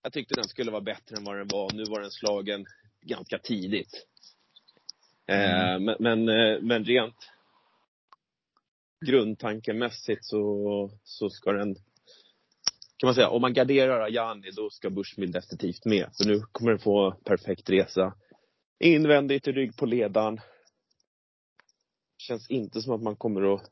[0.04, 1.74] jag tyckte den skulle vara bättre än vad den var.
[1.74, 2.66] Nu var den slagen
[3.02, 4.08] ganska tidigt.
[5.28, 7.30] Eh, men, men, eh, men rent
[9.06, 11.76] grundtankemässigt så, så ska den,
[12.98, 16.10] kan man säga, om man garderar Ajani då ska Bushmill definitivt med.
[16.18, 18.14] För nu kommer den få perfekt resa.
[18.80, 20.40] Invändigt i rygg på ledaren.
[22.28, 23.70] Känns inte som att man kommer att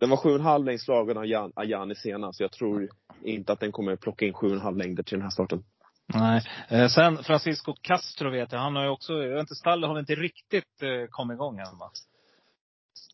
[0.00, 2.88] den var sju och en halv längd slagen av Jan, Ajani senast, så jag tror
[3.24, 5.64] inte att den kommer plocka in sju och en halv längder till den här starten.
[6.14, 6.42] Nej.
[6.68, 9.94] Eh, sen Francisco Castro vet jag, han har ju också, jag vet inte, stallet har
[9.94, 11.90] väl inte riktigt eh, kommit igång än va?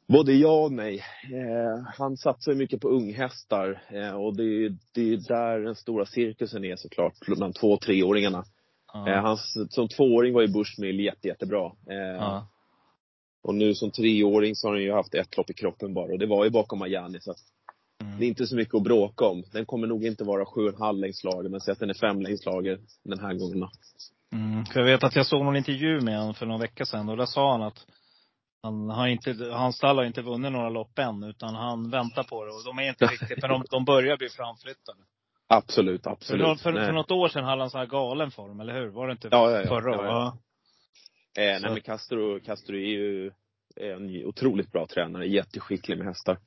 [0.07, 1.05] Både ja och nej.
[1.33, 5.17] Eh, han satsar ju mycket på unghästar eh, och det är ju det är ju
[5.17, 8.45] där den stora cirkusen är såklart, bland två och treåringarna.
[8.93, 9.09] Ja.
[9.09, 9.37] Eh, han,
[9.69, 11.73] som tvååring var ju Bushmill jätte, jättebra.
[11.91, 12.47] Eh, ja.
[13.45, 16.19] Och nu som treåring så har han ju haft ett lopp i kroppen bara och
[16.19, 17.39] det var ju bakom Ajani så att
[18.01, 18.19] Mm.
[18.19, 19.45] det är inte så mycket att bråka om.
[19.53, 21.91] Den kommer nog inte vara sju och en halv längd slagen, men säg att den
[21.91, 23.69] är fem längd slagen den här gången.
[24.33, 24.65] Mm.
[24.65, 27.17] För jag vet att jag såg någon intervju med honom för någon vecka sedan och
[27.17, 27.87] där sa han att
[28.63, 32.45] han har inte, hans stall har inte vunnit några lopp än, utan han väntar på
[32.45, 32.51] det.
[32.51, 34.99] Och de är inte riktigt, men de, de börjar bli framflyttade.
[35.49, 36.61] Absolut, För, absolut.
[36.61, 36.87] för, nej.
[36.87, 38.89] för något år sedan hade han så här galen form, eller hur?
[38.89, 39.67] Var det inte Ja, ja, ja.
[39.69, 40.11] förra året?
[40.11, 40.39] ja.
[41.39, 43.31] Eh, nej men Castro, Castro är ju
[43.77, 46.39] en otroligt bra tränare, jätteskicklig med hästar.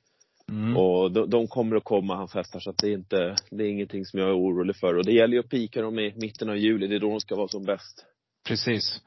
[0.48, 0.76] Mm.
[0.76, 3.68] Och de, de kommer att komma, hans hästar, så att det är inte, det är
[3.68, 4.96] ingenting som jag är orolig för.
[4.96, 7.20] Och det gäller ju att pika dem i mitten av juli, det är då de
[7.20, 8.06] ska vara som bäst.
[8.48, 9.02] Precis.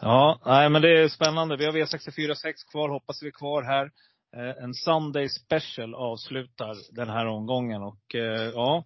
[0.00, 1.56] Ja, nej men det är spännande.
[1.56, 3.90] Vi har V64 6 kvar, hoppas vi är kvar här.
[4.36, 8.84] Eh, En Sunday special avslutar den här omgången och eh, ja,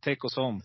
[0.00, 0.60] take us home.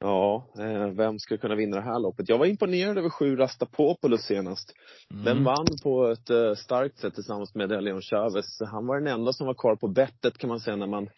[0.00, 2.28] Ja, eh, vem ska kunna vinna det här loppet?
[2.28, 4.72] Jag var imponerad över sju Rastapopoulos senast.
[5.10, 5.24] Mm.
[5.24, 8.60] Den vann på ett eh, starkt sätt tillsammans med Leon Chavez.
[8.60, 11.08] Han var den enda som var kvar på bettet kan man säga när man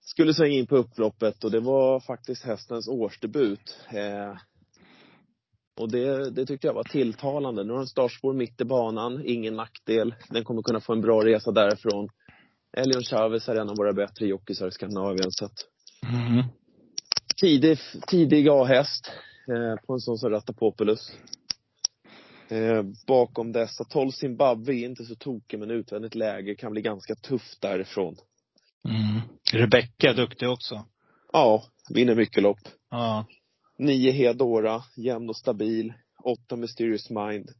[0.00, 3.78] skulle svänga in på upploppet och det var faktiskt hästens årsdebut.
[3.88, 4.36] Eh,
[5.80, 7.64] och det, det tyckte jag var tilltalande.
[7.64, 10.14] Nu har den startspår mitt i banan, ingen nackdel.
[10.30, 12.08] Den kommer kunna få en bra resa därifrån.
[12.76, 15.68] Elion Chavez är en av våra bättre jockeysar i Skandinavien så att
[16.02, 16.44] Mm.
[17.42, 19.10] Tidig, tidig A-häst
[19.48, 21.12] eh, på en sån som Ratapopoulos.
[22.48, 27.14] Eh, bakom dessa, 12 Zimbabwe är inte så tokig men utvändigt läge kan bli ganska
[27.14, 28.16] tufft därifrån.
[28.88, 29.20] Mm.
[29.52, 30.84] Rebecca är duktig också.
[31.32, 31.64] Ja,
[31.94, 32.58] vinner mycket lopp.
[32.90, 33.26] Ja.
[33.78, 35.92] 9 Hedora, jämn och stabil.
[36.24, 37.50] 8 Mysterious Mind.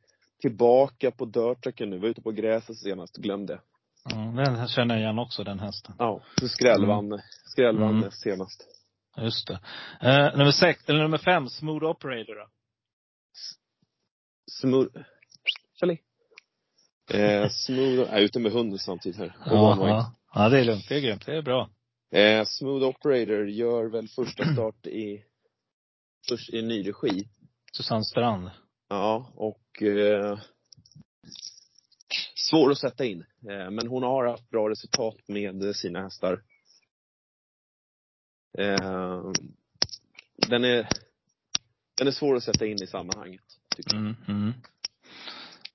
[0.40, 3.60] Tillbaka på dirtracken nu, var ute på gräset senast, glömde.
[4.04, 4.16] ja.
[4.16, 5.94] Den känner jag igen också, den hästen.
[5.98, 6.20] Ja,
[6.50, 8.10] skrällvann, skrällvann Mm.
[8.10, 8.64] senast.
[9.16, 9.60] Just det.
[10.00, 12.48] Eh, nummer sex, eller nummer fem, Smooth Operator då?
[14.50, 14.88] Smooth...
[15.80, 15.98] Charlie.
[17.10, 19.36] Eh, smooth, jag är ute med hunden samtidigt här.
[19.46, 19.90] Och one way.
[19.90, 20.14] ja.
[20.34, 20.88] ja, det är lugnt.
[20.88, 21.26] Det är grymt.
[21.26, 21.70] Det är bra.
[22.12, 25.24] Eh, Smooth Operator gör väl första start i,
[26.28, 27.28] först i ny regi.
[27.76, 28.50] Susanne Strand.
[28.88, 30.38] Ja, och eh,
[32.50, 33.24] svår att sätta in.
[33.50, 36.42] Eh, men hon har haft bra resultat med sina hästar.
[38.58, 39.32] Eh,
[40.36, 40.88] den är,
[41.98, 43.44] den är svår att sätta in i sammanhanget,
[43.76, 44.00] tycker jag.
[44.00, 44.52] Mm, mm.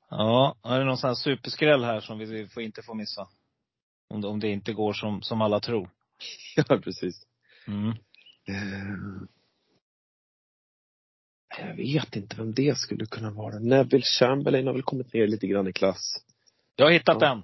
[0.10, 3.28] Ja, är det någon sån här superskräll här som vi får, inte får missa?
[4.10, 5.90] Om om det inte går som, som alla tror.
[6.56, 7.28] Ja, precis.
[7.68, 7.90] Mm.
[8.48, 9.28] Eh,
[11.60, 13.60] jag vet inte vem det skulle kunna vara.
[13.60, 16.24] Neville Chamberlain har väl kommit ner lite grann i klass.
[16.76, 17.32] Jag har hittat Ja.
[17.32, 17.44] en.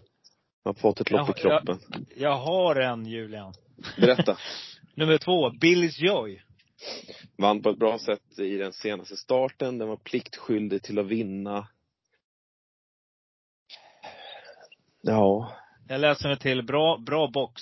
[0.63, 1.61] Har fått ett lopp i Ja, ja.
[1.65, 2.05] kroppen.
[2.15, 3.53] Jag har en, Julian.
[3.97, 4.37] Berätta.
[4.95, 6.41] Nummer två, Billys Joy.
[7.37, 9.77] Vann på ett bra sätt i den senaste starten.
[9.77, 11.67] Den var pliktskyldig till att vinna.
[15.01, 15.53] Ja,
[15.87, 16.63] Jag läser mig till.
[16.63, 17.61] Bra, bra box.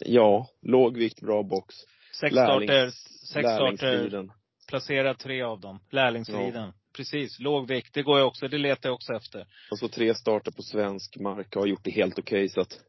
[0.00, 1.74] ja, låg vikt, bra box.
[2.20, 2.90] Sex Lärlings- starter,
[3.32, 4.28] sex starter,
[4.68, 5.80] placera tre av dem.
[5.90, 6.72] Lärlingsstriden.
[6.96, 7.38] Precis.
[7.40, 7.94] Låg vikt.
[7.94, 9.46] Det går jag också, det letar jag också efter.
[9.70, 12.80] Och så tre starter på svensk mark och har gjort det helt okej så att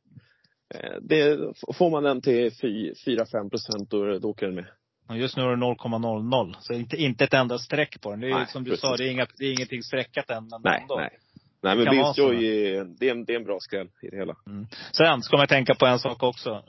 [1.02, 1.38] det,
[1.74, 4.66] får man den till 4-5 procent då, då åker den med.
[5.10, 6.56] Och just nu är det 0,00.
[6.60, 8.20] Så inte, inte ett enda streck på den.
[8.20, 8.82] Det är Nej, som du precis.
[8.82, 10.48] sa, det är, inga, det är ingenting streckat än.
[10.48, 10.96] Men Nej, ändå.
[10.96, 11.18] nej.
[11.62, 12.22] Nej men så.
[12.22, 14.36] Joy är, det är, en, det är en bra skräll i det hela.
[14.92, 16.64] Sen ska man tänka på en sak också.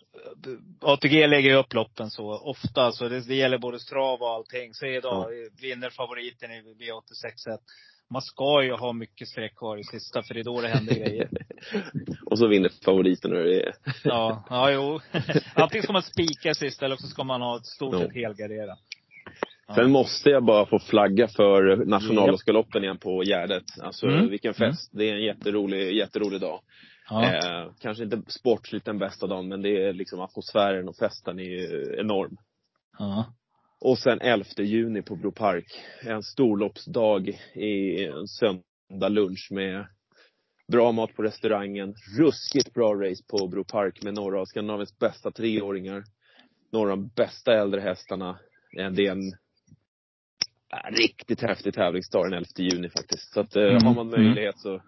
[0.81, 4.75] ATG lägger ju upp loppen så ofta, så det, det gäller både strav och allting.
[4.75, 5.27] Så idag
[5.61, 7.59] vinner favoriten i V86
[8.13, 10.95] Man ska ju ha mycket streck kvar i sista, för det är då det händer
[10.95, 11.29] grejer.
[12.27, 15.01] och så vinner favoriten och det är, Ja, ja jo.
[15.55, 18.77] Antingen ska man spika sista eller så ska man ha ett stort sett helgardera.
[19.69, 19.75] Ja.
[19.75, 23.65] Sen måste jag bara få flagga för nationalårsgaloppen igen på Gärdet.
[23.83, 24.29] Alltså Mm.
[24.29, 24.91] vilken fest.
[24.93, 26.61] Det är en jätterolig, jätterolig dag.
[27.11, 27.25] Ja.
[27.25, 31.45] Eh, kanske inte sportsligt den bästa dagen, men det är liksom atmosfären och festen är
[31.45, 32.37] ju enorm.
[32.99, 33.25] ja.
[33.81, 35.81] Och sen 11 juni på Bro Park.
[36.03, 39.87] En storloppsdag i en söndag lunch med
[40.73, 41.95] bra mat på restaurangen.
[42.19, 46.05] Ruskigt bra race på Bro Park med några av Skandinaviens bästa treåringar.
[46.73, 48.39] Några av de bästa äldre hästarna.
[48.73, 49.33] Det är en
[50.91, 53.33] riktigt häftig tävlingsdag den 11 juni faktiskt.
[53.33, 54.25] Så att eh, Mm, har man mm.
[54.25, 54.83] möjlighet så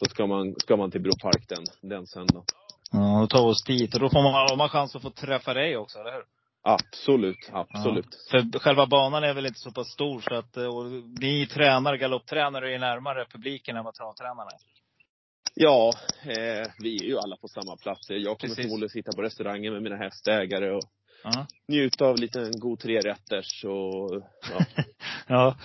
[0.00, 2.44] då ska man, ska man till Bro Park den, den söndagen.
[2.92, 3.94] Ja, då tar vi oss dit.
[3.94, 6.33] Och då får man, har man chans att få träffa dig också, eller hur?
[6.66, 8.06] Absolut, absolut.
[8.32, 8.42] Ja.
[8.52, 10.84] För själva banan är väl inte så pass stor så att, eh, och
[11.20, 14.58] ni tränar, galopptränare är närmare publiken än vad travtränarna är.
[15.54, 15.92] Ja,
[16.22, 18.10] eh, vi är ju alla på samma plats.
[18.10, 20.82] Jag kommer förmodligen sitta på restaurangen med mina hästägare och
[21.24, 21.46] Ja.
[21.68, 24.64] njuta av lite en god trerätters och ja,
[25.26, 25.56] ja.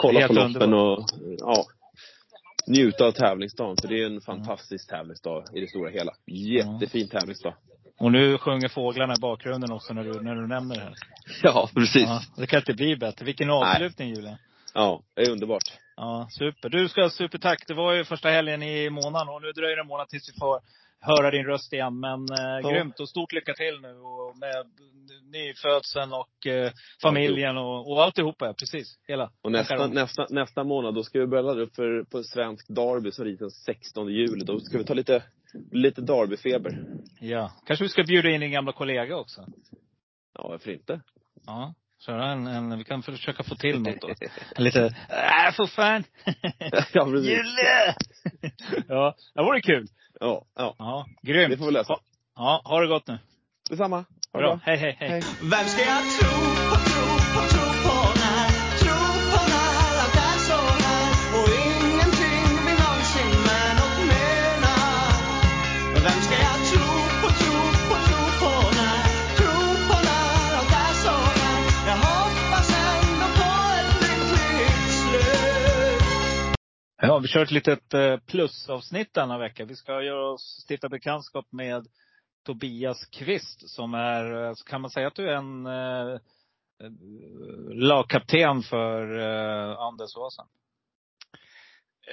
[0.00, 1.04] kolla på loppen och
[1.38, 1.64] ja,
[2.66, 3.76] njuta av tävlingsdagen.
[3.80, 6.12] För det är en fantastisk tävlingsdag i det stora hela.
[6.26, 7.54] Jättefin tävlingsdag.
[7.98, 10.94] Och nu sjunger fåglarna i bakgrunden också när du, när du nämner det här.
[11.42, 12.02] Ja, precis.
[12.02, 13.24] Ja, det kan inte bli bättre.
[13.24, 14.36] Vilken avslutning Julian.
[14.74, 15.62] Ja, det är underbart.
[15.96, 16.68] Ja, super.
[16.68, 17.64] Du ska ha supertack.
[17.66, 20.38] Det var ju första helgen i månaden och nu dröjer det en månad tills vi
[20.38, 20.60] får
[21.00, 22.00] höra din röst igen.
[22.00, 22.70] Men eh, Ja.
[22.70, 24.64] grymt och stort lycka till nu och med
[25.32, 26.72] nyfödseln och eh,
[27.02, 28.46] familjen och, och alltihopa.
[28.46, 29.30] ja, Precis, hela.
[29.42, 33.12] Och nästa, nästa, nästa månad, då ska vi börja ladda upp för, på svensk derby
[33.12, 34.44] som rids den 16 juli.
[34.44, 35.22] Då ska vi ta lite,
[35.72, 36.86] lite derbyfeber.
[37.20, 37.52] Ja.
[37.66, 39.46] Kanske vi ska bjuda in din gamla kollega också.
[40.34, 41.00] Ja, varför inte?
[41.46, 41.74] Ja.
[42.06, 44.08] Köra en, en, vi kan försöka få till något då.
[44.56, 46.04] En lite, äh för fan!
[46.92, 47.38] ja, precis.
[48.88, 49.86] Ja, det vore kul.
[50.20, 50.74] Ja, ja.
[50.78, 51.50] Ja, grymt.
[51.50, 51.96] Det får vi lösa.
[52.36, 53.18] Ja, ha det gott nu.
[53.70, 53.96] Detsamma.
[53.96, 54.40] Ha det Bra.
[54.40, 54.60] bra.
[54.64, 55.08] Hej, hej, hej.
[55.08, 55.22] Hej.
[55.42, 56.37] Vem ska jag tro
[77.00, 79.64] Ja, vi kör ett litet eh, plusavsnitt denna vecka.
[79.64, 81.86] Vi ska göra oss, stifta bekantskap med
[82.46, 86.20] Tobias Kvist som är, eh, kan man säga att du är en eh,
[87.74, 90.46] lagkapten för eh, Anders Åsen?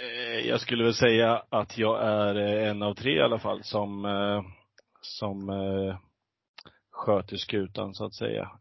[0.02, 4.06] Eh, jag skulle väl säga att jag är en av tre i alla fall som,
[4.06, 4.44] eh,
[5.02, 5.98] som eh,
[6.92, 8.52] sköter skutan så att säga.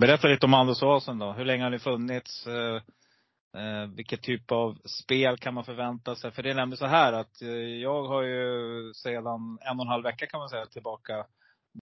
[0.00, 1.32] Berätta lite om Anders Åsen då.
[1.32, 2.46] Hur länge har ni funnits?
[2.46, 2.76] Eh,
[3.62, 6.30] eh, vilket typ av spel kan man förvänta sig?
[6.30, 7.48] För det är nämligen så här att eh,
[7.82, 11.26] jag har ju sedan en och en halv vecka kan man säga tillbaka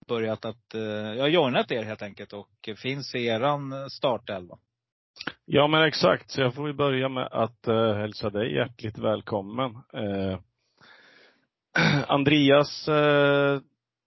[0.07, 4.57] börjat att, eh, jag har joinat er helt enkelt och finns i eran startelva.
[5.45, 9.75] Ja men exakt, så jag får ju börja med att eh, hälsa dig hjärtligt välkommen.
[9.93, 10.39] Eh,
[12.07, 13.59] Andreas eh,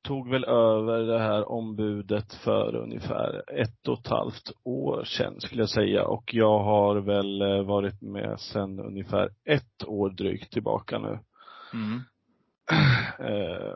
[0.03, 5.63] tog väl över det här ombudet för ungefär ett och ett halvt år sedan skulle
[5.63, 10.99] jag säga och jag har väl eh, varit med sedan ungefär ett år drygt tillbaka
[10.99, 11.19] nu.
[11.73, 12.01] Mm.
[13.21, 13.75] Eh,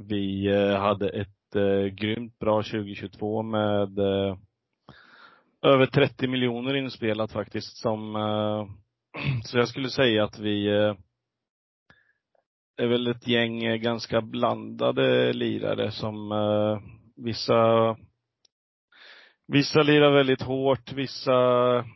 [0.00, 4.36] vi eh, hade ett eh, grymt bra 2022 med eh,
[5.62, 8.66] över 30 miljoner inspelat faktiskt som, eh,
[9.44, 10.68] så jag skulle säga att vi
[12.78, 16.78] det är väl ett gäng eh, ganska blandade lirare som eh,
[17.16, 17.96] vissa
[19.46, 21.32] Vissa lirar väldigt hårt, vissa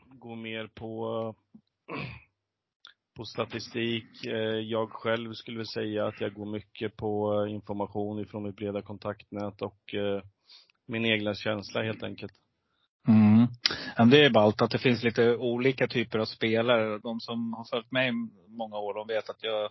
[0.08, 1.34] går mer på
[3.16, 4.26] på statistik.
[4.26, 8.56] Eh, Jag själv skulle väl säga att jag går mycket på eh, information ifrån mitt
[8.56, 10.22] breda kontaktnät och eh,
[10.86, 12.32] min egna känsla helt enkelt.
[13.08, 13.46] Mm.
[13.96, 16.98] Ja, men det är ballt att det finns lite olika typer av spelare.
[16.98, 18.12] De som har följt mig
[18.48, 19.70] många år, de vet att jag,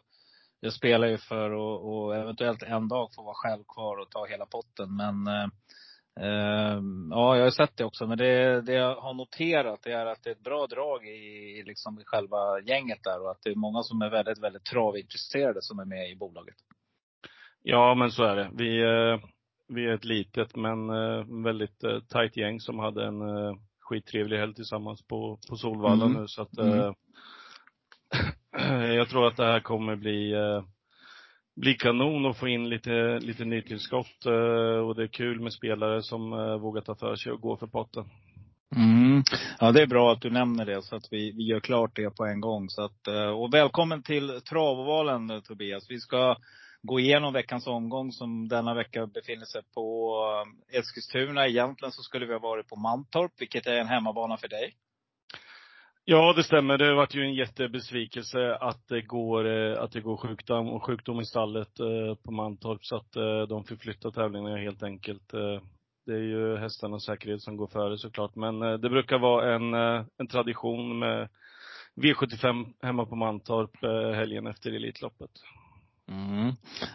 [0.64, 4.26] jag spelar ju för att och eventuellt en dag få vara själv kvar och ta
[4.26, 4.96] hela potten.
[4.96, 5.48] Men eh,
[6.26, 8.08] eh, ja, jag har sett det också.
[8.08, 11.64] Men det, det jag har noterat det är att det är ett bra drag i,
[11.66, 13.22] liksom i själva gänget där.
[13.22, 16.56] Och att det är många som är väldigt, väldigt travintresserade som är med i bolaget.
[17.64, 18.50] Ja, men så är det.
[18.54, 19.30] Vi, eh,
[19.68, 23.22] vi är ett litet men eh, väldigt tajt gäng som hade en
[23.80, 26.22] skittrevlig helg tillsammans på, på Solvalla Mm.
[26.22, 26.94] nu så att Mm.
[28.96, 30.64] jag tror att det här kommer bli eh,
[31.56, 36.04] bli kanon och få in lite, lite nytillskott eh, och det är kul med spelare
[36.04, 38.06] som eh, vågar ta för sig och gå för potten.
[38.76, 39.24] Mm.
[39.60, 42.16] Ja, det är bra att du nämner det så att vi, vi gör klart det
[42.16, 42.70] på en gång.
[42.70, 43.08] Så att,
[43.38, 45.86] och välkommen till Travovalen Tobias.
[45.90, 46.36] Vi ska
[46.82, 50.16] gå igenom veckans omgång som denna vecka befinner sig på
[50.72, 51.48] Eskilstuna.
[51.48, 54.74] Egentligen så skulle vi ha varit på Mantorp, vilket är en hemmabana för dig.
[56.06, 56.78] Ja, det stämmer.
[56.78, 60.86] Det har varit ju en jättebesvikelse att det går, eh, att det går sjukdom, och
[60.86, 65.32] sjukdom i stallet eh, på Mantorp så att eh, de fick flytta tävlingarna helt enkelt.
[66.06, 68.36] Det är ju hästarnas säkerhet som går före såklart.
[68.36, 69.74] Men det brukar vara en,
[70.18, 71.30] en tradition med
[71.96, 73.84] V75 hemma på Mantorp
[74.16, 75.32] helgen efter Elitloppet.
[76.08, 76.52] Mm.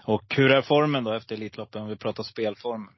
[0.06, 2.88] Och hur är formen då efter Elitloppen, om vi pratar spelform?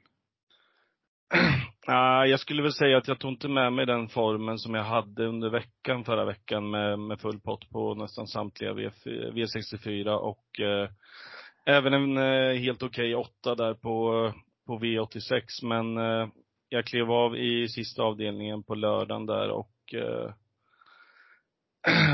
[1.90, 4.84] Ah, jag skulle väl säga att jag tog inte med mig den formen som jag
[4.84, 10.60] hade under veckan förra veckan med, med full pott på nästan samtliga v, V64 och
[10.60, 10.90] eh,
[11.66, 14.32] även en eh, helt okej åtta där på,
[14.66, 15.42] på V86.
[15.62, 16.28] Men eh,
[16.68, 20.32] jag klev av i sista avdelningen på lördagen där och eh,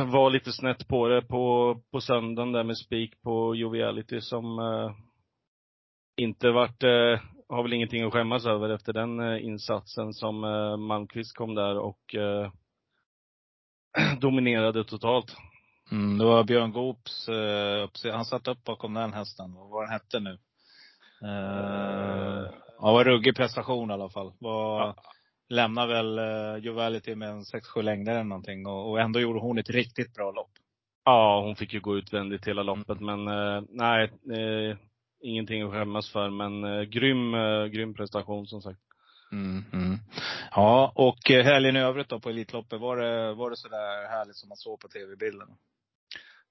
[0.12, 4.92] var lite snett på det på, på söndagen där med spik på Joviality som eh,
[6.16, 7.20] inte vart, eh,
[7.54, 11.78] har väl ingenting att skämmas över efter den eh, insatsen som eh, Malmqvist kom där
[11.78, 12.50] och eh,
[14.20, 15.36] dominerade totalt.
[15.90, 17.28] Mm, det var Björn Goops,
[18.12, 19.54] han satt upp bakom den hästen.
[19.54, 20.38] Vad var den hette nu?
[21.24, 24.32] Eh, ja, var ruggig prestation i alla fall.
[24.38, 24.94] Var,
[25.48, 28.66] Lämnade väl eh, Jovality med en 6-7 längder eller någonting.
[28.66, 30.50] Och, och ändå gjorde hon ett riktigt bra lopp.
[31.04, 34.12] Ja, hon fick ju gå utvändigt hela loppet, men eh, nej,
[35.24, 36.30] ingenting att skämmas för.
[36.30, 38.80] Men eh, grym, eh, grym prestation som sagt.
[39.32, 39.98] Mm, mm.
[40.50, 44.36] Ja, och eh, helgen i övrigt då på Elitloppet, var det, var det sådär härligt
[44.36, 45.48] som man såg på tv-bilden?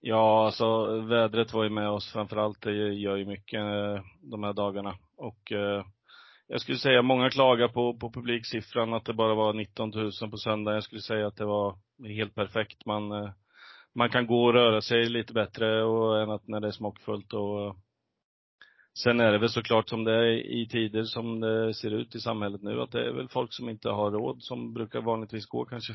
[0.06, 2.62] Ja, alltså vädret var ju med oss framförallt.
[2.62, 4.96] Det gör ju mycket eh, de här dagarna.
[5.18, 5.86] Och eh,
[6.48, 10.38] jag skulle säga, många klagar på, på publiksiffran, att det bara var 19 000 på
[10.38, 10.74] söndag.
[10.74, 12.86] Jag skulle säga att det var helt perfekt.
[12.86, 13.30] Man, eh,
[13.96, 17.34] man kan gå och röra sig lite bättre och, än att när det är smockfullt.
[17.34, 17.76] Och,
[18.98, 22.20] sen är det väl såklart som det är i tider som det ser ut i
[22.20, 25.66] samhället nu, att det är väl folk som inte har råd som brukar vanligtvis gå
[25.66, 25.94] kanske.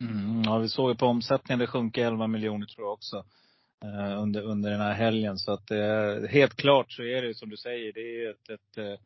[0.00, 3.24] Mm, ja, vi såg ju på omsättningen, det sjunker 11 miljoner tror jag också.
[3.84, 5.38] Eh, under, under den här helgen.
[5.38, 8.78] Så att eh, helt klart så är det som du säger, det är ett, ett
[8.78, 9.00] eh,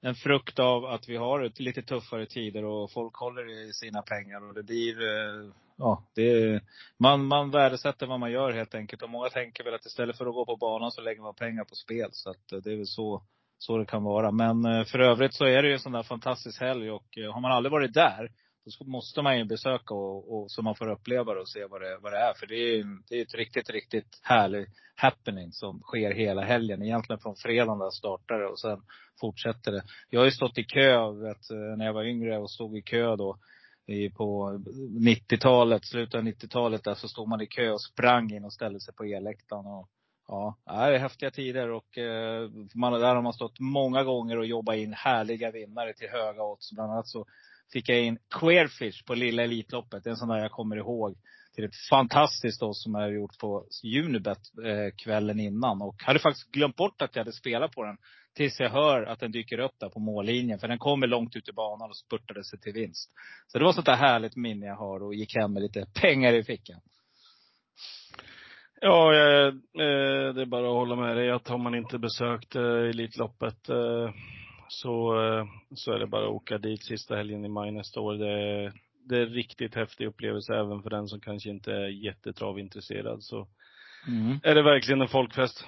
[0.00, 4.02] en frukt av att vi har ett lite tuffare tider och folk håller i sina
[4.02, 6.60] pengar och det blir, eh, ja, det
[6.98, 9.02] man, man värdesätter vad man gör helt enkelt.
[9.02, 11.64] Och många tänker väl att istället för att gå på banan så lägger man pengar
[11.64, 12.08] på spel.
[12.12, 13.22] Så att eh, det är väl så,
[13.58, 14.30] så det kan vara.
[14.30, 17.32] Men eh, för övrigt så är det ju en sån där fantastisk helg och eh,
[17.32, 18.30] har man aldrig varit där
[18.78, 21.80] då måste man ju besöka och, och, så man får uppleva det och se vad
[21.80, 22.34] det, vad det är.
[22.34, 26.82] För det är, det är ett riktigt, riktigt härligt happening som sker hela helgen.
[26.82, 28.82] Egentligen från fredagen där startar det och sen
[29.20, 29.82] fortsätter det.
[30.10, 33.16] Jag har ju stått i kö, vet, när jag var yngre och stod i kö
[33.16, 33.38] då
[34.16, 34.58] på
[35.00, 38.80] 90-talet, slutet av 90-talet där så stod man i kö och sprang in och ställde
[38.80, 39.66] sig på elläktaren.
[39.66, 39.88] Och,
[40.28, 44.46] ja, det är häftiga tider och eh, man, där har man stått många gånger och
[44.46, 46.72] jobbat in härliga vinnare till höga odds.
[46.72, 47.26] Bland annat så
[47.72, 50.04] fick jag in Queerfish på lilla Elitloppet.
[50.04, 51.16] Det är en sån där jag kommer ihåg.
[51.56, 53.64] Till ett fantastiskt då som jag gjort på
[54.04, 55.82] Unibet eh, kvällen innan.
[55.82, 57.96] Och hade faktiskt glömt bort att jag hade spelat på den.
[58.34, 60.58] Tills jag hör att den dyker upp där på mållinjen.
[60.58, 63.10] För den kommer långt ut i banan och spurtade sig till vinst.
[63.46, 66.32] Så det var sånt där härligt minne jag har och gick hem med lite pengar
[66.32, 66.80] i fickan.
[68.80, 69.54] Ja, eh,
[70.34, 74.10] det är bara att hålla med dig att har man inte besökt eh, Elitloppet eh,
[74.68, 78.14] så, eh, så är det bara att åka dit sista helgen i maj nästa år.
[78.14, 78.72] Det är,
[79.08, 83.22] det är riktigt häftig upplevelse även för den som kanske inte är jättetravintresserad.
[83.22, 83.48] Så
[84.08, 84.40] mm.
[84.42, 85.64] är det verkligen en folkfest.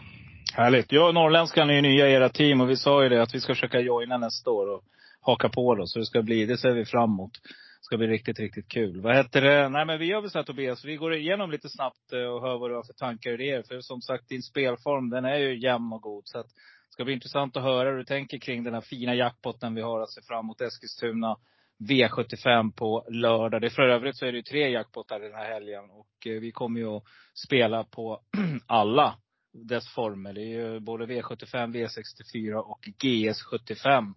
[0.54, 0.92] Härligt.
[0.92, 3.40] Ja, norrländskan är ju nya i era team och vi sa ju det att vi
[3.40, 4.84] ska försöka joina nästa år och
[5.20, 5.86] haka på då.
[5.86, 7.32] Så det ska bli, det ser vi fram emot.
[7.42, 9.00] Det ska bli riktigt, riktigt kul.
[9.00, 9.68] Vad heter det?
[9.68, 12.40] Nej men vi gör väl så här Tobias, vi går igenom lite snabbt eh, och
[12.40, 13.62] hör vad du har för tankar och idéer.
[13.62, 16.22] För som sagt, din spelform den är ju jämn och god.
[16.26, 16.46] Så att
[16.90, 20.00] ska bli intressant att höra hur du tänker kring den här fina jackpotten vi har
[20.00, 21.36] att se fram emot Eskilstuna.
[21.78, 23.60] V75 på lördag.
[23.60, 25.84] Det för övrigt så är det ju tre jackpottar den här helgen.
[25.90, 27.02] Och eh, vi kommer ju att
[27.46, 28.20] spela på
[28.66, 29.18] alla
[29.52, 30.32] dess former.
[30.32, 34.14] Det är ju både V75, V64 och GS75.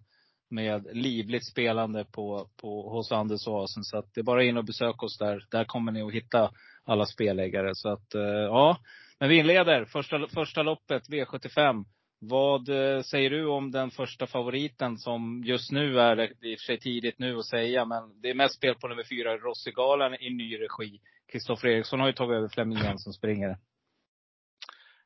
[0.50, 3.84] Med livligt spelande på, på, hos Anders och Asen.
[3.84, 5.46] Så att det är bara in och besök oss där.
[5.50, 6.50] Där kommer ni att hitta
[6.84, 7.70] alla spelägare.
[7.74, 8.78] Så att, eh, ja.
[9.20, 11.84] Men vi inleder första, första loppet, V75.
[12.24, 16.58] Vad eh, säger du om den första favoriten som just nu är, det i och
[16.58, 20.14] för sig tidigt nu att säga, men det är mest spel på nummer fyra, Rossigalan
[20.14, 21.00] i ny regi.
[21.32, 23.58] Kristoffer Eriksson har ju tagit över Flemming Jensen springare.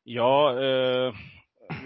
[0.04, 1.14] Ja, eh,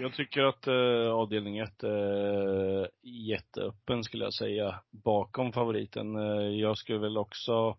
[0.01, 6.15] jag tycker att eh, avdelning 1 är jätteöppen skulle jag säga, bakom favoriten.
[6.15, 7.77] Eh, jag skulle väl också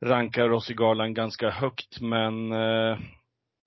[0.00, 2.98] ranka Rossigalan ganska högt, men eh,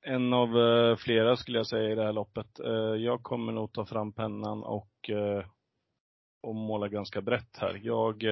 [0.07, 2.59] en av eh, flera skulle jag säga i det här loppet.
[2.59, 5.45] Eh, jag kommer nog ta fram pennan och, eh,
[6.43, 7.79] och måla ganska brett här.
[7.83, 8.23] Jag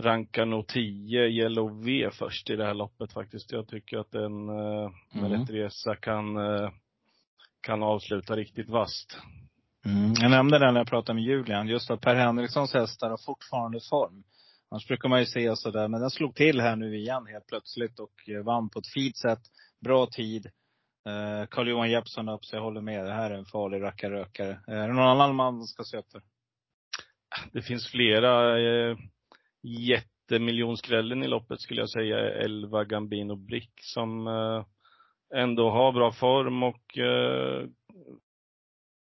[0.00, 3.52] rankar nog 10 Yellow V först i det här loppet faktiskt.
[3.52, 5.32] Jag tycker att den med mm.
[5.32, 6.38] rätt resa kan,
[7.60, 9.18] kan avsluta riktigt vasst.
[9.86, 10.12] Mm.
[10.20, 13.80] Jag nämnde det när jag pratade med Julian, just att Per Henrikssons hästar har fortfarande
[13.90, 14.24] form.
[14.70, 18.00] Annars brukar man ju se sådär, men den slog till här nu igen helt plötsligt
[18.00, 19.42] och vann på ett fint sätt.
[19.84, 20.46] Bra tid.
[21.08, 23.04] Eh, Carl-Johan Jeppsson upp, så jag håller med.
[23.04, 24.50] Det här är en farlig rackarrökare.
[24.50, 26.22] Eh, är det någon annan man ska se upp för?
[27.52, 28.58] Det finns flera.
[28.58, 28.96] Eh,
[29.62, 34.64] jättemiljonskrällen i loppet skulle jag säga Elva Gambino Brick som eh,
[35.34, 37.68] ändå har bra form och eh,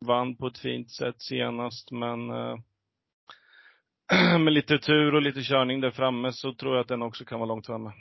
[0.05, 2.57] vann på ett fint sätt senast men eh,
[4.39, 7.39] med lite tur och lite körning där framme så tror jag att den också kan
[7.39, 7.91] vara långt framme.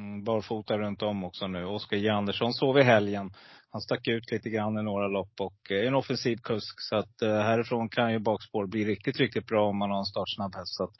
[0.00, 1.64] Mm, barfota runt om också nu.
[1.64, 3.32] Oskar J Andersson sov i helgen.
[3.70, 6.80] Han stack ut lite grann i några lopp och eh, är en offensiv kusk.
[6.80, 10.04] Så att eh, härifrån kan ju bakspår bli riktigt, riktigt bra om man har en
[10.04, 10.76] startsnabb häst.
[10.76, 10.94] Så att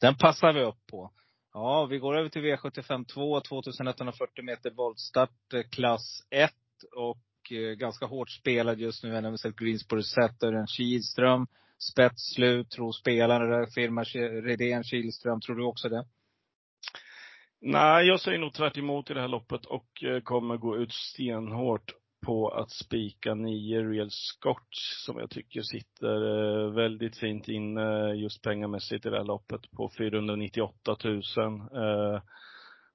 [0.00, 1.10] den passar vi upp på.
[1.54, 6.52] Ja, vi går över till V75 2, 2140 meter voltstart, eh, klass 1.
[6.96, 7.18] Och
[7.76, 9.10] ganska hårt spelad just nu.
[9.10, 11.46] Även om vi sett Greensboro en Örjan Kihlström.
[11.92, 13.66] Spetsslut, tror spelare där.
[13.66, 15.40] Firma Redén, Kihlström.
[15.40, 16.04] Tror du också det?
[17.66, 20.92] Nej, jag säger nog tvärt emot i det här loppet och eh, kommer gå ut
[20.92, 21.92] stenhårt
[22.26, 26.16] på att spika nio Real Scotch som jag tycker sitter
[26.66, 31.16] eh, väldigt fint inne just pengamässigt i det här loppet på 498 000.
[31.16, 32.22] Eh,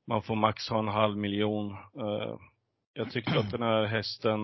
[0.08, 1.76] man får max ha en halv miljon.
[2.94, 4.40] Jag tyckte att den här hästen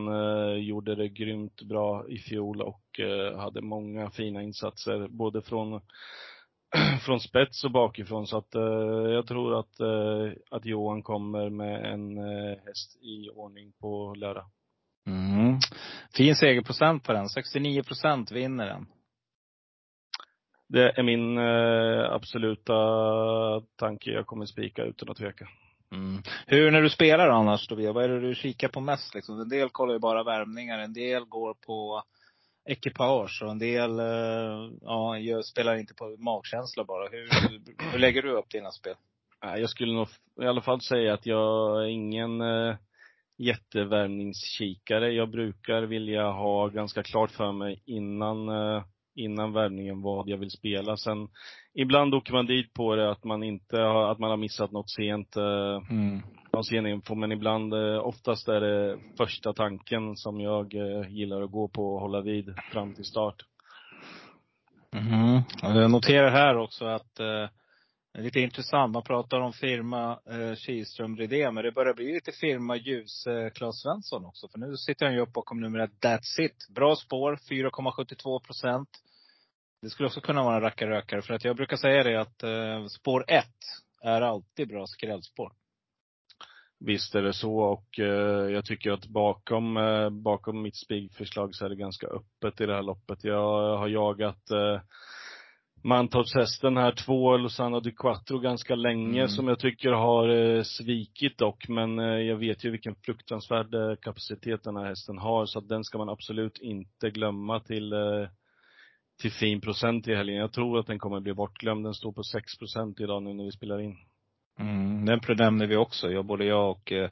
[0.65, 2.99] gjorde det grymt bra i fjol och
[3.37, 5.81] hade många fina insatser både från
[7.05, 8.61] från spets och bakifrån så att eh,
[9.13, 14.45] jag tror att, eh, att Johan kommer med en eh, häst i ordning på lördag.
[15.07, 15.59] Mm.
[16.17, 17.29] Fin segerprocent på den.
[17.29, 18.85] 69 procent vinner den.
[20.67, 22.73] Det är min eh, absoluta
[23.75, 24.11] tanke.
[24.11, 25.47] Jag kommer spika utan att tveka.
[25.91, 26.23] Mm.
[26.47, 29.39] Hur när du spelar annars Tobias, vad är det du kikar på mest liksom?
[29.39, 32.03] En del kollar ju bara värmningar, en del går på
[32.65, 37.07] ekipage och en del eh, ja, jag spelar inte på magkänsla bara.
[37.09, 37.29] Hur,
[37.91, 38.95] hur lägger du upp dina spel?
[39.43, 40.07] Nej, Jag skulle nog
[40.41, 42.75] i alla fall säga att jag är ingen eh,
[43.37, 45.11] jättevärmningskikare.
[45.11, 48.83] Jag brukar vilja ha ganska klart för mig innan, eh,
[49.15, 50.97] innan värmningen vad jag vill spela.
[50.97, 51.27] Sen
[51.73, 54.89] ibland åker man dit på det att man inte har, att man har missat något
[54.89, 55.35] sent.
[55.37, 56.21] Eh, Mm.
[56.53, 61.41] någon sen info, men ibland, eh, oftast är det första tanken som jag eh, gillar
[61.41, 63.35] att gå på och hålla vid fram till start.
[65.63, 67.19] Och Jag noterar här också att
[68.21, 68.93] lite intressant.
[68.93, 73.49] Man pratar om firma eh, Kihlström Rydén, men det börjar bli lite firma ljus eh,
[73.49, 74.47] Claes Svensson också.
[74.47, 76.67] För nu sitter han ju upp bakom numret That's It.
[76.75, 78.89] Bra spår, 4,72 procent.
[79.85, 81.21] Det skulle också kunna vara en rackarrökare.
[81.21, 83.45] För att jag brukar säga det att eh, spår 1
[84.03, 85.51] är alltid bra skrällspår.
[86.79, 91.65] Visst är det så och eh, jag tycker att bakom, eh, bakom mitt spigförslag så
[91.65, 93.23] är det ganska öppet i det här loppet.
[93.23, 94.81] Jag har jagat eh,
[95.83, 99.27] Mantorpshästen här, två Lozano di Quattro ganska länge Mm.
[99.27, 101.67] som jag tycker har eh, svikit dock.
[101.67, 105.69] Men eh, jag vet ju vilken fruktansvärd eh, kapacitet den här hästen har så att
[105.69, 108.27] den ska man absolut inte glömma till eh,
[109.21, 110.37] till fin procent i helgen.
[110.37, 111.85] Jag tror att den kommer bli bortglömd.
[111.85, 113.97] Den står på 6 procent idag nu när vi spelar in.
[114.59, 117.09] Mm, den nämner vi också, jag, både jag och eh,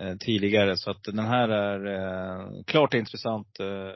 [0.00, 0.76] eh, tidigare.
[0.76, 3.60] Så att den här är eh, klart intressant.
[3.60, 3.92] Eh,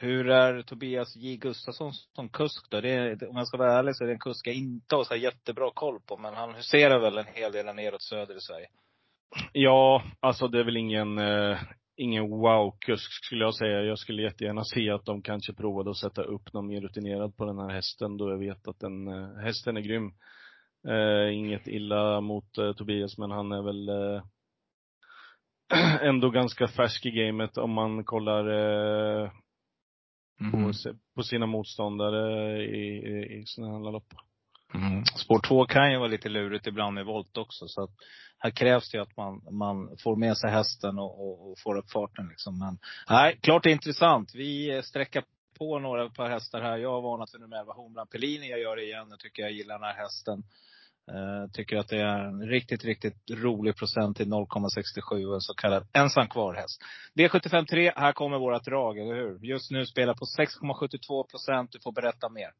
[0.00, 2.80] hur är Tobias J Gustafsson som kusk då?
[2.80, 5.04] Det är, om jag ska vara ärlig så är det en kusk jag inte har
[5.04, 6.16] så jättebra koll på.
[6.16, 8.66] Men han huserar väl en hel del neråt söder i Sverige.
[9.52, 11.58] Ja, alltså det är väl ingen, eh,
[11.98, 13.82] ingen wow-kusk skulle jag säga.
[13.82, 17.44] Jag skulle jättegärna se att de kanske provade att sätta upp någon mer rutinerad på
[17.44, 20.12] den här hästen då jag vet att den, eh, hästen är grym.
[20.88, 24.22] Eh, inget illa mot eh, Tobias men han är väl eh,
[26.08, 28.48] ändå ganska färsk i gamet om man kollar
[29.24, 29.30] eh,
[30.52, 34.14] på, se- på sina motståndare i, i, i sådana här lopp.
[34.74, 35.04] Mm.
[35.04, 37.68] Spår 2 kan ju vara lite lurigt ibland med volt också.
[37.68, 37.90] Så att
[38.38, 41.76] här krävs det ju att man, man får med sig hästen och, och, och får
[41.76, 42.58] upp farten liksom.
[42.58, 42.78] Men
[43.10, 44.34] nej, klart det är intressant.
[44.34, 45.22] Vi sträcker
[45.58, 46.78] på några par hästar här.
[46.78, 48.50] Jag har varnat för nummer 11 Homeland Pellini.
[48.50, 49.06] Jag gör det igen.
[49.10, 50.42] Jag tycker jag gillar den här hästen.
[51.12, 55.34] Uh, tycker att det är en riktigt, riktigt rolig procent till 0,67.
[55.34, 56.82] En så kallad ensam kvar häst.
[57.14, 59.38] D75 3, här kommer våra drag, eller hur?
[59.42, 61.72] Just nu spelar på 6,72 procent.
[61.72, 62.50] Du får berätta mer.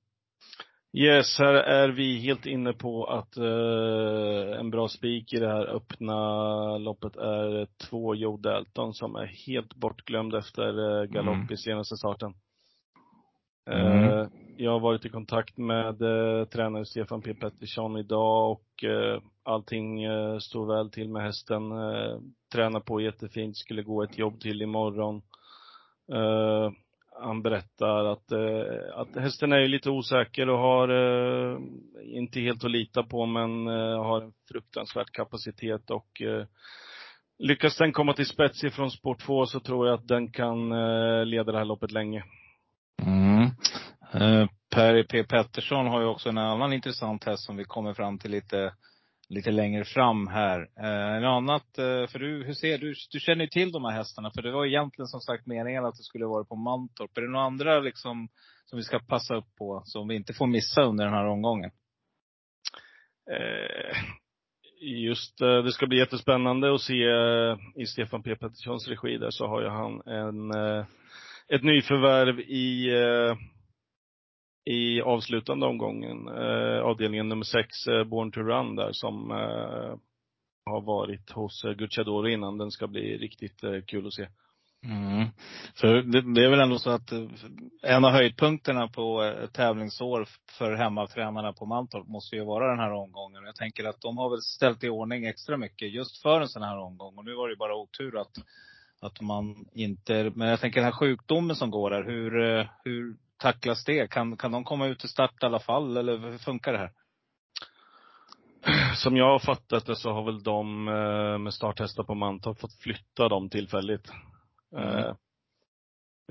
[0.93, 5.67] Yes, här är vi helt inne på att eh, en bra spik i det här
[5.67, 11.53] öppna loppet är två Joe Dalton som är helt bortglömd efter eh, galopp Mm.
[11.53, 12.35] i senaste starten.
[13.71, 14.05] Mm.
[14.05, 14.27] Eh,
[14.57, 20.03] jag har varit i kontakt med eh, tränare Stefan P Pettersson idag och eh, allting
[20.05, 21.73] eh, står väl till med hästen.
[21.73, 22.19] Eh,
[22.53, 25.23] tränar på jättefint, skulle gå ett jobb till imorgon.
[26.13, 26.71] Eh,
[27.21, 31.59] han berättar att, eh, att hästen är ju lite osäker och har eh,
[32.05, 36.47] inte helt att lita på men eh, har en fruktansvärd kapacitet och eh,
[37.39, 41.25] lyckas den komma till spets ifrån sport 2 så tror jag att den kan eh,
[41.25, 42.25] leda det här loppet länge.
[43.03, 43.43] Mm.
[44.13, 48.19] Eh, Per P Pettersson har ju också en annan intressant häst som vi kommer fram
[48.19, 48.75] till lite,
[49.29, 50.61] lite längre fram här.
[50.61, 53.93] Eh, en annat, eh, för du, hur ser du, du känner ju till de här
[53.93, 54.31] hästarna.
[54.35, 57.19] För det var egentligen som sagt meningen att det skulle vara på Mantorp.
[57.19, 58.29] Är det några andra liksom
[58.65, 61.71] som vi ska passa upp på, som vi inte får missa under den här omgången?
[63.31, 63.97] Eh,
[64.81, 69.31] just eh, det ska bli jättespännande att se eh, i Stefan P Petterssons regi där
[69.31, 70.87] så har ju han en, eh,
[71.49, 73.37] ett nyförvärv i eh,
[74.69, 79.97] i avslutande omgången, eh, avdelningen nummer sex, eh, Born to Run där som eh,
[80.65, 82.59] har varit hos eh, Gucciadoro innan.
[82.59, 84.29] Den ska bli riktigt eh, kul att se.
[84.85, 85.29] Mm.
[85.75, 87.25] För det, det, är väl ändå så att eh,
[87.83, 90.29] en av höjdpunkterna på eh, tävlingsår
[90.59, 93.45] för hemmatränarna på Mantorp måste ju vara den här omgången.
[93.45, 96.63] Jag tänker att de har väl ställt i ordning extra mycket just för en sån
[96.63, 97.19] här omgång.
[97.19, 98.37] Och nu var det bara otur att,
[99.01, 103.17] att man inte, men jag tänker den här sjukdomen som går där, hur, eh, hur
[103.39, 104.11] tacklas det?
[104.11, 105.97] Kan, kan de komma ut till start i alla fall?
[105.97, 106.93] Eller hur funkar det här?
[108.97, 112.75] Som jag har fattat det så har väl de eh, med starthästar på Mantorp fått
[112.75, 114.13] flytta dem tillfälligt.
[114.77, 114.89] Mm.
[114.89, 115.07] Eh,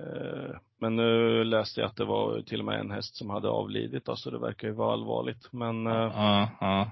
[0.01, 3.49] eh, men nu läste jag att det var till och med en häst som hade
[3.49, 5.53] avlidit då, så det verkar ju vara allvarligt.
[5.53, 6.91] Men ja, ja.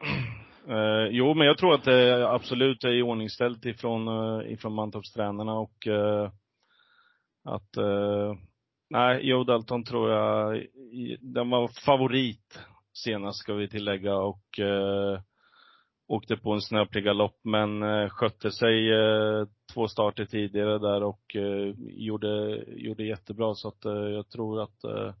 [0.68, 4.08] Eh, jo, men jag tror att det absolut är iordningställt ifrån,
[4.46, 6.30] ifrån Mantorpstränarna och eh,
[7.44, 8.34] att eh,
[8.90, 10.66] Nej, Joe Dalton tror jag,
[11.20, 12.58] den var favorit
[12.92, 15.20] senast ska vi tillägga och eh,
[16.08, 21.36] åkte på en snöplig galopp men eh, skötte sig eh, två starter tidigare där och
[21.36, 25.14] eh, gjorde, gjorde jättebra så att eh, jag tror att eh,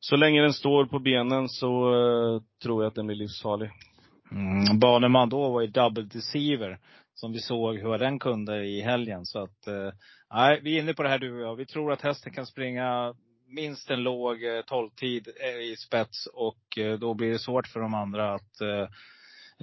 [0.00, 3.70] så länge den står på benen så eh, tror jag att den blir livsfarlig.
[4.32, 6.78] Mm, Baneman då var ju double deceiver.
[7.20, 9.26] Som vi såg hur den kunde i helgen.
[9.26, 9.92] Så att, eh,
[10.34, 11.56] nej, vi är inne på det här du och jag.
[11.56, 13.14] Vi tror att hästen kan springa
[13.48, 17.80] minst en låg eh, tolvtid eh, i spets och eh, då blir det svårt för
[17.80, 18.88] de andra att eh,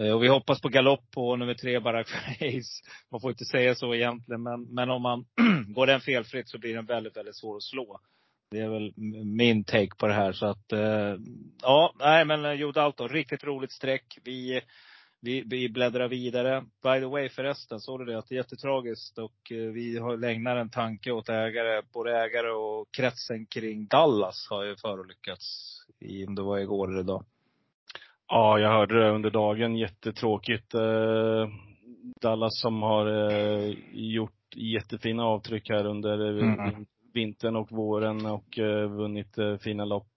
[0.06, 2.84] eh, och vi hoppas på galopp på nummer tre, Barack Face.
[3.12, 5.26] Man får inte säga så egentligen, men, men om man
[5.74, 8.00] går den felfritt så blir den väldigt, väldigt svår att slå.
[8.52, 8.94] Det är väl
[9.26, 10.32] min take på det här.
[10.32, 10.66] Så att,
[11.62, 14.18] ja, nej men Joe Dalton, riktigt roligt streck.
[14.24, 14.62] Vi
[15.22, 16.62] vi, vi bläddrar vidare.
[16.84, 18.18] By the way förresten, såg du det?
[18.18, 22.50] Att det är jättetragiskt och eh, vi har lägnar en tanke åt ägare, både ägare
[22.50, 25.78] och kretsen kring Dallas har ju förolyckats.
[26.00, 27.26] I, om det var igår eller idag.
[28.28, 29.76] Ja, jag hörde det under dagen.
[29.76, 30.74] Jättetråkigt.
[30.74, 31.48] Eh,
[32.22, 36.86] Dallas som har eh, gjort jättefina avtryck här under mm.
[37.14, 38.58] vintern och våren och
[38.90, 40.08] vunnit fina lopp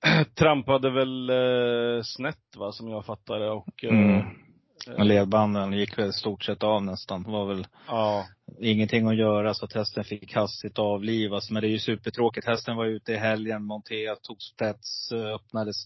[0.34, 4.26] trampade väl eh, snett va, som jag fattade och eh, mm.
[4.86, 7.22] Eh, Ledbanden gick väl stort sett av nästan.
[7.22, 8.26] Det var väl ja.
[8.58, 11.50] ingenting att göra så att hästen fick hastigt avlivas.
[11.50, 12.46] Men det är ju supertråkigt.
[12.46, 15.76] Hästen var ute i helgen, monterad, tog spets, öppnades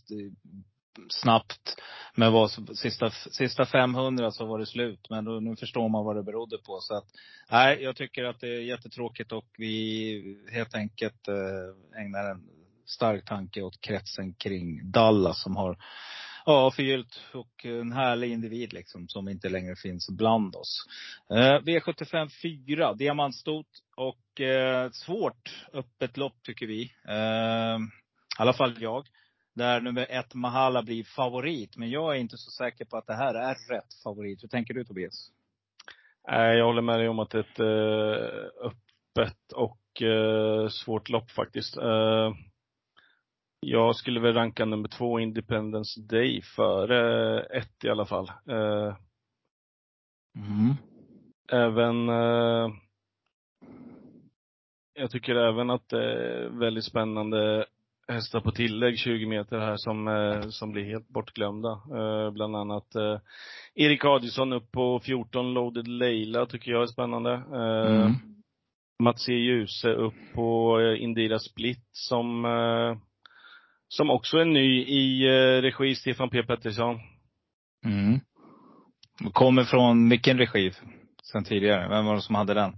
[1.08, 1.76] snabbt.
[2.14, 5.06] Men var sista, sista 500 så var det slut.
[5.10, 6.78] Men då, nu förstår man vad det berodde på.
[6.80, 7.06] Så att,
[7.50, 12.42] nej, jag tycker att det är jättetråkigt och vi helt enkelt eh, ägnar en
[12.92, 15.76] stark tanke åt kretsen kring Dallas som har
[16.46, 20.86] ja, förgyllt och en härlig individ liksom som inte längre finns bland oss.
[21.30, 23.66] Eh, V75 4, diamantstot
[23.96, 26.82] och eh, svårt öppet lopp tycker vi.
[27.08, 27.78] Eh,
[28.38, 29.06] I alla fall jag.
[29.54, 31.76] Där nummer ett Mahala blir favorit.
[31.76, 34.42] Men jag är inte så säker på att det här är rätt favorit.
[34.42, 35.30] Hur tänker du Tobias?
[36.26, 41.30] Jag håller med dig om att det är ett eh, öppet och eh, svårt lopp
[41.30, 41.76] faktiskt.
[41.76, 42.32] Eh,
[43.62, 48.28] Eh, jag skulle väl ranka nummer två, Independence Day, före ett i alla fall.
[48.48, 48.96] Eh,
[50.36, 50.74] mm.
[51.52, 52.70] Även eh,
[54.94, 57.66] jag tycker även att det är väldigt spännande
[58.08, 61.82] hästar på tillägg 20 meter här som, eh, som blir helt bortglömda.
[62.32, 62.86] Bland annat
[63.74, 67.32] Erik Adielsson upp på 14, Loaded Leila tycker jag är spännande.
[67.34, 68.12] Mm.
[69.02, 69.32] Mats E.
[69.32, 72.44] Djuse upp på Indira Split som
[73.96, 77.00] som också är ny i eh, regi, Stefan P Pettersson.
[77.84, 78.20] Mm.
[79.32, 80.72] Kommer från vilken regi
[81.22, 81.88] sen tidigare?
[81.88, 82.70] Vem var det som hade den?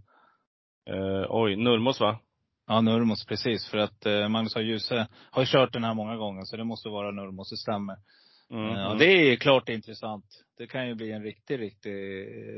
[0.90, 2.18] Eh, oj, Nurmos va?
[2.66, 3.70] Ja, Nurmos precis.
[3.70, 4.60] För att eh, Magnus A.
[4.60, 7.96] Djuse har ju kört den här många gånger, så det måste vara Nurmos, det stämmer.
[8.50, 8.76] Mm.
[8.76, 10.24] Eh, och det är klart intressant.
[10.58, 11.92] Det kan ju bli en riktig, riktig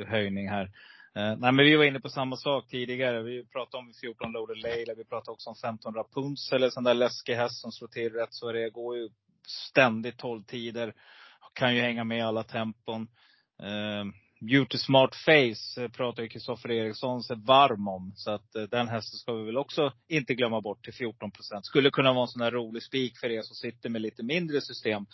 [0.07, 0.71] höjning här.
[1.17, 3.23] Eh, nej men vi var inne på samma sak tidigare.
[3.23, 4.95] Vi pratade om 14 Loaded Leila.
[4.95, 8.35] Vi pratade också om 15 Rapunzel, eller sån där läskig häst som slår till rätt
[8.35, 9.09] så det går ju
[9.47, 10.95] ständigt 12 tider.
[11.55, 13.09] Kan ju hänga med i alla tempon.
[13.63, 14.05] Eh,
[14.41, 18.13] Beauty Smart Face eh, pratar ju Kristoffer Eriksson sig varm om.
[18.17, 21.67] Så att eh, den hästen ska vi väl också inte glömma bort till 14 procent.
[21.67, 24.61] Skulle kunna vara en sån där rolig spik för er som sitter med lite mindre
[24.61, 25.07] system.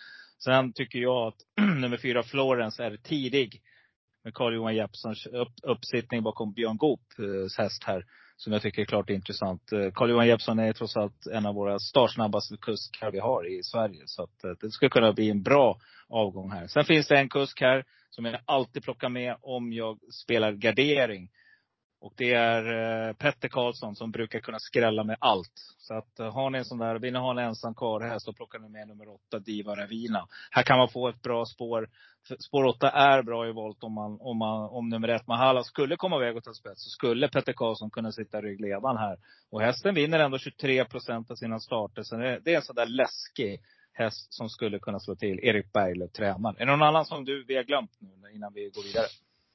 [0.44, 1.38] Sen tycker jag att
[1.80, 3.62] nummer fyra Florence är tidig
[4.24, 8.04] med Carl-Johan Jeppssons upp, uppsittning bakom Björn Goops eh, häst här.
[8.36, 9.72] Som jag tycker är klart intressant.
[9.72, 14.02] Eh, Carl-Johan Jeppsson är trots allt en av våra startsnabbaste kuskar vi har i Sverige.
[14.06, 15.78] Så att eh, det skulle kunna bli en bra
[16.08, 16.66] avgång här.
[16.66, 21.28] Sen finns det en kusk här som jag alltid plockar med om jag spelar gardering.
[22.02, 22.62] Och det är
[23.08, 25.52] eh, Petter Karlsson som brukar kunna skrälla med allt.
[25.78, 28.32] Så att eh, har ni en sån där, vill ni ha en ensam karlhäst, då
[28.32, 30.26] plockar ni med nummer åtta, Diva Ravina.
[30.50, 31.88] Här kan man få ett bra spår.
[32.38, 35.96] Spår åtta är bra i volt om man, om man, om nummer ett Mahala skulle
[35.96, 36.84] komma iväg och ta spets.
[36.84, 39.16] Så skulle Petter Karlsson kunna sitta i ryggledaren här.
[39.50, 42.02] Och hästen vinner ändå 23 procent av sina starter.
[42.02, 43.60] Så det, det är en sån där läskig
[43.92, 45.40] häst som skulle kunna slå till.
[45.42, 46.56] Erik Berglöf, tränaren.
[46.56, 49.06] Är det någon annan som du, vi har glömt nu innan vi går vidare?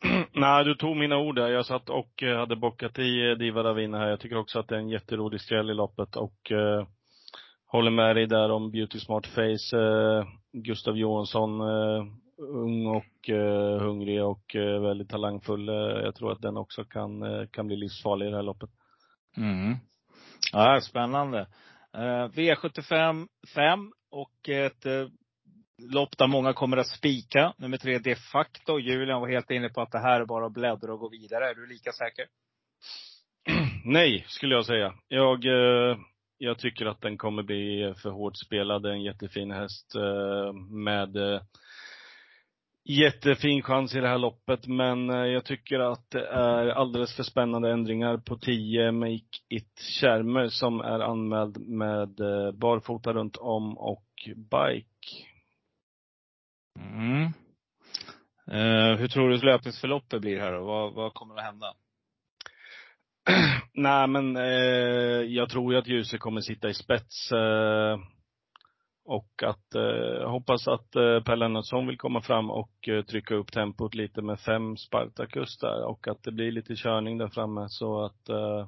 [0.33, 1.47] Nej, du tog mina ord där.
[1.47, 4.07] Jag satt och eh, hade bockat i eh, Diva Ravina här.
[4.07, 6.87] Jag tycker också att det är en jätterolig skräll i loppet och eh,
[7.67, 9.77] håller med dig där om Beauty Smart Face.
[9.77, 12.05] Eh, Gustav Johansson, eh,
[12.37, 15.67] ung och eh, hungrig och väldigt talangfull.
[16.03, 18.69] Jag tror att den också kan, kan bli livsfarlig i det här loppet.
[19.37, 19.75] Mm.
[20.53, 21.47] Ja, spännande.
[22.33, 24.85] V75 5 och ett
[25.81, 27.53] lopp där många kommer att spika.
[27.57, 28.79] Nummer tre, de facto.
[28.79, 31.49] Julian var helt inne på att det här är bara att bläddra och gå vidare.
[31.49, 32.25] Är du lika säker?
[33.85, 34.93] Nej, skulle jag säga.
[35.07, 35.97] Jag, eh,
[36.37, 38.83] jag tycker att den kommer bli för hårt spelad.
[38.83, 41.41] Det är en jättefin häst eh, med eh,
[42.83, 44.67] jättefin chans i det här loppet.
[44.67, 50.47] Men jag tycker att det är alldeles för spännande ändringar på 10 Make It Kärmer
[50.47, 52.09] som är anmäld med
[52.53, 54.05] barfota runt om och
[54.35, 55.36] bike.
[56.77, 57.23] Mm.
[58.51, 60.63] Eh, hur tror du löpningsförloppet blir här då?
[60.63, 61.73] Vad, vad kommer att hända?
[63.73, 67.31] Nej men eh, jag tror ju att ljuset kommer sitta i spets.
[67.31, 67.97] Eh,
[69.05, 73.51] och att, eh, hoppas att eh, Per Lennartsson vill komma fram och eh, trycka upp
[73.51, 78.05] tempot lite med fem Spartacus där och att det blir lite körning där framme så
[78.05, 78.67] att eh,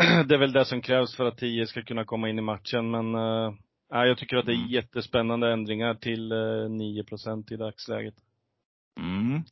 [0.26, 2.90] det är väl det som krävs för att 10 ska kunna komma in i matchen
[2.90, 3.52] men eh,
[3.90, 4.68] eh, nej, jag tycker att det är Mm.
[4.68, 6.36] jättespännande ändringar till eh,
[6.68, 8.14] 9% i dagsläget.
[8.98, 9.42] Mm.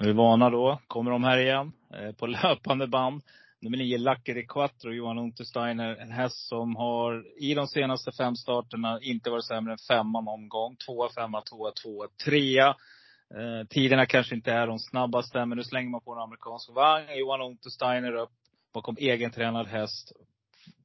[0.00, 0.80] Vi vana då.
[0.86, 1.72] Kommer de här igen.
[1.94, 3.22] Eh, på löpande band.
[3.60, 5.96] Nummer nio, Lucky de Quattro, Johan Untersteiner.
[5.96, 10.48] En häst som har i de senaste fem starterna inte varit sämre än femma någon
[10.48, 10.76] gång.
[10.76, 12.68] Tvåa, femma, tvåa, tvåa, trea.
[13.34, 17.06] Eh, tiderna kanske inte är de snabbaste, men nu slänger man på en amerikansk vagn.
[17.18, 18.30] Johan Untersteiner upp
[18.74, 20.12] bakom egentränad häst.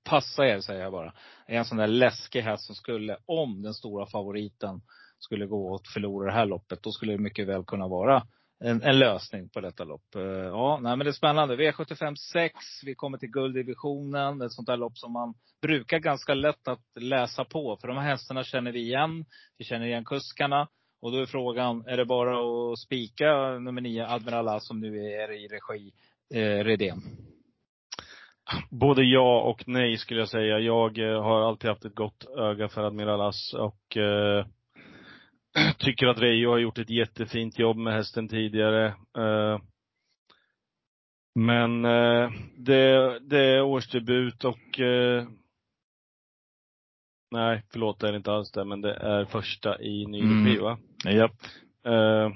[0.07, 1.13] Passa er, säger jag bara.
[1.47, 4.81] Är en sån där läskig häst som skulle, om den stora favoriten
[5.19, 8.23] skulle gå och förlora det här loppet, då skulle det mycket väl kunna vara
[8.59, 10.15] en, en lösning på detta lopp.
[10.15, 11.55] Eh, ja, nej men det är spännande.
[11.55, 12.55] V75 6,
[12.85, 14.41] vi kommer till gulddivisionen.
[14.41, 17.77] Ett sånt där lopp som man brukar ganska lätt att läsa på.
[17.81, 19.25] För de här hästarna känner vi igen.
[19.57, 20.67] Vi känner igen kuskarna.
[21.01, 25.31] Och då är frågan, är det bara att spika nummer 9, Admiral som nu är
[25.31, 25.91] i regi
[26.33, 27.01] eh, Redén?
[28.69, 30.59] Både ja och nej skulle jag säga.
[30.59, 34.45] Jag eh, har alltid haft ett gott öga för Admiral As och eh,
[35.77, 38.85] tycker att Reijo har gjort ett jättefint jobb med hästen tidigare.
[39.17, 39.59] Eh,
[41.35, 45.27] men eh, det, det är årsdebut och eh,
[47.31, 50.45] Nej, förlåt det är inte alls det, men det är första i ny Mm.
[50.45, 50.77] regi va?
[51.05, 51.31] Japp.
[51.85, 52.31] Eh,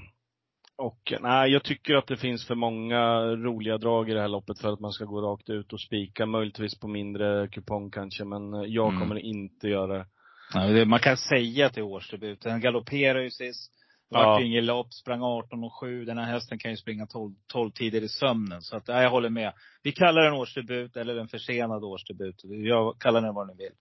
[0.82, 4.60] och nej, jag tycker att det finns för många roliga drag i det här loppet
[4.60, 6.26] för att man ska gå rakt ut och spika.
[6.26, 9.00] Möjligtvis på mindre kupong kanske, men jag Mm.
[9.00, 10.06] kommer inte göra det.
[10.54, 12.42] Ja, Man kan säga att det är årsdebut.
[12.42, 13.72] Den galopperar ju sist.
[14.14, 14.20] Ja.
[14.26, 16.06] vart ju inget lopp, sprang 18 och 7.
[16.06, 18.62] Den här hästen kan ju springa 12, 12 tider i sömnen.
[18.62, 19.54] Så att, ja, jag håller med.
[19.84, 22.36] Vi kallar den årsdebut eller en försenad årsdebut.
[22.44, 23.74] Jag kallar den vad ni vill.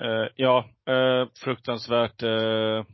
[0.00, 2.84] Eh, ja, eh, fruktansvärt eh,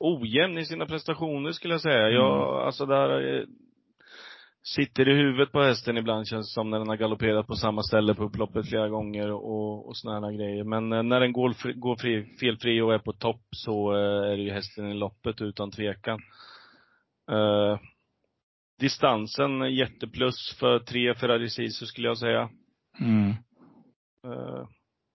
[0.00, 2.10] ojämn i sina prestationer skulle jag säga.
[2.10, 3.44] Jag, alltså det här eh,
[4.62, 7.82] sitter i huvudet på hästen ibland känns det som när den har galopperat på samma
[7.82, 10.64] ställe på upploppet flera gånger och, och såna här grejer.
[10.64, 14.32] Men eh, när den går, fri, går fri, felfri och är på topp så eh,
[14.32, 16.20] är det ju hästen i loppet utan tvekan.
[17.30, 17.78] Eh,
[18.78, 22.50] distansen jätteplus för tre Ferrari Sisu skulle jag säga.
[23.00, 23.34] Mm.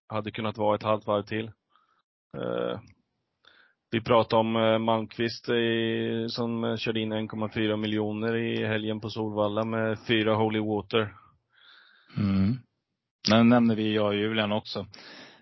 [0.07, 1.51] Hade kunnat vara ett halvt varv till.
[3.95, 9.09] Vi pratade om eh, Malmqvist i, som eh, körde in 1,4 miljoner i helgen på
[9.09, 11.13] Solvalla med fyra Holy Water.
[12.17, 12.57] Mm.
[13.29, 14.79] Den nämner vi, jag och Julian också.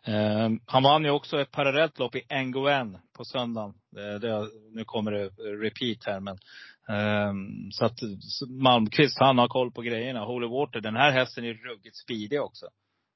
[0.04, 3.74] Eh, han vann ju också ett parallellt lopp i Nguyen på söndagen.
[3.92, 5.26] Det, det, nu kommer det
[5.66, 6.38] repeat här men.
[6.90, 7.34] Eh,
[7.72, 8.00] så att
[8.50, 10.26] Malmqvist, han har koll på grejerna.
[10.26, 12.66] Holy Water, den här hästen är ruggigt speedig också.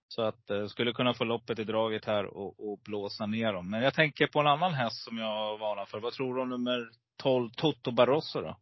[0.07, 3.69] Så att eh, skulle kunna få loppet i draget här och, och blåsa ner dem.
[3.69, 5.99] Men jag tänker på en annan häst som jag varnar för.
[5.99, 6.89] Vad tror du om nummer
[7.23, 8.57] 12, Toto Barroso då?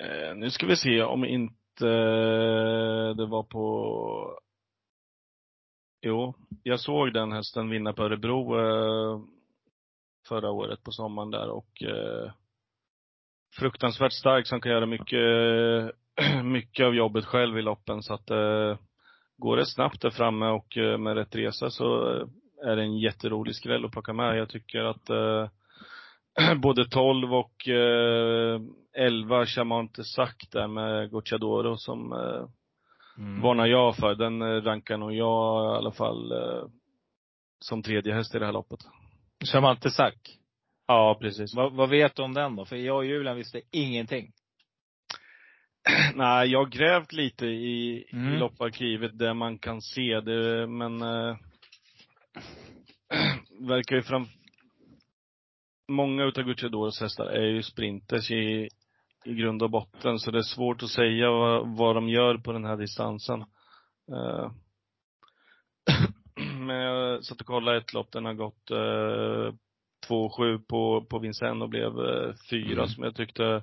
[0.00, 4.40] Eh, nu ska vi se om inte eh, det var på
[6.06, 9.20] Jo, jag såg den hästen vinna på Örebro eh,
[10.28, 12.32] förra året på sommaren där och eh,
[13.58, 15.18] fruktansvärt stark som kan göra mycket,
[16.44, 18.02] mycket av jobbet själv i loppen.
[18.02, 18.78] Så att eh,
[19.36, 22.26] går det snabbt där framme och eh, med rätt resa så eh,
[22.66, 24.38] är det en jätterolig skräll att plocka med.
[24.38, 25.48] Jag tycker att eh,
[26.62, 28.60] både 12 och eh,
[28.96, 32.48] 11 Chamante Sack där med Gocciadoro som eh,
[33.18, 33.40] Mm.
[33.42, 34.14] varnar jag för.
[34.14, 36.64] Den eh, rankar nog jag i alla fall eh,
[37.58, 38.78] som tredje häst i det här loppet.
[39.52, 40.38] Chamante Sack.
[40.86, 41.54] Ja, precis.
[41.54, 42.64] Vad, vad vet du om den då?
[42.64, 44.32] För jag och Julian visste ingenting.
[46.14, 48.34] Nej, jag har grävt lite i, Mm.
[48.34, 51.36] i lopparkivet där man kan se det, men eh,
[53.68, 54.26] verkar ju fram...
[55.88, 58.68] Många utav Gucciadoros hästar är ju sprinters i,
[59.24, 62.52] i grund och botten, så det är svårt att säga vad, vad de gör på
[62.52, 63.40] den här distansen.
[64.12, 64.50] Eh,
[66.58, 69.54] men jag satt och kollade ett lopp, den har gått eh,
[70.08, 72.88] 2,7 på, på Vincennes och blev eh, fyra Mm.
[72.88, 73.62] som jag tyckte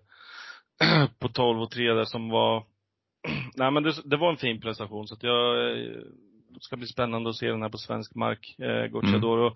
[1.20, 2.64] på 12 och 3 där som var
[3.56, 6.02] Nej men det, det var en fin prestation så att jag eh,
[6.53, 8.56] det ska bli spännande att se den här på svensk mark.
[8.60, 9.56] Eh, Gocciadoro.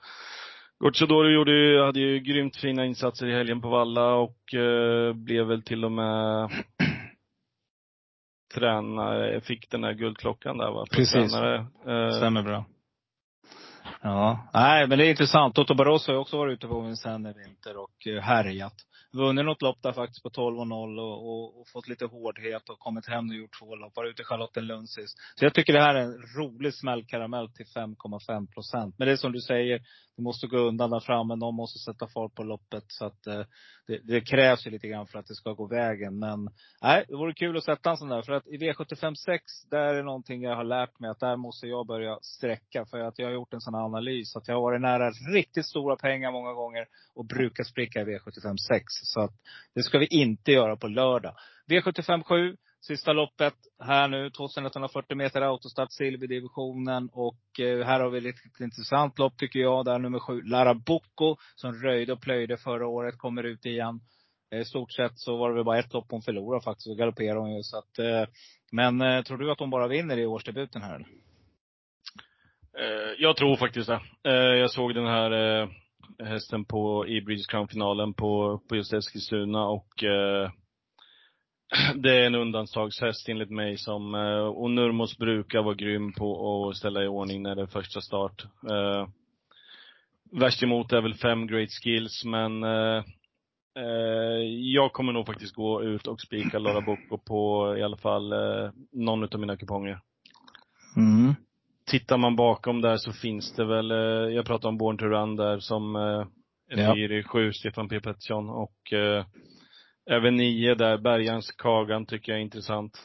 [0.80, 5.48] Gocciadoro gjorde ju, hade ju grymt fina insatser i helgen på Valla och eh, blev
[5.48, 6.50] väl till och med
[8.56, 10.86] tränare, fick den där guldklockan där va?
[10.90, 11.34] för Precis.
[11.34, 11.66] Tränare.
[11.88, 12.66] Eh, Stämmer bra.
[14.02, 14.50] Ja.
[14.54, 15.56] Nej, men det är intressant.
[15.56, 18.74] Toto Barroso har ju också varit ute på Vincennes i vinter och eh, härjat.
[19.16, 23.08] Vunnit något lopp där faktiskt på 12,0 och, och, och fått lite hårdhet och kommit
[23.08, 25.18] hem och gjort två loppar ute i Charlottenlund sist.
[25.36, 28.96] Så jag tycker det här är en rolig smällkaramell till 5,5 procent.
[28.98, 29.82] Men det är som du säger,
[30.18, 31.36] det måste gå undan där framme.
[31.36, 32.84] Någon måste sätta fart på loppet.
[32.88, 33.42] Så att eh,
[33.88, 36.20] det, det krävs ju lite grann för att det ska gå vägen.
[36.20, 36.50] Men
[36.82, 38.22] nej, det vore kul att sätta en sån där.
[38.22, 41.68] För att i V75 6, där är någonting jag har lärt mig att där måste
[41.68, 42.86] jag börja sträcka.
[42.86, 44.36] För att jag har gjort en sån här analys.
[44.36, 46.86] Att jag har varit nära riktigt stora pengar många gånger
[47.16, 49.05] och brukar spricka i V75 6.
[49.06, 49.32] Så att
[49.76, 51.36] det ska vi inte göra på lördag.
[51.68, 54.30] V75 7, sista loppet här nu.
[54.30, 57.10] 2140 meter autostart, silverdivisionen.
[57.12, 59.86] Och eh, här har vi ett riktigt intressant lopp tycker jag.
[59.86, 64.00] Där nummer 7, Larabocco, som röjde och plöjde förra året, kommer ut igen.
[64.52, 66.88] Eh, I stort sett så var det väl bara ett lopp hon förlorade faktiskt.
[66.88, 67.64] Och galopperade hon ju.
[67.64, 68.24] Så att, eh,
[68.72, 71.08] men eh, tror du att hon bara vinner i årsdebuten här eller?
[72.78, 74.02] Eh, jag tror faktiskt det.
[74.24, 75.32] Eh, jag såg den här
[76.20, 80.52] hästen på, i British Crown-finalen på, på just Eskilstuna och eh,
[81.96, 86.78] det är en undantagshäst enligt mig som, eh, och Nurmos brukar vara grym på att
[86.78, 88.46] ställa i ordning när det är första start.
[88.70, 89.08] Eh,
[90.40, 93.04] värst emot är väl fem great skills, men eh,
[93.78, 98.32] eh, jag kommer nog faktiskt gå ut och spika Lara Bocco på i alla fall
[98.32, 100.00] eh, någon av mina kuponger
[100.96, 101.36] Mm
[102.00, 103.98] tittar man bakom där så finns det väl, eh,
[104.36, 106.26] jag pratar om Born to Run där som eh,
[106.72, 106.98] en Ja.
[106.98, 109.26] i sju, Stefan P Pettersson och eh,
[110.10, 112.98] även nio där, Bergans Kagan tycker jag är intressant.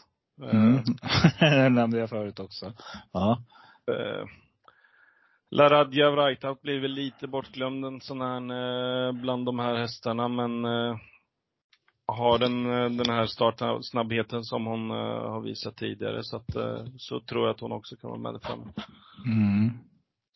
[0.43, 0.83] Eh, Mm.
[1.41, 2.73] det nämnde jag förut också.
[3.13, 3.39] Ja.
[3.93, 4.27] eh,
[5.51, 8.37] Laradja Wrightout blir väl lite bortglömd en sån här,
[9.09, 10.97] eh, bland de här hästarna men eh,
[12.13, 16.85] har den, eh, den här startsnabbheten som hon eh, har visat tidigare så att, eh,
[16.97, 18.73] så tror jag att hon också kan vara med framme.
[19.27, 19.71] Mm.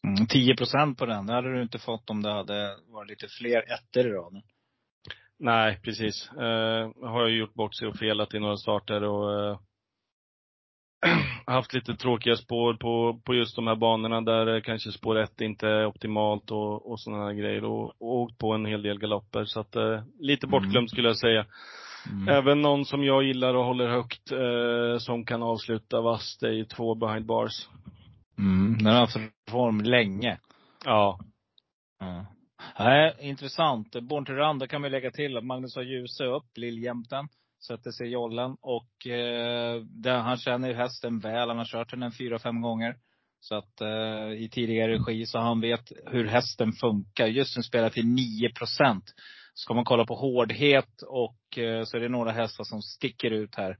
[0.07, 1.27] Mm, 10 procent på den.
[1.27, 4.43] Det hade du inte fått om det hade varit lite fler ettor i raden.
[5.39, 6.31] Nej, precis.
[6.33, 9.59] Eh, har jag gjort bort sig och felat i några starter och eh,
[11.47, 15.41] haft lite tråkiga spår på, på just de här banorna där eh, kanske spår ett
[15.41, 17.65] inte är optimalt och, och sådana här grejer.
[17.65, 19.45] Och, och åkt på en hel del galopper.
[19.45, 21.47] Så att eh, lite bortglömt skulle jag säga.
[22.13, 22.29] Mm.
[22.29, 26.53] Även någon som jag gillar och håller högt, eh, som kan avsluta vass, det är
[26.53, 27.69] ju två behind bars.
[28.39, 28.79] Mm.
[28.79, 29.17] Den har haft
[29.51, 30.39] form länge.
[30.85, 31.19] Ja.
[32.01, 32.27] Ja.
[32.79, 33.97] Nej, intressant.
[34.03, 37.29] Born to Run, där kan vi lägga till att Magnus har Djuse upp, Lilljämten.
[37.67, 41.49] Sätter sig i jollen och eh, där, han känner ju hästen väl.
[41.49, 42.97] Han har kört den en fyra, fem gånger.
[43.41, 47.27] Så att eh, i tidigare regi så han vet hur hästen funkar.
[47.27, 49.05] Just nu spelar till 9 procent.
[49.55, 53.55] Ska man kolla på hårdhet och eh, så är det några hästar som sticker ut
[53.55, 53.71] här.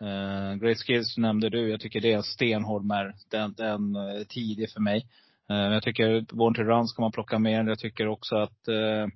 [0.00, 1.70] Eh, Great Skills nämnde du.
[1.70, 3.14] Jag tycker det är en stenhård mär.
[3.30, 5.06] Den, den eh, är tidig för mig.
[5.50, 7.68] Eh, jag tycker Born to Run ska man plocka med.
[7.68, 9.06] Jag tycker också att eh,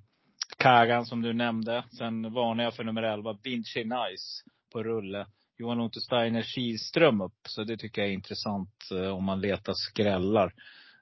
[0.57, 1.83] Kagan som du nämnde.
[1.97, 4.43] Sen varnar jag för nummer 11, Vinci Nice
[4.73, 5.27] på rulle.
[5.57, 7.37] Johan Untersteiner Kihlström upp.
[7.47, 10.53] Så det tycker jag är intressant eh, om man letar skrällar.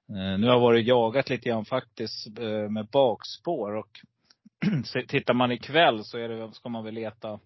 [0.09, 3.75] Eh, nu har jag varit jagat lite grann faktiskt eh, med bakspår.
[3.75, 3.99] Och
[5.07, 7.39] tittar man ikväll så är det, ska man väl leta,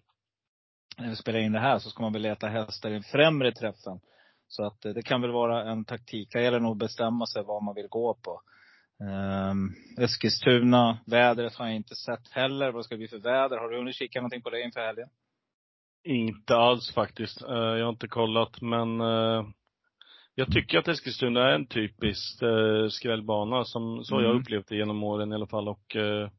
[0.98, 3.52] när vi spelar in det här, så ska man väl leta hästar i den främre
[3.52, 4.00] träffen.
[4.48, 6.28] Så att eh, det kan väl vara en taktik.
[6.32, 8.40] Det gäller nog att bestämma sig vad man vill gå på.
[9.00, 12.72] Um, Eskilstuna, vädret har jag inte sett heller.
[12.72, 13.56] Vad ska det bli för väder?
[13.58, 15.08] Har du hunnit kika någonting på det inför helgen?
[16.04, 17.42] Inte alls faktiskt.
[17.42, 19.44] Eh, Jag har inte kollat men eh,
[20.34, 24.42] jag tycker att Eskilstuna är en typisk eh, skrällbana som, så har jag Mm.
[24.42, 25.96] upplevt det genom åren i alla fall och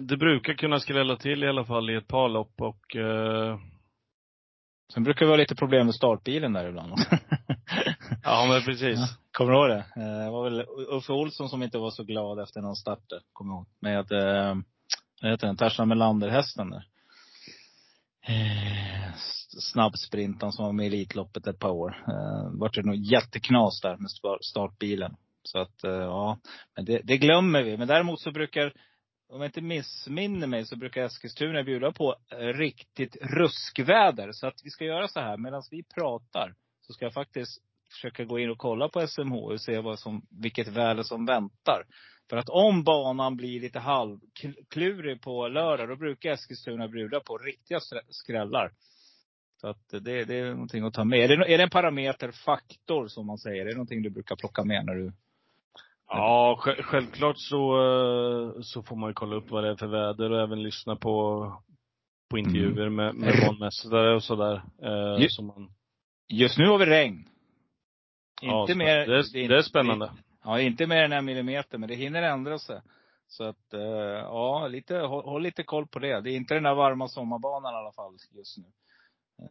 [0.00, 2.96] det brukar kunna skrälla till i alla fall i ett par lopp och
[4.94, 6.92] Sen brukar det vara lite problem med startbilen där ibland.
[8.26, 8.98] ja men precis.
[8.98, 10.02] Ja, Kommer du ihåg det?
[10.02, 13.20] Eh, Det var väl Uffe Olsson som inte var så glad efter någon start där,
[13.32, 13.66] kommer jag ihåg.
[14.10, 14.54] Med, eh,
[15.22, 16.86] vad heter den, Tarzan Melander-hästen där.
[18.28, 22.04] Eh, s- Snabbsprintan som var med i Elitloppet ett par år.
[22.08, 25.16] Eh, vart det nog jätteknas där med star- startbilen.
[25.42, 26.38] Så att, ja.
[26.76, 27.76] Men det, det glömmer vi.
[27.76, 28.72] Men däremot så brukar,
[29.32, 32.16] om jag inte missminner mig, så brukar Eskilstuna bjuda på
[32.54, 34.32] riktigt ruskväder.
[34.32, 36.54] Så att vi ska göra så här, medan vi pratar,
[36.86, 40.22] så ska jag faktiskt försöka gå in och kolla på SMH och se vad som,
[40.30, 41.82] vilket väder som väntar.
[42.30, 47.78] För att om banan blir lite halvklurig på lördag, då brukar Eskilstuna bjuda på riktiga
[47.78, 48.70] skrä- skrällar.
[49.60, 51.18] Så att det, det är någonting att ta med.
[51.30, 53.62] Är det, är det en parameterfaktor som man säger?
[53.62, 55.12] Är det någonting du brukar plocka med när du
[56.08, 57.76] Ja, sj- självklart så,
[58.62, 61.52] så får man ju kolla upp vad det är för väder och även lyssna på,
[62.30, 64.62] på intervjuer med, med banmästare och sådär.
[64.82, 65.70] Eh, Ju- som man,
[66.28, 67.28] Just nu har vi regn.
[68.42, 69.06] Ja, Inte mer.
[69.06, 70.12] det, är, inte- det är spännande.
[70.44, 72.80] Ja, inte mer än en millimeter, men det hinner ändra sig.
[73.28, 73.80] Så att, eh,
[74.22, 76.20] ja, lite, håll, håll lite koll på det.
[76.20, 78.64] Det är inte den där varma sommarbanan i alla fall just nu.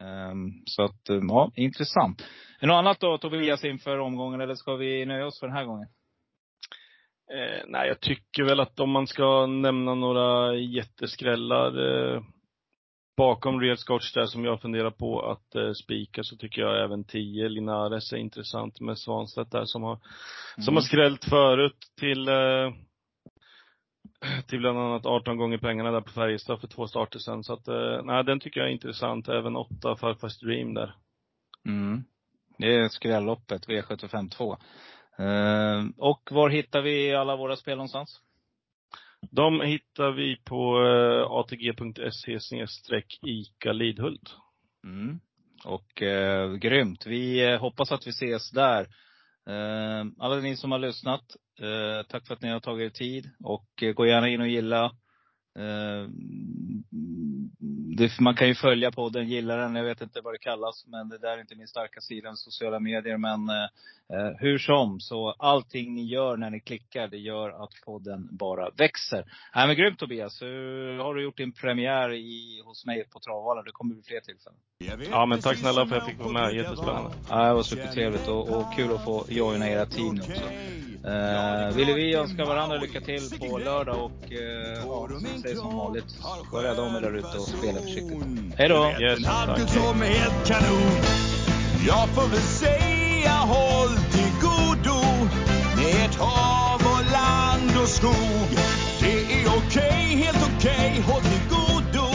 [0.06, 2.24] Ehm, så att, eh, ja, intressant.
[2.60, 5.66] Är något annat då Tobias inför omgången, eller ska vi nöja oss för den här
[5.66, 5.88] gången?
[7.34, 11.68] Eh, nej, jag tycker väl att om man ska nämna några jätteskrällar
[12.16, 12.22] eh,
[13.18, 17.04] bakom Real Scotch där som jag funderar på att eh, spika så tycker jag även
[17.04, 20.00] 10 Linares är intressant med Svanstedt där som har,
[20.56, 20.76] som Mm.
[20.76, 22.72] har skrällt förut till eh,
[24.48, 27.44] till bland annat 18 gånger pengarna där på Färjestad för två starter sen.
[27.44, 29.28] Så att, eh, nej den tycker jag är intressant.
[29.30, 30.96] Även 8 Farfars Dream där.
[31.66, 32.04] Mm.
[32.58, 34.58] Det är skrälloppet, V75 2.
[35.18, 38.22] Ehm, och var hittar vi alla våra spel någonstans?
[39.32, 44.36] De hittar vi på eh, atg.se snedstreck ICA Lidhult.
[44.84, 45.20] Mm.
[45.66, 47.06] Och eh, grymt.
[47.06, 48.82] Vi eh, hoppas att vi ses där.
[49.50, 53.30] Eh, alla ni som har lyssnat, eh, tack för att ni har tagit er tid.
[53.44, 54.92] Och eh, gå gärna in och gilla.
[55.60, 56.10] Eh,
[57.98, 60.86] det, man kan ju följa podden, gilla den, jag vet inte vad det kallas.
[60.88, 63.18] Men det där är inte min starka sida, sociala medier.
[63.18, 63.64] Men eh,
[64.14, 68.69] eh, hur som, så allting ni gör när ni klickar, det gör att podden bara
[68.69, 69.26] växer.
[69.56, 70.41] Nej men grymt Tobias.
[70.41, 73.65] Hur har du gjort din premiär i, hos mig på Travvalen?
[73.65, 74.60] Det kommer bli fler tillfällen.
[75.11, 76.56] Ja men tack snälla för att jag fick vara med.
[76.56, 77.11] Jättespännande.
[77.30, 80.44] Ja, det var supertrevligt och, och kul att få joina era team också.
[81.07, 84.40] Eh, ville vi önska varandra lycka till på lördag och eh,
[84.86, 86.06] ja, som säger som vanligt,
[86.52, 88.23] var rädda om er där ute och spela försiktigt.
[88.57, 88.91] Hej då!
[89.02, 89.19] Yes,
[91.88, 94.99] Jag får väl säga håll till godo
[95.76, 98.49] Med ett hav och land och skog.
[98.99, 102.07] Det är okej, helt okej, håll till godo.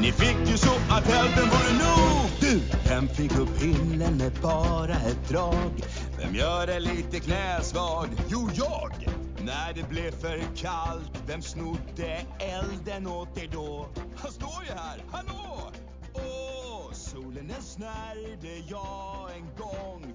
[0.00, 1.57] Ni fick ju så att nog Du,
[2.98, 5.70] vem fick upp himlen med bara ett drag?
[6.18, 8.08] Vem gör dig lite knäsvag?
[8.28, 8.92] Jo, jag!
[9.40, 13.88] När det blev för kallt, vem snodde elden åt dig då?
[14.16, 15.72] Han står ju här, hallå!
[16.14, 20.12] Åh, solen den snärjde jag en gång